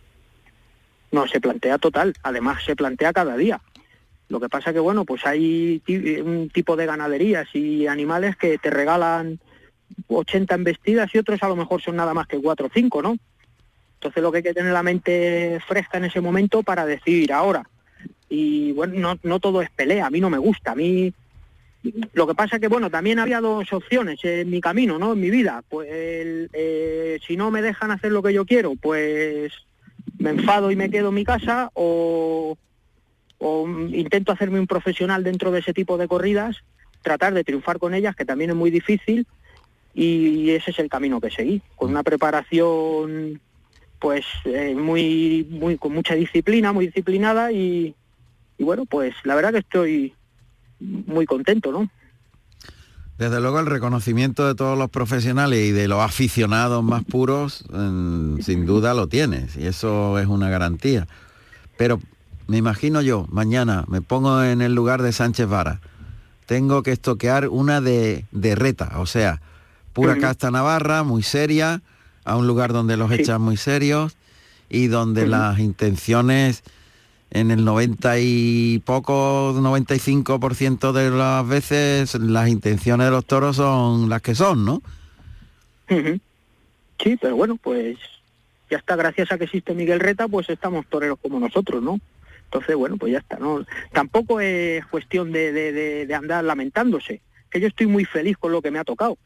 No, 1.12 1.28
se 1.28 1.40
plantea 1.40 1.78
total. 1.78 2.16
Además, 2.24 2.64
se 2.64 2.76
plantea 2.76 3.14
cada 3.14 3.36
día. 3.36 3.60
Lo 4.30 4.40
que 4.40 4.50
pasa 4.50 4.72
que, 4.72 4.80
bueno, 4.80 5.06
pues 5.06 5.26
hay 5.26 5.82
un 6.24 6.50
tipo 6.54 6.76
de 6.76 6.86
ganaderías 6.86 7.48
y 7.54 7.88
animales 7.88 8.36
que 8.36 8.58
te 8.58 8.70
regalan 8.70 9.40
80 10.08 10.56
embestidas 10.56 11.14
y 11.14 11.18
otros 11.18 11.42
a 11.42 11.50
lo 11.50 11.56
mejor 11.56 11.82
son 11.82 11.96
nada 11.96 12.14
más 12.14 12.28
que 12.28 12.40
4 12.40 12.68
o 12.68 12.70
5, 12.72 13.02
¿no? 13.02 13.18
Entonces 13.96 14.24
lo 14.24 14.32
que 14.32 14.38
hay 14.38 14.44
que 14.44 14.54
tener 14.54 14.72
la 14.72 14.84
mente 14.84 15.60
fresca 15.68 15.98
en 15.98 16.06
ese 16.06 16.22
momento 16.22 16.64
para 16.64 16.86
decidir 16.86 17.34
ahora. 17.34 17.68
Y 18.30 18.72
bueno, 18.74 18.94
no, 18.96 19.20
no 19.24 19.40
todo 19.40 19.62
es 19.62 19.70
pelea, 19.72 20.06
a 20.06 20.10
mí 20.12 20.22
no 20.22 20.30
me 20.30 20.38
gusta, 20.38 20.72
a 20.72 20.76
mí 20.76 21.12
lo 22.14 22.28
que 22.28 22.36
pasa 22.36 22.60
que 22.60 22.68
bueno, 22.68 22.90
también 22.90 23.20
había 23.20 23.40
dos 23.40 23.72
opciones 23.72 24.20
en 24.24 24.50
mi 24.50 24.62
camino, 24.62 25.00
¿no? 25.00 25.14
En 25.14 25.22
mi 25.22 25.30
vida. 25.30 25.64
Pues 25.70 25.88
eh, 25.90 27.20
si 27.26 27.38
no 27.38 27.52
me 27.52 27.62
dejan 27.62 27.92
hacer 27.92 28.12
lo 28.12 28.22
que 28.22 28.34
yo 28.34 28.46
quiero, 28.46 28.76
pues 28.76 29.54
me 30.18 30.32
enfado 30.32 30.72
y 30.72 30.76
me 30.76 30.90
quedo 30.90 31.10
en 31.10 31.16
mi 31.16 31.24
casa 31.24 31.72
o, 31.74 32.58
o 33.40 33.68
intento 33.68 34.32
hacerme 34.32 34.60
un 34.60 34.68
profesional 34.68 35.24
dentro 35.24 35.52
de 35.52 35.60
ese 35.60 35.74
tipo 35.74 35.98
de 35.98 36.08
corridas, 36.08 36.58
tratar 37.02 37.34
de 37.34 37.44
triunfar 37.44 37.80
con 37.80 37.94
ellas, 37.94 38.16
que 38.16 38.26
también 38.26 38.52
es 38.52 38.56
muy 38.56 38.70
difícil, 38.70 39.26
y 39.94 40.52
ese 40.52 40.72
es 40.72 40.80
el 40.80 40.90
camino 40.90 41.20
que 41.20 41.32
seguí, 41.32 41.62
con 41.76 41.90
una 41.90 42.04
preparación 42.04 43.42
pues 44.00 44.26
eh, 44.46 44.74
muy, 44.76 45.46
muy 45.50 45.78
con 45.78 45.94
mucha 45.94 46.16
disciplina, 46.16 46.72
muy 46.72 46.88
disciplinada 46.88 47.52
y, 47.52 47.96
bueno, 48.58 48.86
pues 48.86 49.14
la 49.24 49.36
verdad 49.36 49.52
que 49.52 49.60
estoy 49.60 50.14
muy 50.80 51.26
contento, 51.26 51.72
¿no? 51.72 51.90
Desde 53.18 53.42
luego 53.42 53.60
el 53.60 53.66
reconocimiento 53.66 54.48
de 54.48 54.56
todos 54.56 54.78
los 54.78 54.90
profesionales 54.90 55.60
y 55.60 55.72
de 55.72 55.90
los 55.90 56.00
aficionados 56.00 56.82
más 56.82 57.04
puros, 57.04 57.66
sin 58.42 58.66
duda 58.66 58.94
lo 58.94 59.08
tienes, 59.08 59.58
y 59.58 59.68
eso 59.68 60.18
es 60.18 60.28
una 60.28 60.50
garantía. 60.50 61.06
Pero 61.78 62.00
me 62.50 62.58
imagino 62.58 63.02
yo, 63.02 63.28
mañana 63.30 63.86
me 63.88 64.02
pongo 64.02 64.44
en 64.44 64.62
el 64.62 64.74
lugar 64.74 65.04
de 65.04 65.14
Sánchez 65.14 65.48
Vara, 65.48 65.82
tengo 66.48 66.82
que 66.82 66.92
estoquear 66.92 67.48
una 67.48 67.80
de, 67.80 68.26
de 68.32 68.56
reta, 68.56 68.94
o 68.98 69.06
sea, 69.06 69.40
pura 69.94 70.18
casta 70.18 70.50
navarra, 70.50 71.04
muy 71.04 71.22
seria, 71.22 71.84
a 72.26 72.36
un 72.38 72.48
lugar 72.48 72.74
donde 72.74 72.98
los 72.98 73.12
echan 73.12 73.40
muy 73.42 73.56
serios 73.56 74.18
y 74.68 74.88
donde 74.88 75.28
las 75.28 75.60
intenciones 75.60 76.64
en 77.30 77.52
el 77.52 77.64
90 77.64 78.18
y 78.20 78.82
poco, 78.84 79.54
95% 79.54 80.92
de 80.92 81.12
las 81.12 81.48
veces 81.48 82.16
las 82.16 82.50
intenciones 82.50 83.06
de 83.06 83.12
los 83.12 83.26
toros 83.26 83.58
son 83.58 84.10
las 84.10 84.24
que 84.24 84.34
son, 84.34 84.66
¿no? 84.66 84.82
Sí, 85.88 87.16
pero 87.22 87.36
bueno, 87.36 87.58
pues 87.62 88.00
ya 88.72 88.78
está, 88.78 88.96
gracias 88.96 89.32
a 89.32 89.38
que 89.38 89.44
existe 89.44 89.76
Miguel 89.76 90.00
Reta, 90.00 90.28
pues 90.28 90.50
estamos 90.50 90.88
toreros 90.88 91.20
como 91.22 91.40
nosotros, 91.40 91.84
¿no? 91.84 92.00
Entonces, 92.52 92.76
bueno, 92.76 92.98
pues 92.98 93.12
ya 93.14 93.20
está, 93.20 93.38
¿no? 93.38 93.64
Tampoco 93.94 94.40
es 94.42 94.84
cuestión 94.88 95.32
de, 95.32 95.52
de- 95.52 95.72
de- 95.72 96.06
de 96.08 96.14
andar 96.16 96.44
lamentándose, 96.44 97.22
que 97.52 97.60
yo 97.60 97.68
estoy 97.68 97.86
muy 97.86 98.06
feliz 98.06 98.38
con 98.38 98.52
lo 98.52 98.62
que 98.64 98.72
me 98.72 98.80
ha 98.80 98.84
tocado. 98.84 99.18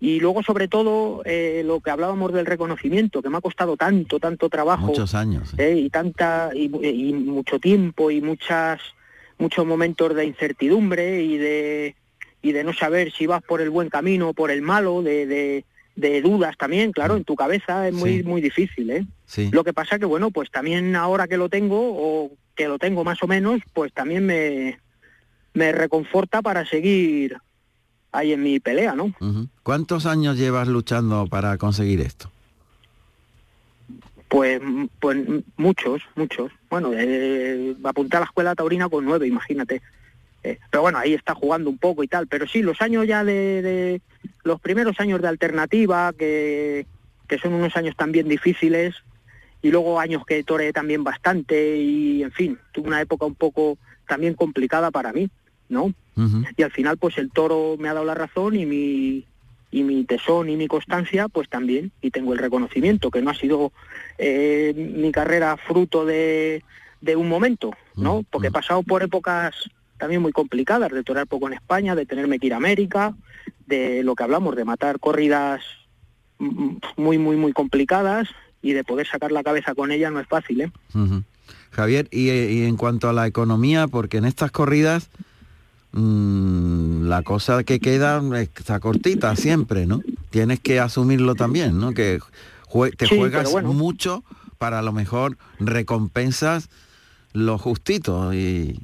Y 0.00 0.18
luego, 0.20 0.42
sobre 0.42 0.66
todo, 0.66 1.22
eh, 1.24 1.62
lo 1.64 1.80
que 1.80 1.90
hablábamos 1.90 2.32
del 2.32 2.44
reconocimiento, 2.44 3.22
que 3.22 3.30
me 3.30 3.38
ha 3.38 3.40
costado 3.40 3.76
tanto, 3.76 4.18
tanto 4.18 4.48
trabajo. 4.48 4.88
Muchos 4.88 5.14
años. 5.14 5.54
¿eh? 5.58 5.76
y 5.78 5.88
tanta 5.90 6.50
y, 6.54 6.64
y 6.84 7.12
mucho 7.14 7.58
tiempo 7.60 8.10
y 8.10 8.20
muchas 8.20 8.80
muchos 9.38 9.64
momentos 9.64 10.14
de 10.14 10.24
incertidumbre 10.24 11.22
y 11.22 11.36
de 11.38 11.94
y 12.42 12.52
de 12.52 12.64
no 12.64 12.72
saber 12.72 13.12
si 13.12 13.26
vas 13.26 13.42
por 13.42 13.60
el 13.60 13.70
buen 13.70 13.90
camino 13.90 14.30
o 14.30 14.34
por 14.34 14.50
el 14.50 14.60
malo 14.62 15.02
de, 15.02 15.26
de, 15.26 15.64
de 15.94 16.22
dudas 16.22 16.56
también 16.56 16.90
claro 16.92 17.16
en 17.16 17.24
tu 17.24 17.36
cabeza 17.36 17.86
es 17.86 17.92
muy 17.94 18.18
Sí. 18.18 18.22
muy 18.22 18.40
difícil 18.40 18.90
¿eh? 18.90 19.06
Sí. 19.26 19.50
lo 19.52 19.62
que 19.62 19.74
pasa 19.74 19.98
que 19.98 20.06
bueno 20.06 20.30
pues 20.30 20.50
también 20.50 20.96
ahora 20.96 21.28
que 21.28 21.36
lo 21.36 21.48
tengo 21.50 21.78
o 21.80 22.30
que 22.56 22.66
lo 22.68 22.78
tengo 22.78 23.04
más 23.04 23.22
o 23.22 23.26
menos 23.26 23.60
pues 23.72 23.92
también 23.92 24.26
me 24.26 24.78
me 25.54 25.72
reconforta 25.72 26.42
para 26.42 26.64
seguir 26.66 27.36
ahí 28.12 28.32
en 28.32 28.42
mi 28.42 28.58
pelea 28.60 28.94
no. 28.94 29.12
¿Cuántos 29.62 30.06
años 30.06 30.36
llevas 30.38 30.66
luchando 30.68 31.26
para 31.28 31.56
conseguir 31.58 32.00
esto? 32.00 32.30
Pues, 34.28 34.60
pues 34.98 35.16
muchos, 35.56 36.02
muchos. 36.16 36.50
Bueno, 36.68 36.90
eh, 36.94 37.74
apunté 37.84 38.16
a 38.16 38.20
la 38.20 38.26
escuela 38.26 38.54
taurina 38.56 38.88
con 38.88 39.04
nueve, 39.04 39.26
imagínate. 39.28 39.82
Eh, 40.42 40.58
pero 40.70 40.82
bueno, 40.82 40.98
ahí 40.98 41.14
está 41.14 41.34
jugando 41.34 41.70
un 41.70 41.78
poco 41.78 42.02
y 42.02 42.08
tal. 42.08 42.26
Pero 42.26 42.46
sí, 42.48 42.60
los 42.60 42.80
años 42.82 43.06
ya 43.06 43.22
de, 43.22 43.62
de- 43.62 44.00
los 44.42 44.60
primeros 44.60 44.98
años 44.98 45.22
de 45.22 45.28
alternativa, 45.28 46.12
que, 46.12 46.86
que 47.28 47.38
son 47.38 47.52
unos 47.54 47.76
años 47.76 47.94
también 47.96 48.28
difíciles, 48.28 48.96
y 49.62 49.70
luego 49.70 49.98
años 49.98 50.24
que 50.26 50.42
toreé 50.44 50.72
también 50.72 51.04
bastante, 51.04 51.76
y 51.76 52.22
en 52.22 52.32
fin, 52.32 52.58
tuve 52.72 52.88
una 52.88 53.00
época 53.00 53.26
un 53.26 53.34
poco 53.34 53.78
también 54.06 54.34
complicada 54.34 54.90
para 54.90 55.12
mí, 55.12 55.30
¿no? 55.68 55.92
Y 56.56 56.62
al 56.62 56.70
final, 56.70 56.96
pues 56.96 57.18
el 57.18 57.30
toro 57.30 57.76
me 57.78 57.88
ha 57.88 57.94
dado 57.94 58.06
la 58.06 58.14
razón 58.14 58.56
y 58.56 58.64
mi 58.64 59.26
y 59.70 59.82
mi 59.82 60.04
tesón 60.04 60.48
y 60.48 60.56
mi 60.56 60.68
constancia, 60.68 61.28
pues 61.28 61.50
también, 61.50 61.92
y 62.00 62.10
tengo 62.10 62.32
el 62.32 62.38
reconocimiento, 62.38 63.10
que 63.10 63.20
no 63.20 63.30
ha 63.30 63.34
sido 63.34 63.72
eh, 64.16 64.72
mi 64.74 65.12
carrera 65.12 65.56
fruto 65.56 66.06
de, 66.06 66.62
de 67.02 67.16
un 67.16 67.28
momento, 67.28 67.72
¿no? 67.94 68.24
Porque 68.30 68.48
he 68.48 68.52
pasado 68.52 68.82
por 68.82 69.02
épocas 69.02 69.54
también 69.98 70.22
muy 70.22 70.32
complicadas, 70.32 70.92
de 70.92 71.02
torear 71.02 71.26
poco 71.26 71.48
en 71.48 71.54
España, 71.54 71.94
de 71.94 72.06
tenerme 72.06 72.38
que 72.38 72.46
ir 72.46 72.54
a 72.54 72.58
América, 72.58 73.14
de 73.66 74.02
lo 74.02 74.14
que 74.14 74.22
hablamos, 74.22 74.56
de 74.56 74.64
matar 74.64 74.98
corridas 74.98 75.62
muy, 76.38 77.18
muy, 77.18 77.36
muy 77.36 77.52
complicadas 77.52 78.28
y 78.66 78.72
de 78.72 78.84
poder 78.84 79.06
sacar 79.06 79.30
la 79.32 79.42
cabeza 79.42 79.74
con 79.74 79.92
ellas 79.92 80.12
no 80.12 80.20
es 80.20 80.26
fácil, 80.28 80.60
¿eh? 80.62 80.72
Javier, 81.70 82.08
y, 82.10 82.30
y 82.30 82.62
en 82.64 82.76
cuanto 82.76 83.08
a 83.08 83.12
la 83.12 83.26
economía, 83.26 83.86
porque 83.86 84.16
en 84.16 84.24
estas 84.24 84.50
corridas 84.50 85.10
mm, 85.92 87.06
la 87.08 87.22
cosa 87.22 87.64
que 87.64 87.78
queda 87.80 88.22
está 88.42 88.80
cortita 88.80 89.34
siempre, 89.36 89.86
¿no? 89.86 90.02
Tienes 90.30 90.60
que 90.60 90.80
asumirlo 90.80 91.34
también, 91.34 91.78
¿no? 91.78 91.92
Que 91.94 92.18
jue- 92.66 92.94
te 92.96 93.06
Sí, 93.06 93.16
juegas 93.16 93.50
bueno. 93.50 93.72
mucho 93.72 94.24
para 94.58 94.78
a 94.78 94.82
lo 94.82 94.92
mejor 94.92 95.36
recompensas 95.60 96.68
lo 97.32 97.58
justito 97.58 98.32
y 98.32 98.80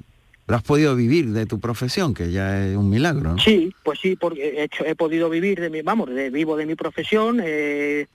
lo 0.47 0.57
has 0.57 0.63
podido 0.63 0.95
vivir 0.95 1.31
de 1.33 1.47
tu 1.47 1.61
profesión, 1.61 2.13
que 2.13 2.31
ya 2.31 2.67
es 2.67 2.77
un 2.77 2.91
milagro, 2.91 3.33
¿no? 3.35 3.39
Sí, 3.39 3.75
pues 3.83 3.99
sí, 4.01 4.17
porque 4.17 4.61
he, 4.61 4.65
hecho, 4.65 4.85
he 4.85 4.95
podido 4.95 5.31
vivir 5.31 5.61
de 5.61 5.71
mi, 5.71 5.81
vamos, 5.83 6.11
de, 6.11 6.29
vivo 6.31 6.57
de 6.57 6.67
mi 6.67 6.75
profesión 6.75 7.41
eh, 7.43 8.07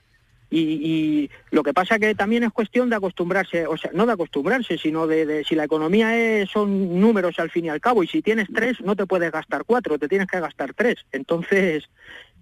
y, 0.50 0.60
y 0.60 1.30
lo 1.52 1.64
que 1.64 1.74
pasa 1.74 2.00
que 2.00 2.16
también 2.16 2.44
es 2.44 2.52
cuestión 2.52 2.90
de 2.90 2.96
acostumbrarse, 2.96 3.68
o 3.68 3.78
sea, 3.78 3.92
no 3.94 4.06
de 4.06 4.14
acostumbrarse, 4.14 4.78
sino 4.78 5.06
de, 5.06 5.26
de 5.26 5.44
si 5.44 5.56
la 5.56 5.66
economía 5.66 6.18
es, 6.18 6.50
son 6.50 7.00
números 7.00 7.38
al 7.40 7.50
fin 7.50 7.66
y 7.66 7.70
al 7.70 7.82
cabo 7.82 8.04
y 8.04 8.08
si 8.08 8.22
tienes 8.22 8.48
tres 8.54 8.80
no 8.82 8.96
te 8.96 9.06
puedes 9.06 9.32
gastar 9.32 9.66
cuatro, 9.66 10.00
te 10.00 10.08
tienes 10.08 10.28
que 10.28 10.40
gastar 10.40 10.74
tres, 10.74 11.06
entonces 11.12 11.90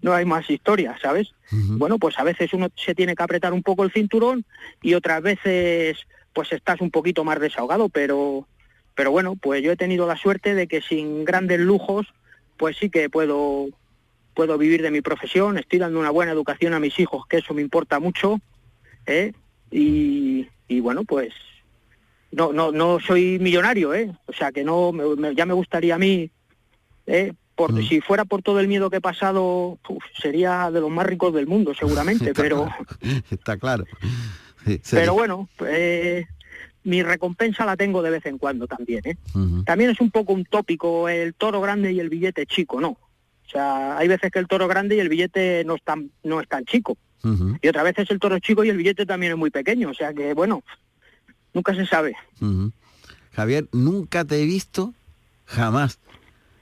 no 0.01 0.13
hay 0.13 0.25
más 0.25 0.49
historia, 0.49 0.95
¿sabes? 1.01 1.33
Bueno, 1.51 1.97
pues 1.97 2.19
a 2.19 2.23
veces 2.23 2.53
uno 2.53 2.69
se 2.75 2.93
tiene 2.93 3.15
que 3.15 3.23
apretar 3.23 3.53
un 3.53 3.63
poco 3.63 3.83
el 3.83 3.91
cinturón 3.91 4.45
y 4.81 4.93
otras 4.93 5.21
veces 5.21 5.97
pues 6.33 6.51
estás 6.51 6.81
un 6.81 6.91
poquito 6.91 7.23
más 7.23 7.39
desahogado, 7.39 7.89
pero 7.89 8.47
pero 8.93 9.11
bueno, 9.11 9.35
pues 9.35 9.61
yo 9.61 9.71
he 9.71 9.77
tenido 9.77 10.07
la 10.07 10.15
suerte 10.15 10.53
de 10.53 10.67
que 10.67 10.81
sin 10.81 11.25
grandes 11.25 11.59
lujos, 11.59 12.07
pues 12.57 12.77
sí 12.77 12.89
que 12.89 13.09
puedo 13.09 13.67
puedo 14.35 14.57
vivir 14.57 14.81
de 14.83 14.91
mi 14.91 15.01
profesión, 15.01 15.57
estoy 15.57 15.79
dando 15.79 15.99
una 15.99 16.11
buena 16.11 16.31
educación 16.33 16.73
a 16.73 16.79
mis 16.79 16.99
hijos, 16.99 17.25
que 17.27 17.37
eso 17.37 17.53
me 17.53 17.61
importa 17.61 17.99
mucho, 17.99 18.39
¿eh? 19.07 19.31
y, 19.71 20.47
y 20.67 20.79
bueno, 20.81 21.03
pues 21.05 21.33
no 22.31 22.51
no 22.53 22.71
no 22.71 22.99
soy 22.99 23.39
millonario, 23.39 23.93
¿eh? 23.93 24.11
O 24.27 24.33
sea 24.33 24.51
que 24.51 24.63
no 24.63 24.91
me- 24.91 25.15
me- 25.15 25.33
ya 25.35 25.45
me 25.45 25.53
gustaría 25.53 25.95
a 25.95 25.97
mí, 25.99 26.29
¿eh? 27.07 27.33
Por, 27.55 27.71
si 27.87 28.01
fuera 28.01 28.25
por 28.25 28.41
todo 28.41 28.59
el 28.59 28.67
miedo 28.67 28.89
que 28.89 28.97
he 28.97 29.01
pasado, 29.01 29.79
uf, 29.87 30.03
sería 30.21 30.69
de 30.71 30.81
los 30.81 30.91
más 30.91 31.05
ricos 31.05 31.33
del 31.33 31.47
mundo, 31.47 31.73
seguramente, 31.73 32.33
pero 32.35 32.67
Está 33.31 33.57
claro. 33.57 33.85
Sí, 34.65 34.81
sí. 34.83 34.95
pero 34.97 35.13
bueno, 35.13 35.47
eh, 35.65 36.25
mi 36.83 37.01
recompensa 37.01 37.65
la 37.65 37.77
tengo 37.77 38.01
de 38.01 38.09
vez 38.09 38.25
en 38.25 38.37
cuando 38.37 38.67
también, 38.67 39.01
¿eh? 39.05 39.15
También 39.65 39.89
es 39.91 40.01
un 40.01 40.11
poco 40.11 40.33
un 40.33 40.43
tópico 40.43 41.07
el 41.07 41.33
toro 41.33 41.61
grande 41.61 41.93
y 41.93 41.99
el 42.01 42.09
billete 42.09 42.45
chico, 42.45 42.81
¿no? 42.81 42.97
O 43.47 43.49
sea, 43.49 43.97
hay 43.97 44.07
veces 44.07 44.31
que 44.31 44.39
el 44.39 44.47
toro 44.47 44.67
grande 44.67 44.95
y 44.95 44.99
el 44.99 45.09
billete 45.09 45.63
no 45.65 45.75
es 45.75 45.83
tan, 45.83 46.11
no 46.23 46.41
es 46.41 46.47
tan 46.47 46.65
chico. 46.65 46.97
Ujú, 47.23 47.57
Y 47.61 47.67
otras 47.67 47.83
veces 47.85 48.09
el 48.11 48.19
toro 48.19 48.35
es 48.35 48.41
chico 48.41 48.63
y 48.63 48.69
el 48.69 48.77
billete 48.77 49.05
también 49.05 49.31
es 49.33 49.37
muy 49.37 49.49
pequeño. 49.51 49.89
O 49.89 49.93
sea 49.93 50.13
que, 50.13 50.33
bueno, 50.33 50.63
nunca 51.53 51.73
se 51.75 51.85
sabe. 51.85 52.15
Javier, 53.33 53.67
nunca 53.71 54.25
te 54.25 54.41
he 54.41 54.45
visto 54.45 54.93
jamás 55.45 55.99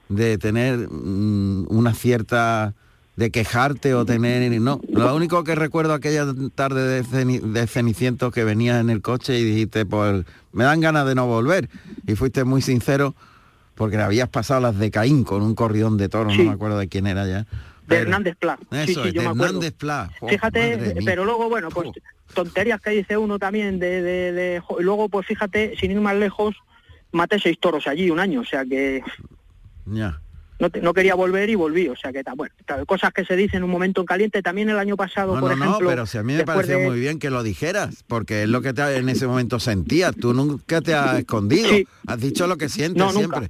de 0.08 0.38
tener 0.38 0.88
mm, 0.90 1.66
una 1.70 1.94
cierta 1.94 2.74
de 3.16 3.30
quejarte 3.30 3.94
o 3.94 4.04
tener 4.04 4.50
no 4.60 4.80
lo 4.90 5.14
único 5.14 5.44
que 5.44 5.54
recuerdo 5.54 5.94
aquella 5.94 6.26
tarde 6.56 6.82
de, 6.88 7.04
ceni- 7.04 7.40
de 7.40 7.66
cenicientos 7.68 8.32
que 8.34 8.42
venías 8.42 8.80
en 8.80 8.90
el 8.90 9.02
coche 9.02 9.38
y 9.38 9.44
dijiste 9.44 9.86
pues 9.86 10.24
me 10.52 10.64
dan 10.64 10.80
ganas 10.80 11.06
de 11.06 11.14
no 11.14 11.26
volver 11.28 11.68
y 12.08 12.16
fuiste 12.16 12.42
muy 12.42 12.60
sincero 12.60 13.14
porque 13.74 13.96
habías 13.98 14.28
pasado 14.28 14.60
las 14.60 14.78
de 14.78 14.90
Caín 14.90 15.24
con 15.24 15.42
un 15.42 15.54
corridón 15.54 15.96
de 15.96 16.08
toros 16.08 16.32
Sí. 16.32 16.38
no 16.40 16.44
me 16.46 16.52
acuerdo 16.52 16.78
de 16.78 16.88
quién 16.88 17.06
era 17.06 17.26
ya 17.26 17.46
De 17.86 17.96
Hernández 17.98 18.36
Pla. 18.38 18.58
eso 18.70 19.02
sí, 19.02 19.08
es, 19.08 19.14
yo 19.14 19.20
de 19.20 19.20
me 19.20 19.24
acuerdo. 19.26 19.44
Hernández 19.46 19.72
Pla 19.74 20.10
Oh, 20.20 20.28
Fíjate, 20.28 20.96
pero 21.04 21.24
luego, 21.24 21.48
bueno, 21.48 21.68
pues 21.70 21.90
tonterías 22.32 22.80
que 22.80 22.90
dice 22.90 23.16
uno 23.16 23.38
también 23.38 23.78
de, 23.78 24.00
de, 24.02 24.62
luego, 24.80 25.08
pues 25.08 25.26
fíjate, 25.26 25.74
sin 25.78 25.90
ir 25.92 26.00
más 26.00 26.16
lejos, 26.16 26.54
maté 27.12 27.38
seis 27.38 27.58
toros 27.60 27.86
allí 27.86 28.10
un 28.10 28.18
año, 28.20 28.40
o 28.40 28.44
sea 28.44 28.64
que 28.64 29.02
Ya. 29.86 30.20
no, 30.58 30.70
te- 30.70 30.80
no 30.80 30.94
quería 30.94 31.14
volver 31.14 31.50
y 31.50 31.54
volví, 31.54 31.88
o 31.88 31.96
sea 31.96 32.12
que 32.12 32.22
bueno, 32.36 32.54
cosas 32.86 33.12
que 33.12 33.24
se 33.24 33.36
dicen 33.36 33.58
en 33.58 33.64
un 33.64 33.70
momento 33.70 34.00
en 34.00 34.06
caliente. 34.06 34.40
También 34.42 34.70
el 34.70 34.78
año 34.78 34.96
pasado, 34.96 35.34
No, 35.34 35.40
por 35.40 35.50
no, 35.50 35.56
ejemplo, 35.64 35.80
no, 35.80 35.88
pero 35.88 36.06
si 36.06 36.16
a 36.18 36.22
mí 36.22 36.32
me 36.32 36.44
de- 36.44 36.78
muy 36.88 36.98
bien 37.00 37.18
que 37.18 37.28
lo 37.30 37.42
dijeras, 37.42 38.02
porque 38.08 38.44
es 38.44 38.48
lo 38.48 38.62
que 38.62 38.72
te, 38.72 38.96
en 38.96 39.08
ese 39.08 39.26
momento 39.26 39.60
sentías. 39.60 40.14
Tú 40.16 40.32
nunca 40.32 40.80
te 40.80 40.94
has 40.94 41.18
escondido. 41.18 41.68
Sí. 41.68 41.86
Has 42.06 42.18
dicho 42.20 42.46
lo 42.46 42.56
que 42.56 42.68
sientes 42.68 43.02
nunca. 43.14 43.42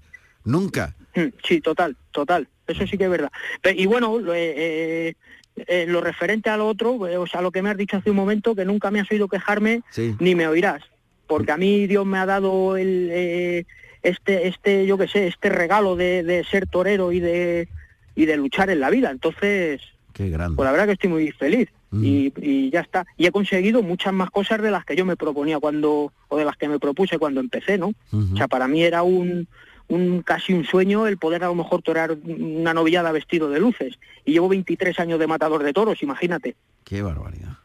Nunca. 0.45 0.95
Mm, 1.15 1.29
Sí, 1.47 1.61
total, 1.61 1.97
total. 2.13 2.49
Eso 2.67 2.87
sí 2.87 2.97
que 2.97 3.05
es 3.05 3.11
verdad. 3.11 3.31
Y 3.77 3.87
bueno, 3.87 4.19
lo, 4.19 4.35
eh, 4.35 4.55
eh, 4.57 5.15
eh, 5.57 5.85
lo 5.87 6.01
referente 6.01 6.51
a 6.51 6.57
lo 6.57 6.67
otro, 6.67 6.95
o 6.95 7.27
sea, 7.27 7.43
lo 7.43 7.51
que 7.51 7.63
me 7.63 7.71
has 7.71 7.77
dicho 7.77 7.97
hace 7.97 8.11
un 8.11 8.17
momento, 8.17 8.55
que 8.55 8.65
nunca 8.65 8.91
me 8.91 9.01
has 9.01 9.11
oído 9.11 9.29
quejarme, 9.29 9.83
Sí. 9.91 10.15
ni 10.19 10.35
me 10.35 10.49
oirás. 10.49 10.83
Porque 11.27 11.53
a 11.53 11.57
mí 11.57 11.87
Dios 11.87 12.05
me 12.07 12.19
ha 12.19 12.27
dado 12.27 12.77
el, 12.77 13.09
eh, 13.13 13.67
este, 14.03 14.49
este, 14.49 14.87
yo 14.87 14.99
qué 14.99 15.09
sé, 15.09 15.27
este 15.27 15.49
regalo 15.49 15.97
de, 15.97 16.23
de 16.23 16.45
ser 16.45 16.67
torero 16.67 17.13
y 17.13 17.21
de, 17.21 17.69
y 18.15 18.27
de 18.27 18.37
luchar 18.37 18.71
en 18.71 18.81
la 18.81 18.91
vida. 18.91 19.11
Entonces, 19.11 19.81
Qué 20.13 20.29
grande. 20.31 20.57
pues 20.57 20.65
la 20.67 20.73
verdad 20.73 20.87
que 20.87 20.93
estoy 20.93 21.11
muy 21.11 21.31
feliz. 21.33 21.69
Y, 21.97 22.33
y 22.43 22.71
ya 22.71 22.81
está. 22.81 23.07
Y 23.17 23.27
he 23.27 23.31
conseguido 23.31 23.81
muchas 23.81 24.13
más 24.13 24.29
cosas 24.31 24.61
de 24.61 24.73
las 24.73 24.85
que 24.85 24.97
yo 24.97 25.05
me 25.05 25.15
proponía 25.17 25.61
cuando, 25.61 26.13
o 26.27 26.37
de 26.37 26.45
las 26.45 26.57
que 26.57 26.69
me 26.69 26.81
propuse 26.81 27.19
cuando 27.21 27.39
empecé, 27.41 27.79
¿no? 27.79 27.93
O 28.11 28.37
sea, 28.37 28.49
para 28.49 28.67
mí 28.67 28.83
era 28.83 29.05
un, 29.05 29.47
un 29.89 30.23
casi 30.23 30.53
un 30.53 30.65
sueño 30.65 31.07
el 31.07 31.19
poder 31.19 31.45
a 31.45 31.49
lo 31.49 31.55
mejor 31.55 31.83
torear 31.83 32.13
una 32.13 32.75
novillada 32.75 33.13
vestido 33.13 33.51
de 33.51 33.61
luces. 33.61 33.99
Y 34.25 34.33
llevo 34.33 34.49
23 34.49 34.99
años 35.01 35.19
de 35.19 35.27
matador 35.27 35.63
de 35.63 35.73
toros, 35.73 36.03
imagínate. 36.03 36.57
Qué 36.85 37.03
barbaridad. 37.03 37.59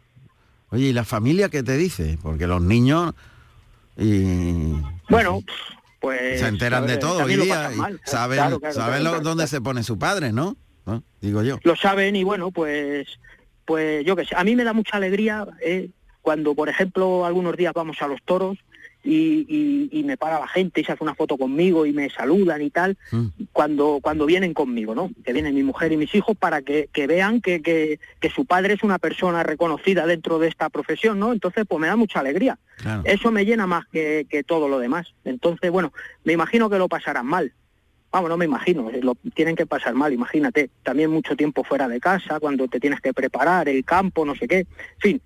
Oye, 0.69 0.87
¿y 0.87 0.93
la 0.93 1.03
familia 1.03 1.49
qué 1.49 1.63
te 1.63 1.77
dice? 1.77 2.17
Porque 2.21 2.47
los 2.47 2.61
niños 2.61 3.13
y 3.97 4.73
Bueno, 5.09 5.41
pues... 5.99 6.39
se 6.39 6.47
enteran 6.47 6.83
de 6.83 6.93
ver, 6.93 6.99
todo 6.99 7.23
hoy 7.23 7.35
día. 7.35 7.71
y 7.71 8.09
saben 8.09 8.37
claro, 8.37 8.59
claro, 8.59 8.75
saben 8.75 9.01
claro, 9.01 9.19
dónde 9.21 9.47
se 9.47 9.61
pone 9.61 9.83
su 9.83 9.97
padre, 9.97 10.31
¿no? 10.31 10.55
¿No? 10.85 11.03
Digo 11.21 11.43
yo. 11.43 11.59
Lo 11.63 11.75
saben 11.75 12.15
y 12.15 12.23
bueno, 12.23 12.51
pues 12.51 13.19
pues 13.65 14.03
yo 14.05 14.15
qué 14.15 14.25
sé. 14.25 14.35
A 14.35 14.43
mí 14.43 14.55
me 14.55 14.63
da 14.63 14.73
mucha 14.73 14.97
alegría 14.97 15.45
eh, 15.61 15.89
cuando, 16.21 16.55
por 16.55 16.69
ejemplo, 16.69 17.25
algunos 17.25 17.55
días 17.55 17.73
vamos 17.73 18.01
a 18.01 18.07
los 18.07 18.21
toros 18.23 18.57
y, 19.03 19.45
y- 19.47 19.89
y 19.99 20.03
me 20.03 20.17
para 20.17 20.39
la 20.39 20.47
gente 20.47 20.81
y 20.81 20.83
se 20.83 20.91
hace 20.91 21.03
una 21.03 21.15
foto 21.15 21.37
conmigo 21.37 21.85
y 21.85 21.93
me 21.93 22.09
saludan 22.09 22.61
y 22.61 22.69
tal, 22.69 22.97
Mm. 23.11 23.27
cuando, 23.53 23.99
cuando 24.01 24.25
vienen 24.25 24.53
conmigo, 24.53 24.93
¿no? 24.93 25.09
Que 25.23 25.31
vienen 25.33 25.55
mi 25.55 25.63
mujer 25.63 25.91
y 25.93 25.97
mis 25.97 26.13
hijos 26.15 26.35
para 26.37 26.61
que, 26.61 26.89
que 26.91 27.07
vean 27.07 27.39
que, 27.41 27.61
que, 27.61 27.99
que 28.19 28.29
su 28.29 28.45
padre 28.45 28.73
es 28.73 28.83
una 28.83 28.99
persona 28.99 29.41
reconocida 29.43 30.05
dentro 30.05 30.37
de 30.39 30.47
esta 30.49 30.69
profesión, 30.69 31.17
¿no? 31.19 31.31
Entonces, 31.31 31.65
pues 31.67 31.79
me 31.79 31.87
da 31.87 31.95
mucha 31.95 32.19
alegría. 32.19 32.59
Claro. 32.77 33.01
Eso 33.05 33.31
me 33.31 33.45
llena 33.45 33.67
más 33.67 33.85
que, 33.87 34.25
que 34.29 34.43
todo 34.43 34.67
lo 34.67 34.79
demás. 34.79 35.13
Entonces, 35.23 35.71
bueno, 35.71 35.93
me 36.25 36.33
imagino 36.33 36.69
que 36.69 36.77
lo 36.77 36.89
pasarán 36.89 37.25
mal. 37.25 37.53
Vamos, 38.11 38.29
no 38.29 38.37
me 38.37 38.45
imagino, 38.45 38.89
eh, 38.89 39.01
lo 39.03 39.13
tienen 39.35 39.55
que 39.55 39.67
pasar 39.67 39.93
mal, 39.93 40.11
imagínate. 40.11 40.71
También 40.83 41.11
mucho 41.11 41.35
tiempo 41.35 41.63
fuera 41.63 41.87
de 41.87 41.99
casa, 41.99 42.39
cuando 42.39 42.67
te 42.67 42.79
tienes 42.79 42.99
que 43.01 43.13
preparar, 43.13 43.69
el 43.69 43.85
campo, 43.85 44.25
no 44.25 44.33
sé 44.35 44.47
qué, 44.47 44.59
en 44.59 44.67
fin. 44.99 45.21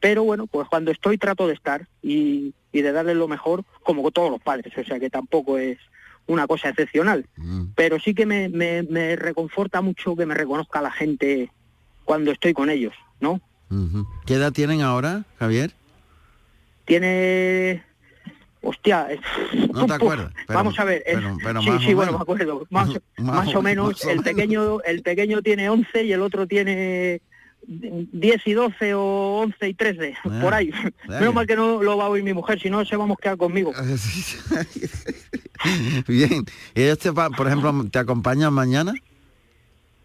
Pero 0.00 0.22
bueno, 0.24 0.46
pues 0.46 0.68
cuando 0.68 0.90
estoy 0.92 1.18
trato 1.18 1.46
de 1.48 1.54
estar 1.54 1.88
y, 2.02 2.54
y 2.72 2.82
de 2.82 2.92
darle 2.92 3.14
lo 3.14 3.26
mejor, 3.28 3.64
como 3.82 4.02
con 4.02 4.12
todos 4.12 4.30
los 4.30 4.40
padres, 4.40 4.72
o 4.76 4.84
sea 4.84 5.00
que 5.00 5.10
tampoco 5.10 5.58
es 5.58 5.78
una 6.26 6.46
cosa 6.46 6.68
excepcional. 6.68 7.26
Pero 7.74 7.98
sí 7.98 8.14
que 8.14 8.26
me, 8.26 8.48
me, 8.48 8.82
me 8.84 9.16
reconforta 9.16 9.80
mucho 9.80 10.14
que 10.14 10.26
me 10.26 10.34
reconozca 10.34 10.80
la 10.82 10.90
gente 10.92 11.50
cuando 12.04 12.30
estoy 12.30 12.52
con 12.52 12.70
ellos, 12.70 12.92
¿no? 13.20 13.40
¿Qué 14.26 14.34
edad 14.34 14.52
tienen 14.52 14.82
ahora, 14.82 15.24
Javier? 15.38 15.72
Tiene... 16.84 17.82
Hostia, 18.60 19.06
eh, 19.10 19.20
No 19.72 19.86
te 19.86 19.92
acuerdas. 19.94 20.32
pero- 20.46 20.58
Vamos 20.58 20.78
a 20.78 20.84
ver, 20.84 21.02
pero- 21.06 21.36
pero 21.42 21.62
sí, 21.62 21.70
sí, 21.80 21.94
bueno, 21.94 22.12
menos. 22.12 22.18
me 22.18 22.22
acuerdo. 22.22 22.66
Más, 22.70 22.88
Más 23.18 23.46
más 23.46 23.54
o- 23.54 23.62
menos, 23.62 23.88
más 23.88 24.04
o 24.04 24.10
el 24.10 24.16
menos. 24.16 24.24
pequeño, 24.24 24.80
el 24.82 25.02
pequeño 25.02 25.42
tiene 25.42 25.68
11 25.70 26.04
y 26.04 26.12
el 26.12 26.22
otro 26.22 26.46
tiene 26.46 27.20
10 27.66 28.46
y 28.46 28.52
12 28.52 28.94
o 28.94 29.40
11 29.42 29.68
y 29.68 29.74
13, 29.74 30.14
Ah, 30.24 30.38
por 30.42 30.54
ahí. 30.54 30.70
vaya. 31.06 31.20
Menos 31.20 31.34
mal 31.34 31.46
que 31.46 31.56
no 31.56 31.82
lo 31.82 31.96
va 31.96 32.04
a 32.04 32.08
oír 32.08 32.22
mi 32.24 32.32
mujer, 32.32 32.60
si 32.60 32.70
no 32.70 32.84
se 32.84 32.96
va 32.96 33.04
a 33.04 33.08
mosquear 33.08 33.36
conmigo. 33.36 33.72
Bien. 36.06 36.44
¿Y 36.74 36.82
ellos, 36.82 36.98
te, 36.98 37.12
pa- 37.12 37.30
por 37.30 37.46
ejemplo, 37.46 37.72
te 37.90 37.98
acompañan 37.98 38.52
mañana? 38.52 38.94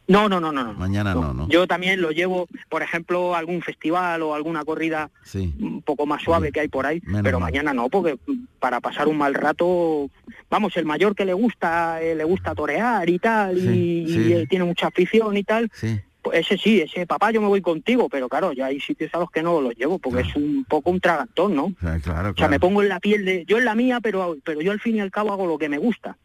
No, 0.05 0.27
no, 0.27 0.41
no, 0.41 0.51
no, 0.51 0.65
no. 0.65 0.73
Mañana 0.73 1.13
no, 1.13 1.33
¿no? 1.33 1.47
Yo 1.47 1.65
también 1.65 2.01
lo 2.01 2.11
llevo, 2.11 2.47
por 2.69 2.83
ejemplo, 2.83 3.35
a 3.35 3.39
algún 3.39 3.61
festival 3.61 4.21
o 4.23 4.35
alguna 4.35 4.65
corrida 4.65 5.09
Sí. 5.23 5.53
un 5.61 5.81
poco 5.81 6.05
más 6.05 6.21
suave 6.21 6.51
que 6.51 6.59
hay 6.59 6.67
por 6.67 6.85
ahí, 6.85 7.01
Menos 7.05 7.21
pero 7.23 7.39
mal. 7.39 7.51
mañana 7.51 7.73
no, 7.73 7.87
porque 7.87 8.17
para 8.59 8.81
pasar 8.81 9.07
un 9.07 9.17
mal 9.17 9.33
rato, 9.33 10.09
vamos, 10.49 10.75
el 10.75 10.85
mayor 10.85 11.15
que 11.15 11.23
le 11.23 11.33
gusta, 11.33 12.01
eh, 12.01 12.15
le 12.15 12.25
gusta 12.25 12.53
torear 12.53 13.09
y 13.09 13.17
tal, 13.17 13.57
y, 13.57 13.61
Sí, 14.07 14.25
y, 14.27 14.33
eh, 14.33 14.47
tiene 14.49 14.65
mucha 14.65 14.87
afición 14.87 15.37
y 15.37 15.43
tal, 15.45 15.71
Sí. 15.73 16.01
Pues 16.23 16.39
ese 16.39 16.57
sí, 16.57 16.79
ese 16.79 17.05
papá 17.05 17.31
yo 17.31 17.41
me 17.41 17.47
voy 17.47 17.61
contigo, 17.61 18.07
pero 18.09 18.29
claro, 18.29 18.53
ya 18.53 18.67
hay 18.67 18.79
sitios 18.79 19.13
a 19.13 19.19
los 19.19 19.29
que 19.29 19.43
no 19.43 19.59
los 19.59 19.75
llevo, 19.75 19.99
porque 19.99 20.21
es 20.21 20.35
un 20.35 20.65
poco 20.67 20.89
un 20.89 21.01
tragantón, 21.01 21.53
¿no? 21.53 21.65
O 21.65 21.75
sea, 21.81 21.99
claro, 21.99 22.31
O 22.31 22.33
sea, 22.33 22.47
me 22.47 22.57
claro. 22.57 22.59
pongo 22.61 22.81
en 22.81 22.89
la 22.89 23.01
piel 23.01 23.25
de, 23.25 23.43
yo 23.45 23.57
en 23.57 23.65
la 23.65 23.75
mía, 23.75 23.99
pero, 24.01 24.37
pero 24.43 24.61
yo 24.61 24.71
al 24.71 24.79
fin 24.79 24.95
y 24.95 25.01
al 25.01 25.11
cabo 25.11 25.33
hago 25.33 25.45
lo 25.45 25.57
que 25.57 25.67
me 25.67 25.77
gusta. 25.77 26.17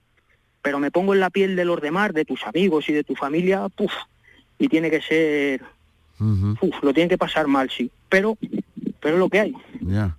Pero 0.63 0.79
me 0.79 0.93
pongo 0.93 1.15
en 1.15 1.21
la 1.21 1.31
piel 1.31 1.57
de 1.57 1.65
los 1.65 1.81
demás, 1.81 2.15
de 2.15 2.25
tus 2.25 2.47
amigos 2.47 2.89
y 2.89 2.93
de 2.93 3.03
tu 3.03 3.17
familia, 3.17 3.69
puf, 3.69 3.93
y 4.59 4.69
tiene 4.69 4.89
que 4.89 5.03
ser, 5.03 5.63
uf, 6.21 6.83
lo 6.83 6.95
tienen 6.95 7.09
que 7.09 7.19
pasar 7.19 7.49
mal, 7.49 7.69
sí. 7.69 7.91
Pero, 8.09 8.39
pero 9.01 9.17
es 9.17 9.21
lo 9.21 9.29
que 9.29 9.41
hay. 9.41 9.55
Ya. 9.81 10.17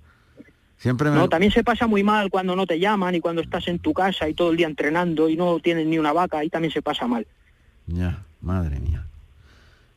Siempre 0.77 1.09
me... 1.09 1.15
No, 1.15 1.29
también 1.29 1.53
se 1.53 1.63
pasa 1.63 1.87
muy 1.87 2.03
mal 2.03 2.29
cuando 2.29 2.55
no 2.55 2.67
te 2.67 2.79
llaman 2.79 3.15
y 3.15 3.21
cuando 3.21 3.41
estás 3.41 3.67
en 3.69 3.79
tu 3.79 3.93
casa 3.93 4.27
y 4.27 4.33
todo 4.33 4.51
el 4.51 4.57
día 4.57 4.67
entrenando 4.67 5.29
y 5.29 5.37
no 5.37 5.59
tienes 5.59 5.87
ni 5.87 5.97
una 5.97 6.11
vaca, 6.11 6.39
ahí 6.39 6.49
también 6.49 6.73
se 6.73 6.81
pasa 6.81 7.07
mal. 7.07 7.25
Ya, 7.87 8.23
madre 8.41 8.79
mía. 8.79 9.08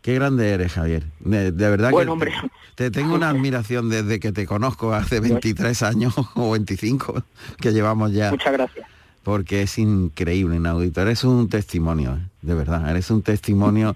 Qué 0.03 0.15
grande 0.15 0.51
eres, 0.51 0.73
Javier. 0.73 1.05
De, 1.21 1.53
de 1.53 1.71
verdad 1.71 1.91
Bueno, 1.91 2.11
que 2.11 2.13
hombre. 2.13 2.33
te 2.75 2.91
tengo 2.91 3.15
una 3.15 3.29
admiración 3.31 3.89
desde 3.89 4.19
que 4.21 4.33
te 4.33 4.47
conozco 4.47 4.93
hace 4.93 5.21
23 5.21 5.83
años 5.85 6.15
o 6.35 6.51
25 6.53 7.23
que 7.61 7.73
llevamos 7.73 8.13
ya. 8.13 8.31
Muchas 8.31 8.53
gracias. 8.53 8.87
Porque 9.23 9.63
es 9.63 9.79
increíble, 9.79 10.57
inaudito. 10.57 11.01
Eres 11.01 11.23
un 11.23 11.49
testimonio, 11.49 12.15
¿eh? 12.17 12.29
de 12.43 12.55
verdad. 12.55 12.91
Eres 12.91 13.11
un 13.11 13.23
testimonio 13.23 13.95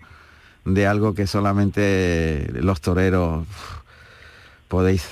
de 0.65 0.87
algo 0.87 1.15
que 1.15 1.27
solamente 1.27 2.49
los 2.55 2.81
toreros 2.81 3.45
podéis 4.69 5.09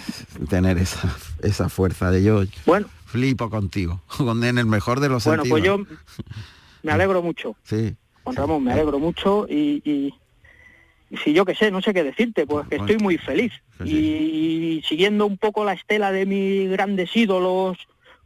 tener 0.49 0.79
esa, 0.79 1.15
esa 1.43 1.69
fuerza 1.69 2.11
de 2.13 2.23
yo. 2.23 2.43
Bueno. 2.67 2.87
Flipo 3.07 3.51
contigo, 3.51 4.01
con 4.17 4.43
en 4.45 4.59
el 4.59 4.67
mejor 4.67 5.01
de 5.01 5.09
los 5.09 5.25
Bueno, 5.25 5.43
pues 5.49 5.63
yo 5.65 5.77
sentidos. 5.77 5.99
me 6.83 6.93
alegro 6.93 7.23
mucho. 7.23 7.57
Sí. 7.65 7.95
Juan 8.25 8.37
Ramón, 8.37 8.65
me 8.65 8.73
alegro 8.73 8.99
mucho 8.99 9.47
y 9.49 10.15
si 11.23 11.33
yo 11.33 11.45
qué 11.45 11.55
sé, 11.55 11.71
no 11.71 11.81
sé 11.83 11.93
qué 11.95 12.03
decirte, 12.05 12.47
pues 12.47 12.67
que 12.69 12.77
estoy 12.77 12.97
muy 12.99 13.19
feliz. 13.19 13.53
Y, 13.85 14.83
siguiendo 14.89 15.27
un 15.27 15.37
poco 15.39 15.65
la 15.65 15.73
estela 15.73 16.13
de 16.13 16.27
mis 16.27 16.71
grandes 16.71 17.15
ídolos, 17.17 17.77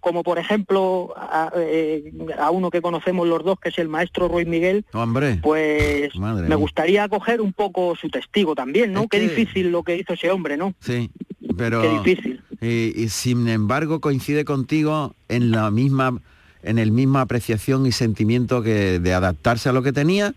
como 0.01 0.23
por 0.23 0.39
ejemplo 0.39 1.13
a, 1.17 1.51
eh, 1.57 2.13
a 2.39 2.51
uno 2.51 2.71
que 2.71 2.81
conocemos 2.81 3.27
los 3.27 3.45
dos, 3.45 3.59
que 3.61 3.71
es 3.71 3.79
el 3.79 3.89
maestro 3.89 4.29
Ruiz 4.29 4.47
Miguel, 4.47 4.85
Hombre. 4.93 5.39
pues 5.43 6.15
Madre 6.17 6.43
me 6.43 6.49
mía. 6.49 6.57
gustaría 6.57 7.09
coger 7.09 7.41
un 7.41 7.53
poco 7.53 7.97
su 7.97 8.09
testigo 8.09 8.55
también, 8.55 8.93
¿no? 8.93 9.03
Es 9.03 9.09
Qué 9.11 9.19
que- 9.21 9.29
difícil 9.29 9.71
lo 9.71 9.83
que 9.83 9.97
hizo 9.97 10.13
ese 10.13 10.31
hombre, 10.31 10.57
¿no? 10.57 10.75
Sí, 10.81 11.11
pero 11.57 11.83
Qué 11.83 11.89
difícil. 11.91 12.43
Y, 12.61 12.93
y 13.01 13.09
sin 13.09 13.49
embargo 13.49 14.01
coincide 14.01 14.45
contigo 14.45 15.15
en 15.29 15.51
la 15.51 15.71
misma 15.71 16.21
en 16.65 16.79
el 16.79 16.91
misma 16.91 17.21
apreciación 17.21 17.87
y 17.87 17.93
sentimiento 17.93 18.63
que 18.63 18.99
de 18.99 19.15
adaptarse 19.15 19.69
a 19.69 19.73
lo 19.73 19.83
que 19.85 19.93
tenía 19.93 20.35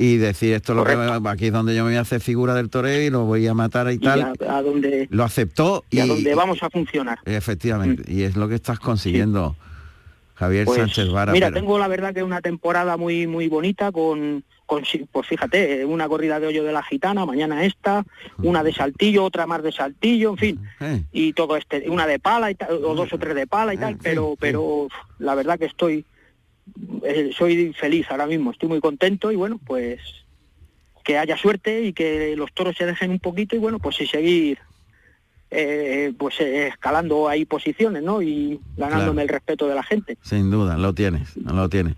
y 0.00 0.16
decir 0.16 0.54
esto 0.54 0.72
es 0.72 0.76
lo 0.76 0.84
que 0.84 1.28
aquí 1.28 1.46
es 1.46 1.52
donde 1.52 1.74
yo 1.74 1.82
me 1.82 1.90
voy 1.90 1.98
a 1.98 2.02
hacer 2.02 2.20
figura 2.20 2.54
del 2.54 2.70
toreo 2.70 3.02
y 3.02 3.10
lo 3.10 3.24
voy 3.24 3.44
a 3.48 3.52
matar 3.52 3.90
y 3.90 3.94
Y 3.94 3.98
tal. 3.98 4.22
a, 4.22 4.56
a 4.56 4.62
donde, 4.62 5.08
Lo 5.10 5.24
aceptó 5.24 5.84
y, 5.90 5.96
y 5.96 6.00
a 6.00 6.06
donde 6.06 6.34
vamos 6.36 6.62
a 6.62 6.70
funcionar. 6.70 7.18
efectivamente 7.24 8.04
y 8.10 8.22
es 8.22 8.36
lo 8.36 8.48
que 8.48 8.54
estás 8.54 8.78
consiguiendo 8.78 9.56
Javier 10.36 10.66
Pues, 10.66 10.78
Sánchez 10.78 11.10
Vara. 11.10 11.32
Mira, 11.32 11.48
pero- 11.48 11.60
tengo 11.60 11.78
la 11.80 11.88
verdad 11.88 12.14
que 12.14 12.22
una 12.22 12.40
temporada 12.40 12.96
muy 12.96 13.26
muy 13.26 13.48
bonita 13.48 13.90
con, 13.90 14.44
con 14.66 14.84
pues 15.10 15.26
fíjate, 15.26 15.84
una 15.84 16.06
corrida 16.06 16.38
de 16.38 16.46
hoyo 16.46 16.62
de 16.62 16.72
la 16.72 16.84
gitana, 16.84 17.26
mañana 17.26 17.64
esta, 17.64 18.04
una 18.38 18.62
de 18.62 18.72
saltillo, 18.72 19.24
otra 19.24 19.48
más 19.48 19.64
de 19.64 19.72
saltillo, 19.72 20.30
en 20.30 20.36
fin, 20.36 20.60
Eh, 20.78 21.02
y 21.10 21.32
todo 21.32 21.56
este, 21.56 21.90
una 21.90 22.06
de 22.06 22.20
pala 22.20 22.52
y 22.52 22.54
tal, 22.54 22.70
o 22.84 22.94
dos 22.94 23.12
o 23.12 23.18
tres 23.18 23.34
de 23.34 23.48
pala 23.48 23.74
y 23.74 23.78
tal, 23.78 23.96
pero 24.00 24.36
pero 24.38 24.62
uf, 24.62 24.92
la 25.18 25.34
verdad 25.34 25.58
que 25.58 25.64
estoy 25.64 25.94
eh, 25.98 26.04
soy 27.36 27.72
feliz 27.74 28.06
ahora 28.10 28.26
mismo, 28.26 28.50
estoy 28.50 28.68
muy 28.68 28.80
contento 28.80 29.30
y 29.32 29.36
bueno, 29.36 29.58
pues 29.64 30.00
que 31.04 31.16
haya 31.18 31.36
suerte 31.38 31.82
y 31.84 31.92
que 31.92 32.34
los 32.36 32.52
toros 32.52 32.76
se 32.76 32.84
dejen 32.86 33.10
un 33.12 33.18
poquito 33.18 33.56
y 33.56 33.58
bueno, 33.58 33.78
pues 33.78 34.00
y 34.00 34.06
seguir 34.06 34.58
eh, 35.50 36.12
pues 36.18 36.38
eh, 36.40 36.66
escalando 36.68 37.26
ahí 37.26 37.46
posiciones, 37.46 38.02
¿no? 38.02 38.20
Y 38.20 38.60
ganándome 38.76 39.12
Claro. 39.12 39.20
el 39.22 39.28
respeto 39.30 39.66
de 39.68 39.74
la 39.74 39.82
gente. 39.82 40.18
Sin 40.20 40.50
duda, 40.50 40.76
lo 40.76 40.92
tienes, 40.92 41.34
lo 41.38 41.70
tienes. 41.70 41.94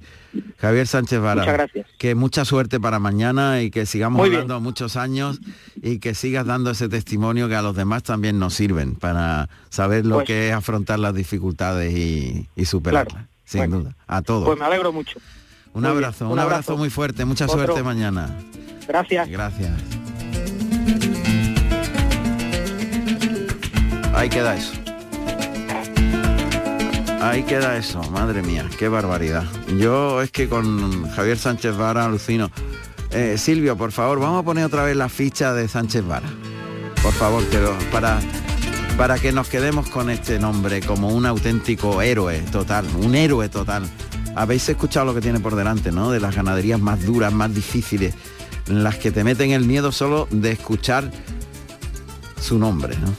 Javier 0.58 0.86
Sánchez 0.86 1.18
Vara. 1.18 1.40
Muchas 1.42 1.54
gracias. 1.54 1.86
Que 1.98 2.14
mucha 2.14 2.44
suerte 2.44 2.78
para 2.78 3.00
mañana 3.00 3.60
y 3.62 3.72
que 3.72 3.86
sigamos 3.86 4.24
hablando 4.24 4.60
muchos 4.60 4.94
años 4.96 5.40
y 5.82 5.98
que 5.98 6.14
sigas 6.14 6.46
dando 6.46 6.70
ese 6.70 6.88
testimonio 6.88 7.48
que 7.48 7.56
a 7.56 7.62
los 7.62 7.74
demás 7.74 8.04
también 8.04 8.38
nos 8.38 8.54
sirven 8.54 8.94
para 8.94 9.48
saber 9.70 10.06
lo 10.06 10.16
Pues- 10.16 10.28
que 10.28 10.48
es 10.50 10.54
afrontar 10.54 11.00
las 11.00 11.12
dificultades 11.16 11.92
y, 11.92 12.46
y 12.54 12.64
superarlas. 12.66 13.24
Sin 13.50 13.58
Bueno. 13.60 13.78
duda. 13.80 13.96
A 14.06 14.22
todos. 14.22 14.44
Pues 14.44 14.58
me 14.58 14.64
alegro 14.64 14.92
mucho. 14.92 15.18
un 15.74 15.82
muy 15.82 15.90
abrazo, 15.90 16.26
Un 16.26 16.32
un 16.32 16.38
abrazo. 16.38 16.54
abrazo. 16.56 16.76
muy 16.76 16.88
fuerte, 16.90 17.24
mucha 17.24 17.46
Otro. 17.46 17.58
suerte 17.58 17.82
mañana. 17.82 18.28
Gracias. 18.86 19.28
Gracias. 19.28 19.72
Ahí 24.14 24.28
queda 24.28 24.54
eso. 24.56 24.72
Ahí 27.22 27.42
queda 27.42 27.76
eso, 27.76 28.00
madre 28.10 28.42
mía, 28.42 28.66
qué 28.78 28.88
barbaridad. 28.88 29.44
Yo 29.78 30.22
es 30.22 30.30
que 30.30 30.48
con 30.48 31.08
Javier 31.10 31.38
Sánchez 31.38 31.76
Vara 31.76 32.04
alucino. 32.06 32.50
Eh, 33.12 33.36
Silvio, 33.38 33.76
por 33.76 33.92
favor, 33.92 34.20
vamos 34.20 34.40
a 34.40 34.44
poner 34.44 34.64
otra 34.64 34.84
vez 34.84 34.96
la 34.96 35.08
ficha 35.08 35.52
de 35.52 35.66
Sánchez 35.68 36.06
Vara. 36.06 36.28
Por 37.02 37.12
favor, 37.12 37.44
que 37.48 37.58
lo- 37.58 37.76
para, 37.90 38.20
para 39.00 39.18
que 39.18 39.32
nos 39.32 39.48
quedemos 39.48 39.88
con 39.88 40.10
este 40.10 40.38
nombre 40.38 40.82
como 40.82 41.08
un 41.08 41.24
auténtico 41.24 42.02
héroe 42.02 42.38
total, 42.52 42.84
un 42.96 43.14
héroe 43.14 43.48
total. 43.48 43.88
Habéis 44.36 44.68
escuchado 44.68 45.06
lo 45.06 45.14
que 45.14 45.22
tiene 45.22 45.40
por 45.40 45.56
delante, 45.56 45.90
¿no? 45.90 46.10
De 46.10 46.20
las 46.20 46.36
ganaderías 46.36 46.78
más 46.78 47.02
duras, 47.06 47.32
más 47.32 47.54
difíciles, 47.54 48.14
las 48.66 48.98
que 48.98 49.10
te 49.10 49.24
meten 49.24 49.52
el 49.52 49.64
miedo 49.64 49.90
solo 49.90 50.28
de 50.30 50.52
escuchar 50.52 51.10
su 52.38 52.58
nombre, 52.58 52.94
¿no? 52.98 53.10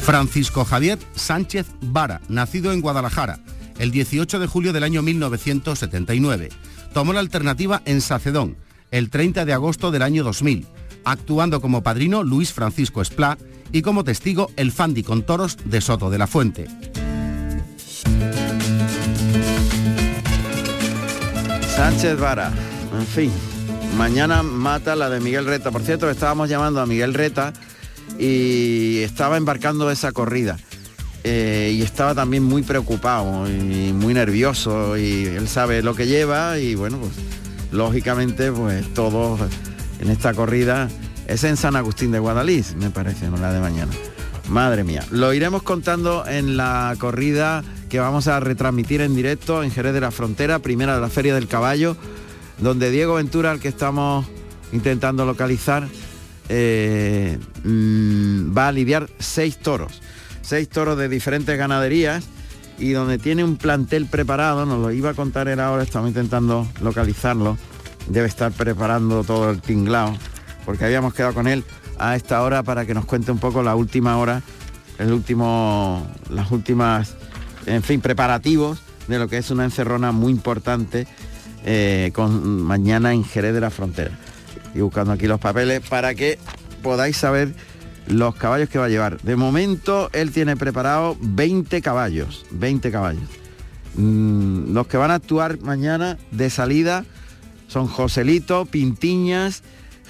Francisco 0.00 0.64
Javier 0.64 0.98
Sánchez 1.14 1.66
Vara, 1.82 2.22
nacido 2.30 2.72
en 2.72 2.80
Guadalajara 2.80 3.40
el 3.78 3.90
18 3.90 4.38
de 4.38 4.46
julio 4.46 4.72
del 4.72 4.84
año 4.84 5.02
1979. 5.02 6.48
Tomó 6.94 7.12
la 7.12 7.20
alternativa 7.20 7.82
en 7.84 8.00
Sacedón 8.00 8.56
el 8.90 9.10
30 9.10 9.44
de 9.44 9.52
agosto 9.52 9.90
del 9.90 10.00
año 10.00 10.24
2000, 10.24 10.66
actuando 11.04 11.60
como 11.60 11.82
padrino 11.82 12.22
Luis 12.22 12.54
Francisco 12.54 13.02
Esplá 13.02 13.36
y 13.72 13.82
como 13.82 14.04
testigo 14.04 14.50
el 14.56 14.72
Fandi 14.72 15.02
con 15.02 15.22
toros 15.22 15.56
de 15.64 15.80
Soto 15.80 16.10
de 16.10 16.18
la 16.18 16.26
Fuente. 16.26 16.66
Sánchez 21.76 22.18
Vara, 22.18 22.52
en 22.98 23.06
fin. 23.06 23.32
Mañana 23.96 24.42
mata 24.42 24.96
la 24.96 25.08
de 25.10 25.20
Miguel 25.20 25.46
Reta. 25.46 25.70
Por 25.70 25.82
cierto, 25.82 26.10
estábamos 26.10 26.48
llamando 26.48 26.80
a 26.80 26.86
Miguel 26.86 27.14
Reta 27.14 27.52
y 28.18 28.98
estaba 28.98 29.36
embarcando 29.36 29.90
esa 29.90 30.12
corrida. 30.12 30.58
eh, 31.24 31.72
y 31.74 31.82
estaba 31.82 32.14
también 32.14 32.42
muy 32.44 32.62
preocupado 32.62 33.48
y 33.50 33.92
muy 33.92 34.14
nervioso 34.14 34.96
y 34.96 35.24
él 35.24 35.48
sabe 35.48 35.82
lo 35.82 35.94
que 35.94 36.06
lleva 36.06 36.58
y 36.58 36.74
bueno, 36.74 36.98
pues 36.98 37.12
lógicamente 37.72 38.50
pues 38.52 38.92
todos 38.94 39.40
en 40.00 40.10
esta 40.10 40.32
corrida 40.32 40.88
es 41.28 41.44
en 41.44 41.56
San 41.56 41.76
Agustín 41.76 42.10
de 42.10 42.18
Guadalís, 42.18 42.74
me 42.74 42.90
parece, 42.90 43.28
no 43.28 43.36
la 43.36 43.52
de 43.52 43.60
mañana. 43.60 43.92
Madre 44.48 44.82
mía, 44.82 45.04
lo 45.10 45.34
iremos 45.34 45.62
contando 45.62 46.26
en 46.26 46.56
la 46.56 46.96
corrida 46.98 47.62
que 47.90 48.00
vamos 48.00 48.28
a 48.28 48.40
retransmitir 48.40 49.02
en 49.02 49.14
directo 49.14 49.62
en 49.62 49.70
Jerez 49.70 49.92
de 49.92 50.00
la 50.00 50.10
Frontera, 50.10 50.58
primera 50.58 50.94
de 50.94 51.02
la 51.02 51.10
Feria 51.10 51.34
del 51.34 51.46
Caballo, 51.46 51.96
donde 52.58 52.90
Diego 52.90 53.14
Ventura, 53.14 53.50
al 53.50 53.60
que 53.60 53.68
estamos 53.68 54.26
intentando 54.72 55.26
localizar, 55.26 55.86
eh, 56.48 57.38
mm, 57.62 58.56
va 58.56 58.68
a 58.68 58.72
lidiar 58.72 59.10
seis 59.18 59.58
toros, 59.58 60.00
seis 60.40 60.66
toros 60.70 60.96
de 60.96 61.10
diferentes 61.10 61.58
ganaderías 61.58 62.24
y 62.78 62.92
donde 62.92 63.18
tiene 63.18 63.44
un 63.44 63.56
plantel 63.56 64.06
preparado, 64.06 64.64
nos 64.64 64.80
lo 64.80 64.90
iba 64.92 65.10
a 65.10 65.14
contar 65.14 65.48
él 65.48 65.60
ahora, 65.60 65.82
estamos 65.82 66.08
intentando 66.08 66.66
localizarlo, 66.80 67.58
debe 68.08 68.28
estar 68.28 68.50
preparando 68.52 69.24
todo 69.24 69.50
el 69.50 69.60
tinglao, 69.60 70.16
porque 70.68 70.84
habíamos 70.84 71.14
quedado 71.14 71.32
con 71.32 71.48
él 71.48 71.64
a 71.98 72.14
esta 72.14 72.42
hora 72.42 72.62
para 72.62 72.84
que 72.84 72.92
nos 72.92 73.06
cuente 73.06 73.32
un 73.32 73.38
poco 73.38 73.62
la 73.62 73.74
última 73.74 74.18
hora, 74.18 74.42
el 74.98 75.14
último, 75.14 76.06
las 76.28 76.50
últimas, 76.50 77.14
en 77.64 77.82
fin, 77.82 78.02
preparativos 78.02 78.82
de 79.06 79.18
lo 79.18 79.28
que 79.28 79.38
es 79.38 79.50
una 79.50 79.64
encerrona 79.64 80.12
muy 80.12 80.30
importante 80.30 81.06
eh, 81.64 82.10
con 82.12 82.62
mañana 82.64 83.14
en 83.14 83.24
Jerez 83.24 83.54
de 83.54 83.62
la 83.62 83.70
Frontera. 83.70 84.10
Y 84.74 84.80
buscando 84.80 85.12
aquí 85.12 85.26
los 85.26 85.40
papeles 85.40 85.80
para 85.88 86.14
que 86.14 86.38
podáis 86.82 87.16
saber 87.16 87.54
los 88.06 88.34
caballos 88.34 88.68
que 88.68 88.78
va 88.78 88.84
a 88.84 88.90
llevar. 88.90 89.22
De 89.22 89.36
momento 89.36 90.10
él 90.12 90.32
tiene 90.32 90.54
preparado 90.54 91.16
20 91.18 91.80
caballos, 91.80 92.44
20 92.50 92.92
caballos. 92.92 93.24
Mm, 93.94 94.74
los 94.74 94.86
que 94.86 94.98
van 94.98 95.12
a 95.12 95.14
actuar 95.14 95.62
mañana 95.62 96.18
de 96.30 96.50
salida 96.50 97.06
son 97.68 97.86
Joselito, 97.86 98.66
Pintiñas, 98.66 99.62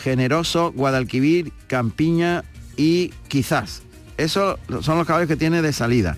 Generoso, 0.03 0.73
Guadalquivir, 0.73 1.53
Campiña 1.67 2.45
y 2.77 3.11
quizás. 3.29 3.83
Esos 4.17 4.59
son 4.81 4.99
los 4.99 5.07
caballos 5.07 5.29
que 5.29 5.37
tiene 5.37 5.63
de 5.63 5.73
salida. 5.73 6.17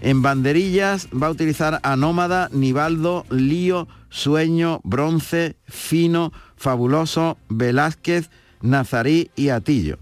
En 0.00 0.22
banderillas 0.22 1.08
va 1.08 1.26
a 1.26 1.30
utilizar 1.30 1.80
Anómada, 1.82 2.48
Nibaldo, 2.52 3.26
Lío, 3.30 3.86
Sueño, 4.08 4.80
Bronce, 4.82 5.56
Fino, 5.66 6.32
Fabuloso, 6.56 7.36
Velázquez, 7.48 8.30
Nazarí 8.62 9.30
y 9.36 9.50
Atillo. 9.50 9.98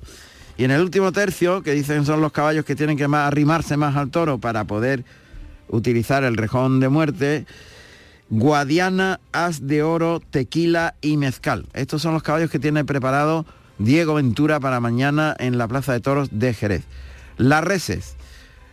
Y 0.56 0.64
en 0.64 0.70
el 0.70 0.80
último 0.80 1.12
tercio, 1.12 1.62
que 1.62 1.72
dicen 1.72 2.04
son 2.04 2.20
los 2.20 2.32
caballos 2.32 2.64
que 2.64 2.76
tienen 2.76 2.96
que 2.96 3.08
más, 3.08 3.26
arrimarse 3.26 3.76
más 3.76 3.96
al 3.96 4.10
toro 4.10 4.38
para 4.38 4.64
poder 4.64 5.04
utilizar 5.68 6.24
el 6.24 6.36
rejón 6.36 6.80
de 6.80 6.88
muerte, 6.88 7.46
Guadiana, 8.30 9.20
As 9.32 9.66
de 9.66 9.82
Oro, 9.82 10.20
Tequila 10.20 10.94
y 11.00 11.16
Mezcal. 11.16 11.66
Estos 11.72 12.02
son 12.02 12.14
los 12.14 12.22
caballos 12.22 12.50
que 12.50 12.58
tiene 12.58 12.84
preparado 12.84 13.46
Diego 13.78 14.14
Ventura 14.14 14.60
para 14.60 14.80
mañana 14.80 15.34
en 15.38 15.56
la 15.58 15.68
Plaza 15.68 15.92
de 15.92 16.00
Toros 16.00 16.28
de 16.32 16.52
Jerez. 16.52 16.84
Las 17.36 17.64
reses, 17.64 18.16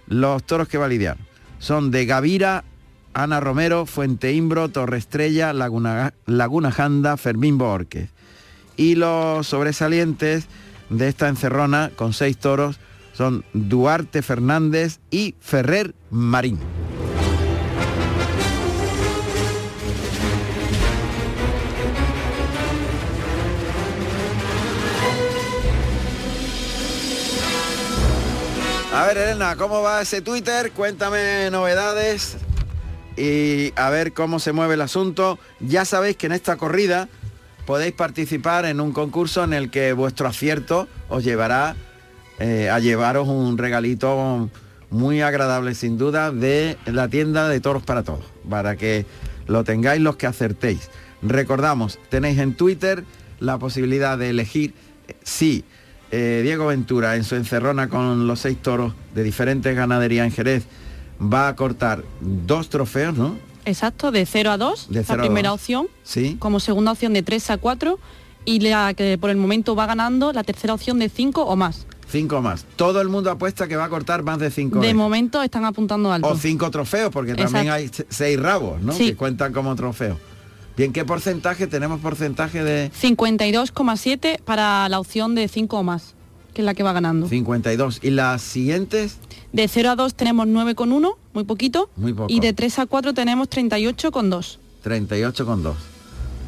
los 0.07 0.43
toros 0.43 0.67
que 0.67 0.77
va 0.77 0.85
a 0.85 0.89
lidiar, 0.89 1.17
son 1.59 1.91
de 1.91 2.05
Gavira, 2.05 2.63
Ana 3.13 3.39
Romero, 3.39 3.85
Fuente 3.85 4.33
Imbro, 4.33 4.69
Torre 4.69 4.97
Estrella, 4.97 5.53
Laguna, 5.53 6.13
Laguna 6.25 6.71
Janda, 6.71 7.15
Fermín 7.15 7.57
Borquez. 7.57 8.09
Y 8.75 8.95
los 8.95 9.47
sobresalientes 9.47 10.47
de 10.89 11.07
esta 11.07 11.29
encerrona 11.29 11.91
con 11.95 12.13
seis 12.13 12.37
toros 12.37 12.79
son 13.13 13.45
Duarte 13.53 14.21
Fernández 14.21 14.99
y 15.09 15.35
Ferrer 15.39 15.95
Marín. 16.09 16.59
A 28.95 29.05
ver, 29.07 29.17
Elena, 29.17 29.57
¿cómo 29.57 29.81
va 29.81 30.01
ese 30.01 30.21
Twitter? 30.21 30.71
Cuéntame 30.71 31.49
novedades 31.51 32.37
y 33.17 33.73
a 33.75 33.89
ver 33.89 34.13
cómo 34.13 34.39
se 34.39 34.53
mueve 34.53 34.75
el 34.75 34.81
asunto. 34.81 35.37
Ya 35.59 35.83
sabéis 35.83 36.15
que 36.15 36.27
en 36.27 36.31
esta 36.31 36.55
corrida 36.55 37.09
podéis 37.65 37.91
participar 37.91 38.63
en 38.63 38.79
un 38.79 38.93
concurso 38.93 39.43
en 39.43 39.51
el 39.51 39.69
que 39.69 39.91
vuestro 39.91 40.29
acierto 40.29 40.87
os 41.09 41.25
llevará 41.25 41.75
eh, 42.39 42.69
a 42.69 42.79
llevaros 42.79 43.27
un 43.27 43.57
regalito 43.57 44.49
muy 44.89 45.21
agradable 45.21 45.75
sin 45.75 45.97
duda 45.97 46.31
de 46.31 46.77
la 46.85 47.09
tienda 47.09 47.49
de 47.49 47.59
toros 47.59 47.83
para 47.83 48.03
todos, 48.03 48.23
para 48.49 48.77
que 48.77 49.05
lo 49.45 49.65
tengáis 49.65 49.99
los 49.99 50.15
que 50.15 50.27
acertéis. 50.27 50.89
Recordamos, 51.21 51.99
tenéis 52.07 52.39
en 52.39 52.55
Twitter 52.55 53.03
la 53.41 53.57
posibilidad 53.57 54.17
de 54.17 54.29
elegir 54.29 54.73
si 55.21 55.65
eh, 56.11 56.41
Diego 56.43 56.67
Ventura 56.67 57.15
en 57.15 57.23
su 57.23 57.35
encerrona 57.35 57.89
con 57.89 58.27
los 58.27 58.39
seis 58.39 58.57
toros 58.61 58.93
de 59.13 59.23
diferentes 59.23 59.75
ganaderías 59.75 60.25
en 60.27 60.31
Jerez 60.31 60.63
va 61.21 61.47
a 61.47 61.55
cortar 61.55 62.03
dos 62.21 62.69
trofeos, 62.69 63.15
¿no? 63.17 63.37
Exacto, 63.65 64.11
de 64.11 64.25
0 64.27 64.51
a 64.51 64.57
2, 64.57 64.87
De 64.91 65.03
la 65.07 65.17
primera 65.17 65.49
dos. 65.49 65.59
opción, 65.61 65.87
Sí. 66.03 66.35
como 66.37 66.59
segunda 66.59 66.91
opción 66.91 67.13
de 67.13 67.23
3 67.23 67.49
a 67.49 67.57
4 67.57 67.97
y 68.45 68.59
la 68.59 68.93
que 68.93 69.17
por 69.17 69.31
el 69.31 69.37
momento 69.37 69.75
va 69.75 69.87
ganando 69.87 70.31
la 70.33 70.43
tercera 70.43 70.73
opción 70.75 70.99
de 70.99 71.09
5 71.09 71.41
o 71.45 71.55
más. 71.55 71.87
Cinco 72.07 72.39
más. 72.43 72.65
Todo 72.75 73.01
el 73.01 73.09
mundo 73.09 73.31
apuesta 73.31 73.67
que 73.67 73.75
va 73.75 73.85
a 73.85 73.89
cortar 73.89 74.21
más 74.21 74.37
de 74.37 74.51
cinco. 74.51 74.75
De 74.75 74.81
veces. 74.81 74.95
momento 74.95 75.41
están 75.41 75.65
apuntando 75.65 76.11
alto. 76.11 76.27
O 76.27 76.37
cinco 76.37 76.69
trofeos, 76.69 77.09
porque 77.11 77.33
también 77.33 77.71
hay 77.71 77.87
se- 77.87 78.05
seis 78.09 78.39
rabos, 78.39 78.79
¿no? 78.79 78.93
Sí. 78.93 79.07
Que 79.07 79.15
cuentan 79.15 79.51
como 79.51 79.75
trofeos. 79.75 80.19
Bien, 80.77 80.91
¿qué 80.91 81.05
porcentaje? 81.05 81.67
Tenemos 81.67 82.01
porcentaje 82.01 82.61
de 82.61 82.91
52,7 82.91 84.41
para 84.41 84.89
la 84.89 84.99
opción 84.99 85.33
de 85.33 85.47
5 85.47 85.79
o 85.79 85.83
más, 85.83 86.15
que 86.53 86.61
es 86.61 86.65
la 86.65 86.73
que 86.73 86.83
va 86.83 86.91
ganando. 86.91 87.29
52. 87.29 87.99
¿Y 88.03 88.09
las 88.09 88.41
siguientes? 88.41 89.17
De 89.53 89.69
0 89.69 89.91
a 89.91 89.95
2 89.95 90.15
tenemos 90.15 90.47
9,1, 90.47 91.15
muy 91.33 91.43
poquito. 91.45 91.89
Muy 91.95 92.11
poco. 92.11 92.27
Y 92.29 92.41
de 92.41 92.51
3 92.51 92.79
a 92.79 92.85
4 92.87 93.13
tenemos 93.13 93.49
38,2. 93.49 94.57
38,2. 94.83 95.73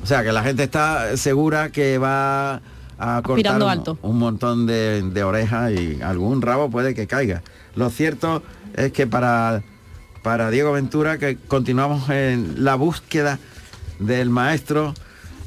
O 0.03 0.05
sea, 0.05 0.23
que 0.23 0.33
la 0.33 0.43
gente 0.43 0.63
está 0.63 1.15
segura 1.15 1.71
que 1.71 1.97
va 1.97 2.61
a 2.99 3.21
cortar 3.23 3.61
un, 3.61 3.69
alto. 3.69 3.97
un 4.01 4.19
montón 4.19 4.65
de, 4.65 5.03
de 5.03 5.23
orejas 5.23 5.71
y 5.71 6.01
algún 6.01 6.41
rabo 6.41 6.69
puede 6.69 6.93
que 6.93 7.07
caiga. 7.07 7.43
Lo 7.75 7.89
cierto 7.89 8.43
es 8.75 8.91
que 8.91 9.07
para, 9.07 9.63
para 10.21 10.49
Diego 10.49 10.73
Ventura, 10.73 11.17
que 11.17 11.37
continuamos 11.37 12.09
en 12.09 12.65
la 12.65 12.75
búsqueda 12.75 13.39
del 13.99 14.29
maestro, 14.29 14.93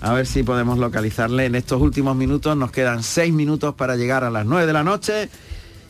a 0.01 0.13
ver 0.13 0.27
si 0.27 0.43
podemos 0.43 0.79
localizarle 0.79 1.47
en 1.47 1.55
estos 1.55 1.81
últimos 1.81 2.17
minutos. 2.17 2.57
Nos 2.57 2.71
quedan 2.71 3.03
seis 3.03 3.33
minutos 3.33 3.75
para 3.75 3.97
llegar 3.97 4.25
a 4.25 4.31
las 4.31 4.47
9 4.47 4.67
de 4.67 4.73
la 4.73 4.85
noche 4.85 5.29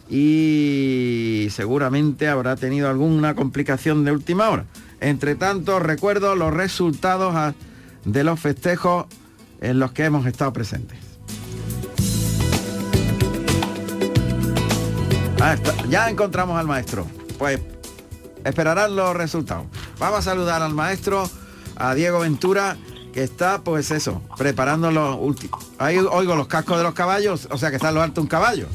y 0.09 1.49
seguramente 1.51 2.29
habrá 2.29 2.57
tenido 2.57 2.91
alguna 2.91 3.35
complicación 3.35 4.05
de 4.05 4.13
última 4.13 4.51
hora. 4.51 4.65
Entre 5.01 5.37
tanto, 5.37 5.79
recuerdo 5.79 6.35
los 6.35 6.53
resultados 6.53 7.55
de 8.05 8.25
los 8.25 8.41
festejos 8.41 9.07
en 9.61 9.79
los 9.79 9.93
que 9.93 10.05
hemos 10.05 10.27
estado 10.27 10.53
presentes. 10.53 10.99
Ah, 15.41 15.57
ya 15.89 16.11
encontramos 16.11 16.59
al 16.59 16.67
maestro. 16.67 17.07
Pues 17.39 17.61
esperarán 18.45 18.95
los 18.95 19.17
resultados. 19.17 19.67
Vamos 19.99 20.21
a 20.21 20.23
saludar 20.23 20.61
al 20.63 20.75
maestro, 20.75 21.29
a 21.81 21.95
Diego 21.95 22.21
Ventura, 22.21 22.77
que 23.13 23.23
está, 23.23 23.63
pues 23.65 23.91
eso, 23.91 24.23
preparando 24.37 24.91
los 24.91 25.17
últimos. 25.19 25.67
Ahí 25.79 25.99
oigo 25.99 26.37
los 26.37 26.47
cascos 26.47 26.77
de 26.77 26.85
los 26.85 26.95
caballos, 26.95 27.49
o 27.51 27.59
sea 27.59 27.71
que 27.71 27.77
está 27.77 27.89
en 27.89 27.95
lo 27.97 28.03
alto 28.03 28.21
un 28.21 28.27
caballo. 28.27 28.67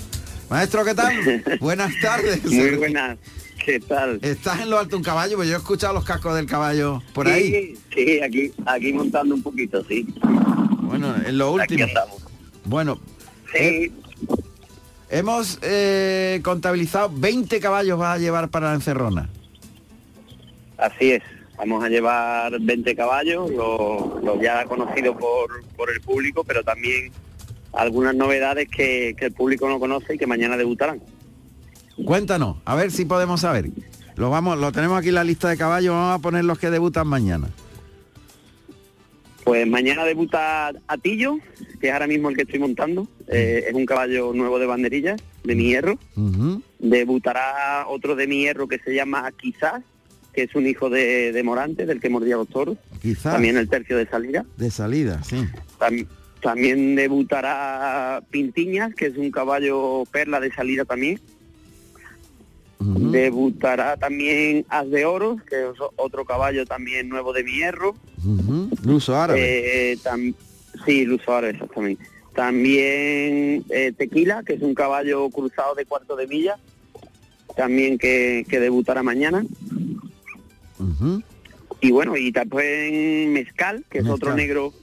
Maestro, 0.49 0.83
¿qué 0.83 0.93
tal? 0.95 1.13
Buenas 1.59 1.93
tardes. 2.01 2.43
Muy 2.45 2.75
buenas. 2.75 3.17
¿Qué 3.63 3.79
tal? 3.79 4.19
¿Estás 4.21 4.59
en 4.61 4.69
lo 4.69 4.77
alto 4.77 4.97
un 4.97 5.03
caballo? 5.03 5.37
Pues 5.37 5.49
yo 5.49 5.55
he 5.55 5.57
escuchado 5.57 5.93
los 5.93 6.03
cascos 6.03 6.35
del 6.35 6.45
caballo 6.45 7.01
por 7.13 7.27
ahí. 7.27 7.75
Sí, 7.93 8.19
aquí, 8.21 8.51
aquí 8.65 8.93
montando 8.93 9.33
un 9.33 9.41
poquito, 9.41 9.83
sí. 9.85 10.05
Bueno, 10.81 11.15
en 11.25 11.37
lo 11.37 11.59
Aquí 11.59 11.81
último. 11.81 11.99
Bueno, 12.65 12.99
Sí, 13.51 13.57
eh, 13.59 13.91
hemos 15.09 15.59
eh, 15.61 16.41
contabilizado 16.43 17.09
20 17.13 17.59
caballos 17.59 17.99
va 17.99 18.13
a 18.13 18.17
llevar 18.17 18.49
para 18.49 18.69
la 18.69 18.75
encerrona. 18.75 19.29
así 20.77 21.11
es. 21.11 21.23
Vamos 21.57 21.83
a 21.83 21.89
llevar 21.89 22.59
20 22.59 22.95
caballos, 22.95 23.49
los 23.51 24.23
los 24.23 24.41
ya 24.41 24.65
conocidos 24.65 25.15
por, 25.17 25.63
por 25.75 25.89
el 25.91 26.01
público, 26.01 26.43
pero 26.43 26.63
también 26.63 27.11
algunas 27.73 28.15
novedades 28.15 28.67
que, 28.69 29.15
que 29.17 29.25
el 29.25 29.31
público 29.31 29.67
no 29.69 29.79
conoce 29.79 30.15
y 30.15 30.17
que 30.17 30.27
mañana 30.27 30.57
debutarán. 30.57 31.01
Cuéntanos, 32.03 32.57
a 32.65 32.75
ver 32.75 32.91
si 32.91 33.05
podemos 33.05 33.41
saber. 33.41 33.69
Lo 34.15 34.29
vamos, 34.29 34.57
lo 34.57 34.71
tenemos 34.71 34.97
aquí 34.97 35.09
en 35.09 35.15
la 35.15 35.23
lista 35.23 35.49
de 35.49 35.57
caballos, 35.57 35.93
vamos 35.93 36.19
a 36.19 36.21
poner 36.21 36.45
los 36.45 36.57
que 36.59 36.69
debutan 36.69 37.07
mañana. 37.07 37.49
Pues 39.45 39.67
mañana 39.67 40.03
debuta 40.05 40.73
Atillo, 40.87 41.37
que 41.79 41.87
es 41.87 41.93
ahora 41.93 42.07
mismo 42.07 42.29
el 42.29 42.35
que 42.35 42.41
estoy 42.41 42.57
montando. 42.57 43.07
Eh, 43.27 43.65
es 43.67 43.73
un 43.75 43.85
caballo 43.85 44.33
nuevo 44.33 44.57
de 44.57 44.65
banderillas, 44.65 45.21
de 45.43 45.55
mi 45.55 45.65
hierro. 45.65 45.99
Debutará 46.79 47.85
otro 47.87 48.15
de 48.15 48.25
mi 48.25 48.39
hierro 48.39 48.67
que 48.67 48.79
se 48.79 48.95
llama 48.95 49.31
Quizás, 49.37 49.83
que 50.35 50.43
es 50.43 50.53
un 50.55 50.67
hijo 50.67 50.89
de, 50.89 51.31
de 51.31 51.43
Morante, 51.43 51.85
del 51.85 51.99
que 52.01 52.09
mordía 52.09 52.35
los 52.35 52.49
toros. 52.49 52.77
Quizás. 53.01 53.33
También 53.33 53.57
el 53.57 53.69
tercio 53.69 53.97
de 53.97 54.05
salida. 54.07 54.45
De 54.57 54.69
salida, 54.69 55.23
sí. 55.23 55.37
Tam- 55.79 56.05
también 56.41 56.95
debutará 56.95 58.21
Pintiñas, 58.29 58.93
que 58.93 59.07
es 59.07 59.17
un 59.17 59.31
caballo 59.31 60.03
perla 60.11 60.39
de 60.39 60.51
salida 60.53 60.85
también. 60.85 61.19
Debutará 62.79 63.97
también 63.97 64.65
As 64.69 64.89
de 64.91 65.05
Oro, 65.05 65.37
que 65.49 65.55
es 65.55 65.77
otro 65.95 66.25
caballo 66.25 66.65
también 66.65 67.09
nuevo 67.09 67.33
de 67.33 67.43
mi 67.43 67.53
hierro. 67.53 67.95
Ujú. 68.23 68.69
Luso 68.83 69.15
árabe. 69.15 69.91
Eh, 69.93 69.97
tam- 70.03 70.35
sí, 70.85 71.05
Luso 71.05 71.33
árabe, 71.33 71.53
exactamente. 71.53 72.03
También 72.35 73.63
eh, 73.69 73.93
Tequila, 73.97 74.43
que 74.43 74.53
es 74.55 74.61
un 74.61 74.75
caballo 74.75 75.29
cruzado 75.29 75.73
de 75.73 75.85
cuarto 75.85 76.15
de 76.17 76.27
milla, 76.27 76.57
también 77.55 77.97
que, 77.97 78.45
que 78.49 78.59
debutará 78.59 79.01
mañana. 79.03 79.45
Y 81.81 81.91
bueno, 81.91 82.17
y 82.17 82.31
también 82.31 83.33
Mezcal, 83.33 83.85
que 83.89 83.99
es 83.99 84.07
otro 84.07 84.35
negro 84.35 84.73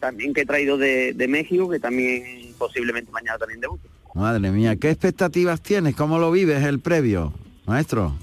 también 0.00 0.34
que 0.34 0.42
he 0.42 0.46
traído 0.46 0.76
de, 0.76 1.12
de 1.14 1.28
México, 1.28 1.68
que 1.68 1.80
también 1.80 2.54
posiblemente 2.58 3.10
mañana 3.10 3.38
también 3.38 3.60
debute. 3.60 3.88
Madre 4.14 4.50
mía, 4.50 4.76
¿qué 4.76 4.90
expectativas 4.90 5.60
tienes? 5.60 5.94
¿Cómo 5.94 6.18
lo 6.18 6.30
vives 6.30 6.64
el 6.64 6.80
previo, 6.80 7.34
maestro? 7.66 8.14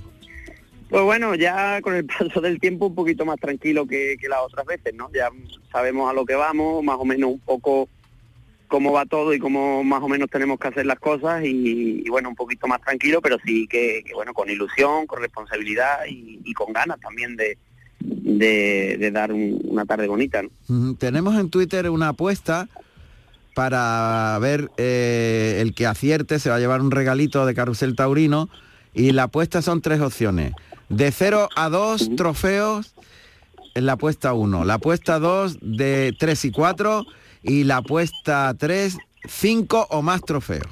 Pues 0.89 1.03
bueno, 1.03 1.35
ya 1.35 1.81
con 1.81 1.95
el 1.95 2.05
paso 2.19 2.41
del 2.41 2.59
tiempo 2.59 2.87
un 2.87 2.95
poquito 2.95 3.25
más 3.25 3.39
tranquilo 3.39 3.85
que, 3.85 4.15
que 4.19 4.29
las 4.29 4.41
otras 4.41 4.65
veces, 4.65 4.93
¿no? 4.93 5.11
Ya 5.13 5.29
sabemos 5.71 6.09
a 6.09 6.13
lo 6.13 6.25
que 6.25 6.35
vamos, 6.35 6.83
más 6.83 6.97
o 6.99 7.05
menos 7.05 7.31
un 7.31 7.39
poco 7.39 7.89
cómo 8.73 8.91
va 8.91 9.05
todo 9.05 9.35
y 9.35 9.37
cómo 9.39 9.83
más 9.83 10.01
o 10.01 10.07
menos 10.07 10.31
tenemos 10.31 10.57
que 10.59 10.67
hacer 10.67 10.87
las 10.87 10.97
cosas 10.99 11.43
y, 11.45 12.01
y 12.03 12.09
bueno, 12.09 12.29
un 12.29 12.35
poquito 12.35 12.65
más 12.65 12.81
tranquilo, 12.81 13.21
pero 13.21 13.37
sí 13.45 13.67
que, 13.67 14.01
que, 14.03 14.15
bueno, 14.15 14.33
con 14.33 14.49
ilusión, 14.49 15.05
con 15.05 15.21
responsabilidad 15.21 16.05
y, 16.09 16.39
y 16.43 16.53
con 16.55 16.73
ganas 16.73 16.99
también 16.99 17.35
de, 17.35 17.59
de, 17.99 18.97
de 18.99 19.11
dar 19.11 19.31
un- 19.31 19.61
una 19.65 19.85
tarde 19.85 20.07
bonita. 20.07 20.41
Tenemos 20.97 21.35
en 21.39 21.51
Twitter 21.51 21.87
una 21.91 22.07
apuesta 22.09 22.67
para 23.53 24.39
ver 24.41 24.71
eh, 24.77 25.59
el 25.61 25.75
que 25.75 25.85
acierte 25.85 26.39
se 26.39 26.49
va 26.49 26.55
a 26.55 26.59
llevar 26.59 26.81
un 26.81 26.89
regalito 26.89 27.45
de 27.45 27.53
Carrusel 27.53 27.95
Taurino 27.95 28.49
y 28.95 29.11
la 29.11 29.23
apuesta 29.23 29.61
son 29.61 29.81
tres 29.81 30.01
opciones. 30.01 30.53
De 30.89 31.11
0 31.11 31.47
a 31.55 31.69
2 31.69 32.15
trofeos 32.15 32.95
en 33.75 33.85
la 33.85 33.93
apuesta 33.93 34.33
1, 34.33 34.65
la 34.65 34.75
apuesta 34.75 35.19
2 35.19 35.59
de 35.61 36.15
3 36.17 36.45
y 36.45 36.51
4 36.51 37.05
y 37.43 37.63
la 37.65 37.77
apuesta 37.77 38.53
3, 38.57 38.97
5 39.27 39.87
o 39.91 40.01
más 40.01 40.21
trofeos. 40.21 40.67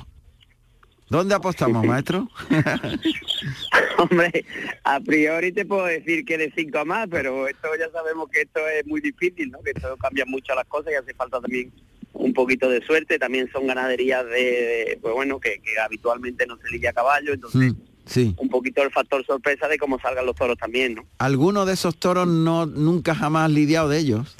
¿Dónde 1.09 1.35
apostamos, 1.35 1.85
maestro? 1.85 2.29
Hombre, 3.97 4.45
a 4.83 4.99
priori 5.01 5.51
te 5.51 5.65
puedo 5.65 5.85
decir 5.85 6.23
que 6.25 6.37
de 6.37 6.51
cinco 6.55 6.79
a 6.79 6.85
más, 6.85 7.07
pero 7.11 7.47
esto 7.49 7.67
ya 7.77 7.91
sabemos 7.91 8.29
que 8.29 8.41
esto 8.41 8.61
es 8.67 8.85
muy 8.87 9.01
difícil, 9.01 9.51
¿no? 9.51 9.59
Que 9.59 9.71
esto 9.75 9.95
cambia 9.97 10.25
mucho 10.25 10.55
las 10.55 10.65
cosas 10.67 10.93
y 10.93 10.95
hace 10.95 11.13
falta 11.13 11.41
también 11.41 11.71
un 12.13 12.33
poquito 12.33 12.69
de 12.69 12.81
suerte. 12.85 13.19
También 13.19 13.49
son 13.51 13.67
ganaderías 13.67 14.25
de, 14.25 14.97
pues 15.01 15.13
bueno, 15.13 15.39
que, 15.39 15.61
que 15.61 15.77
habitualmente 15.79 16.47
no 16.47 16.57
se 16.57 16.69
lidia 16.71 16.91
a 16.91 16.93
caballo, 16.93 17.33
entonces 17.33 17.73
Sí. 18.05 18.33
un 18.39 18.49
poquito 18.49 18.81
el 18.81 18.91
factor 18.91 19.23
sorpresa 19.25 19.67
de 19.67 19.77
cómo 19.77 19.99
salgan 19.99 20.25
los 20.25 20.35
toros 20.35 20.57
también, 20.57 20.95
¿no? 20.95 21.05
¿Alguno 21.19 21.65
de 21.65 21.73
esos 21.73 21.97
toros 21.97 22.27
no 22.27 22.65
nunca 22.65 23.13
jamás 23.13 23.51
lidiado 23.51 23.89
de 23.89 23.99
ellos? 23.99 24.35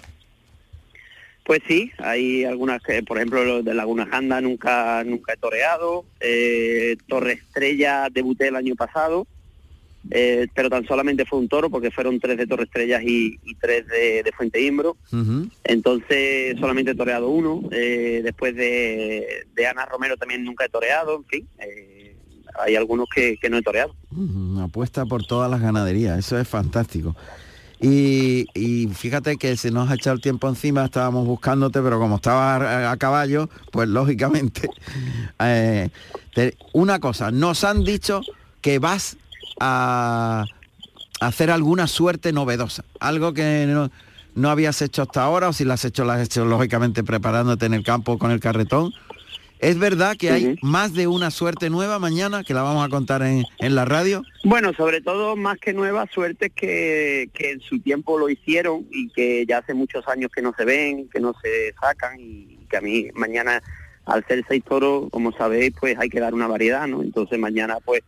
Pues 1.44 1.62
sí, 1.68 1.92
hay 1.98 2.44
algunas 2.46 2.82
que, 2.84 3.02
por 3.04 3.18
ejemplo, 3.18 3.44
los 3.44 3.66
de 3.66 3.74
Laguna 3.74 4.06
Janda 4.06 4.40
nunca 4.42 5.04
nunca 5.04 5.34
he 5.34 5.38
toreado, 5.38 6.06
eh, 6.20 6.96
Torre 7.08 7.34
Estrella 7.34 8.08
debuté 8.12 8.48
el 8.50 8.56
año 8.56 8.76
pasado, 8.76 9.26
eh, 10.12 10.48
pero 10.56 10.70
tan 10.70 10.86
solamente 10.86 11.26
fue 11.26 11.40
un 11.40 11.48
toro 11.50 11.70
porque 11.70 11.92
fueron 11.92 12.20
tres 12.20 12.38
de 12.38 12.48
Torre 12.48 12.64
Estrellas 12.66 13.02
y, 13.04 13.40
y 13.44 13.56
tres 13.56 13.88
de, 13.88 14.24
de 14.24 14.32
Fuente 14.32 14.62
Imbro. 14.62 14.98
Entonces 15.64 16.58
solamente 16.60 16.92
he 16.92 16.96
toreado 16.96 17.30
uno. 17.30 17.62
eh, 17.72 18.22
después 18.24 18.56
de, 18.56 19.46
de 19.54 19.68
Ana 19.68 19.86
Romero 19.88 20.18
también 20.18 20.44
nunca 20.44 20.66
he 20.66 20.70
toreado, 20.70 21.18
en 21.18 21.26
fin. 21.26 21.48
eh, 21.60 22.16
hay 22.60 22.76
algunos 22.76 23.08
que, 23.14 23.38
que 23.38 23.50
no 23.50 23.58
he 23.58 23.62
toreado. 23.62 23.96
Apuesta 24.62 25.06
por 25.06 25.26
todas 25.26 25.50
las 25.50 25.62
ganaderías, 25.62 26.20
eso 26.20 26.38
es 26.38 26.48
fantástico. 26.48 27.16
Y, 27.84 28.90
fíjate 28.94 29.38
que 29.38 29.58
se 29.58 29.72
nos 29.72 29.90
ha 29.90 29.96
echado 29.96 30.16
el 30.16 30.22
tiempo 30.22 30.48
encima, 30.48 30.86
estábamos 30.86 31.26
buscándote, 31.26 31.82
pero 31.82 32.00
como 32.00 32.18
estaba 32.18 32.92
a, 32.92 32.98
caballo, 32.98 33.50
pues 33.72 33.90
lógicamente. 33.90 34.70
eh, 35.40 35.90
una 36.74 37.00
cosa, 37.00 37.32
nos 37.32 37.64
han 37.64 37.84
dicho 37.84 38.22
que 38.62 38.78
vas 38.78 39.18
a 39.60 40.46
hacer 41.20 41.50
alguna 41.50 41.88
suerte 41.88 42.32
novedosa, 42.32 42.84
algo 43.00 43.34
que 43.34 43.66
no, 43.68 43.90
no 44.36 44.50
habías 44.50 44.82
hecho 44.84 45.02
hasta 45.02 45.24
ahora, 45.24 45.50
o 45.50 45.54
si 45.54 45.66
la 45.66 45.74
has 45.74 45.86
hecho, 45.86 46.06
la 46.06 46.16
has 46.16 46.22
hecho 46.22 46.46
lógicamente 46.46 47.04
preparándote 47.04 47.66
en 47.66 47.74
el 47.74 47.84
campo 47.84 48.20
con 48.20 48.30
el 48.30 48.40
carretón. 48.40 48.94
¿Es 49.62 49.78
verdad 49.78 50.18
que 50.18 50.32
hay 50.32 50.56
más 50.64 50.96
de 50.96 51.06
una 51.06 51.30
suerte 51.30 51.70
nueva 51.70 52.00
mañana 52.00 52.44
que 52.44 52.56
la 52.56 52.64
vamos 52.64 52.84
a 52.84 52.90
contar 52.90 53.22
en, 53.22 53.44
en 53.60 53.76
la 53.76 53.86
radio? 53.86 54.24
Bueno, 54.44 54.74
sobre 54.74 55.02
todo 55.02 55.36
más 55.36 55.60
que 55.60 55.72
nuevas 55.72 56.10
suertes 56.10 56.52
que, 56.56 57.30
que 57.32 57.52
en 57.52 57.62
su 57.62 57.80
tiempo 57.80 58.18
lo 58.18 58.28
hicieron 58.28 58.88
y 58.90 59.10
que 59.10 59.46
ya 59.46 59.60
hace 59.60 59.76
muchos 59.76 60.08
años 60.08 60.32
que 60.34 60.42
no 60.42 60.52
se 60.58 60.66
ven, 60.66 61.08
que 61.10 61.20
no 61.20 61.36
se 61.44 61.76
sacan 61.80 62.20
y 62.20 62.58
que 62.72 62.78
a 62.78 62.82
mí 62.82 63.10
mañana 63.14 63.62
al 64.06 64.26
ser 64.26 64.44
seis 64.48 64.64
toros, 64.68 65.10
como 65.12 65.32
sabéis, 65.32 65.74
pues 65.80 65.96
hay 66.00 66.10
que 66.10 66.20
dar 66.20 66.34
una 66.34 66.48
variedad, 66.48 66.88
¿no? 66.88 67.04
Entonces 67.04 67.38
mañana 67.38 67.78
pues 67.86 68.02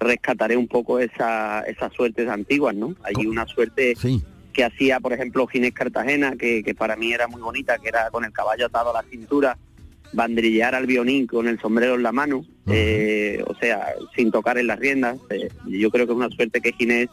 rescataré 0.00 0.56
un 0.56 0.68
poco 0.68 1.00
esa, 1.00 1.60
esas 1.64 1.92
suertes 1.92 2.30
antiguas, 2.30 2.74
¿no? 2.74 2.94
Hay 3.02 3.26
una 3.26 3.46
suerte 3.46 3.92
que 4.54 4.64
hacía, 4.64 5.00
por 5.00 5.12
ejemplo, 5.12 5.46
Ginés 5.48 5.74
Cartagena, 5.74 6.34
que, 6.36 6.62
que 6.62 6.74
para 6.74 6.96
mí 6.96 7.12
era 7.12 7.28
muy 7.28 7.42
bonita, 7.42 7.76
que 7.76 7.88
era 7.88 8.08
con 8.10 8.24
el 8.24 8.32
caballo 8.32 8.64
atado 8.64 8.88
a 8.96 9.02
la 9.02 9.08
cintura, 9.10 9.58
banderillear 10.14 10.74
al 10.74 10.86
violín 10.86 11.26
con 11.26 11.48
el 11.48 11.60
sombrero 11.60 11.94
en 11.94 12.02
la 12.02 12.12
mano, 12.12 12.44
eh, 12.66 13.42
o 13.46 13.54
sea, 13.56 13.94
sin 14.14 14.30
tocar 14.30 14.58
en 14.58 14.68
las 14.68 14.78
riendas. 14.78 15.18
eh, 15.30 15.48
yo 15.66 15.90
creo 15.90 16.06
que 16.06 16.12
es 16.12 16.16
una 16.16 16.30
suerte 16.30 16.60
que 16.60 16.72
Ginés 16.72 17.08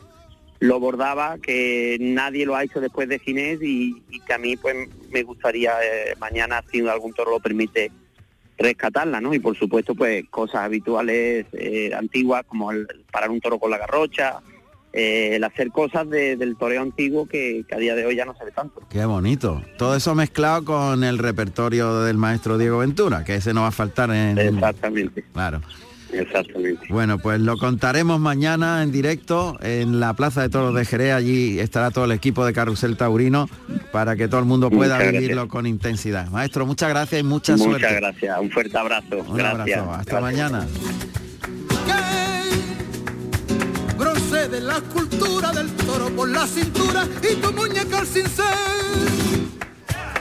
lo 0.59 0.79
bordaba, 0.79 1.37
que 1.39 1.97
nadie 1.99 2.45
lo 2.45 2.55
ha 2.55 2.63
hecho 2.63 2.79
después 2.79 3.09
de 3.09 3.19
Ginés 3.19 3.59
y, 3.61 4.03
y 4.09 4.19
que 4.19 4.33
a 4.33 4.37
mí 4.37 4.55
pues 4.57 4.75
me 5.11 5.23
gustaría 5.23 5.73
eh, 5.83 6.15
mañana, 6.19 6.63
si 6.71 6.87
algún 6.87 7.13
toro 7.13 7.31
lo 7.31 7.39
permite, 7.39 7.91
rescatarla, 8.57 9.19
¿no? 9.19 9.33
Y 9.33 9.39
por 9.39 9.57
supuesto, 9.57 9.95
pues 9.95 10.23
cosas 10.29 10.61
habituales, 10.61 11.47
antiguas, 11.97 12.45
como 12.45 12.71
el 12.71 12.87
parar 13.11 13.31
un 13.31 13.41
toro 13.41 13.57
con 13.57 13.71
la 13.71 13.79
garrocha, 13.79 14.39
eh, 14.93 15.35
el 15.35 15.43
hacer 15.43 15.71
cosas 15.71 16.09
de- 16.09 16.35
del 16.35 16.55
toreo 16.57 16.81
antiguo 16.81 17.25
que, 17.27 17.63
que 17.67 17.75
a 17.75 17.77
día 17.77 17.95
de 17.95 18.05
hoy 18.05 18.15
ya 18.15 18.25
no 18.25 18.35
se 18.37 18.43
ve 18.45 18.51
tanto. 18.51 18.81
Qué 18.89 19.05
bonito. 19.05 19.61
Todo 19.77 19.95
eso 19.95 20.13
mezclado 20.15 20.65
con 20.65 21.03
el 21.03 21.17
repertorio 21.17 22.01
del 22.01 22.17
maestro 22.17 22.57
Diego 22.57 22.79
Ventura, 22.79 23.23
que 23.23 23.35
ese 23.35 23.53
no 23.53 23.61
va 23.61 23.67
a 23.67 23.71
faltar 23.71 24.11
en... 24.11 24.37
Exactamente. 24.37 25.23
Claro. 25.33 25.61
Exactamente. 26.13 26.87
Bueno, 26.89 27.19
pues 27.19 27.39
lo 27.39 27.55
contaremos 27.57 28.19
mañana 28.19 28.83
en 28.83 28.91
directo 28.91 29.57
en 29.61 30.01
la 30.01 30.13
Plaza 30.13 30.41
de 30.41 30.49
Toros 30.49 30.75
de 30.75 30.83
Jerez. 30.83 31.13
Allí 31.13 31.57
estará 31.57 31.89
todo 31.89 32.03
el 32.03 32.11
equipo 32.11 32.45
de 32.45 32.51
Carrusel 32.51 32.97
Taurino 32.97 33.47
para 33.93 34.17
que 34.17 34.27
todo 34.27 34.41
el 34.41 34.45
mundo 34.45 34.69
pueda 34.69 34.95
Muchas 34.97 35.11
vivirlo 35.13 35.35
gracias. 35.43 35.51
con 35.51 35.67
intensidad. 35.67 36.29
Maestro, 36.29 36.65
muchas 36.65 36.89
gracias 36.89 37.21
y 37.21 37.23
mucha 37.23 37.53
Muchas 37.55 37.79
suerte. 37.79 37.95
gracias. 37.95 38.39
Un 38.41 38.51
fuerte 38.51 38.77
abrazo. 38.77 39.19
Un 39.25 39.37
gracias. 39.37 39.77
abrazo. 39.79 39.91
Hasta 39.93 40.19
Gracias. 40.19 40.51
mañana. 40.51 40.67
Bronce 44.31 44.47
de 44.47 44.61
la 44.61 44.77
escultura 44.77 45.51
del 45.51 45.69
toro 45.75 46.09
por 46.15 46.29
la 46.29 46.47
cintura 46.47 47.05
y 47.21 47.35
tu 47.35 47.51
muñeca 47.51 47.99
al 47.99 48.07
cincel. 48.07 48.45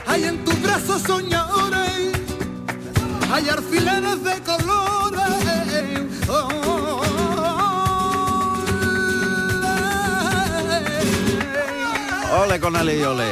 Hay 0.05 0.25
en 0.25 0.43
tus 0.43 0.61
brazos 0.61 1.01
soñadores, 1.03 2.11
hay 3.31 3.49
alfileres 3.49 4.23
de 4.23 4.41
colores. 4.41 5.31
Oh, 6.27 7.01
Ole 12.43 12.59
con 12.59 12.75
Ale 12.75 12.99
y 12.99 13.03
ole. 13.03 13.31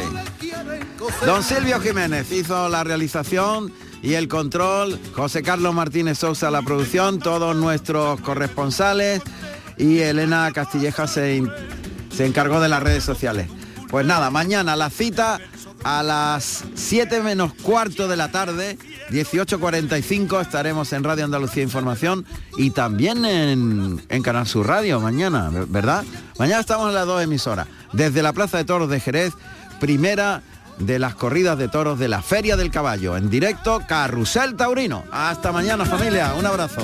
Don 1.25 1.43
Silvio 1.43 1.81
Jiménez 1.81 2.31
hizo 2.31 2.69
la 2.69 2.85
realización 2.85 3.73
y 4.01 4.13
el 4.13 4.29
control, 4.29 4.97
José 5.13 5.43
Carlos 5.43 5.73
Martínez 5.73 6.19
Sousa 6.19 6.49
la 6.49 6.61
producción, 6.61 7.19
todos 7.19 7.53
nuestros 7.55 8.21
corresponsales 8.21 9.21
y 9.79 9.99
Elena 9.99 10.51
Castilleja 10.53 11.07
se, 11.07 11.41
se 12.15 12.25
encargó 12.25 12.59
de 12.59 12.69
las 12.69 12.83
redes 12.83 13.03
sociales. 13.03 13.49
Pues 13.89 14.05
nada, 14.05 14.29
mañana 14.29 14.75
la 14.75 14.91
cita 14.91 15.39
a 15.83 16.03
las 16.03 16.65
7 16.75 17.21
menos 17.21 17.53
cuarto 17.53 18.07
de 18.07 18.17
la 18.17 18.29
tarde, 18.29 18.77
18.45 19.09 20.41
estaremos 20.41 20.91
en 20.93 21.03
Radio 21.03 21.25
Andalucía 21.25 21.63
Información 21.63 22.25
y 22.57 22.71
también 22.71 23.25
en, 23.25 24.01
en 24.09 24.21
Canal 24.21 24.45
Sur 24.45 24.67
Radio 24.67 24.99
mañana, 24.99 25.49
¿verdad? 25.69 26.03
Mañana 26.37 26.59
estamos 26.59 26.89
en 26.89 26.95
las 26.95 27.07
dos 27.07 27.23
emisoras, 27.23 27.67
desde 27.93 28.21
la 28.21 28.33
Plaza 28.33 28.57
de 28.57 28.65
Toros 28.65 28.89
de 28.89 28.99
Jerez, 28.99 29.33
primera 29.79 30.43
de 30.77 30.99
las 30.99 31.15
corridas 31.15 31.57
de 31.57 31.67
toros 31.67 31.99
de 31.99 32.07
la 32.07 32.21
Feria 32.21 32.55
del 32.55 32.71
Caballo, 32.71 33.17
en 33.17 33.29
directo 33.29 33.81
Carrusel 33.87 34.55
Taurino. 34.55 35.03
Hasta 35.11 35.51
mañana 35.51 35.85
familia, 35.85 36.33
un 36.35 36.45
abrazo. 36.45 36.81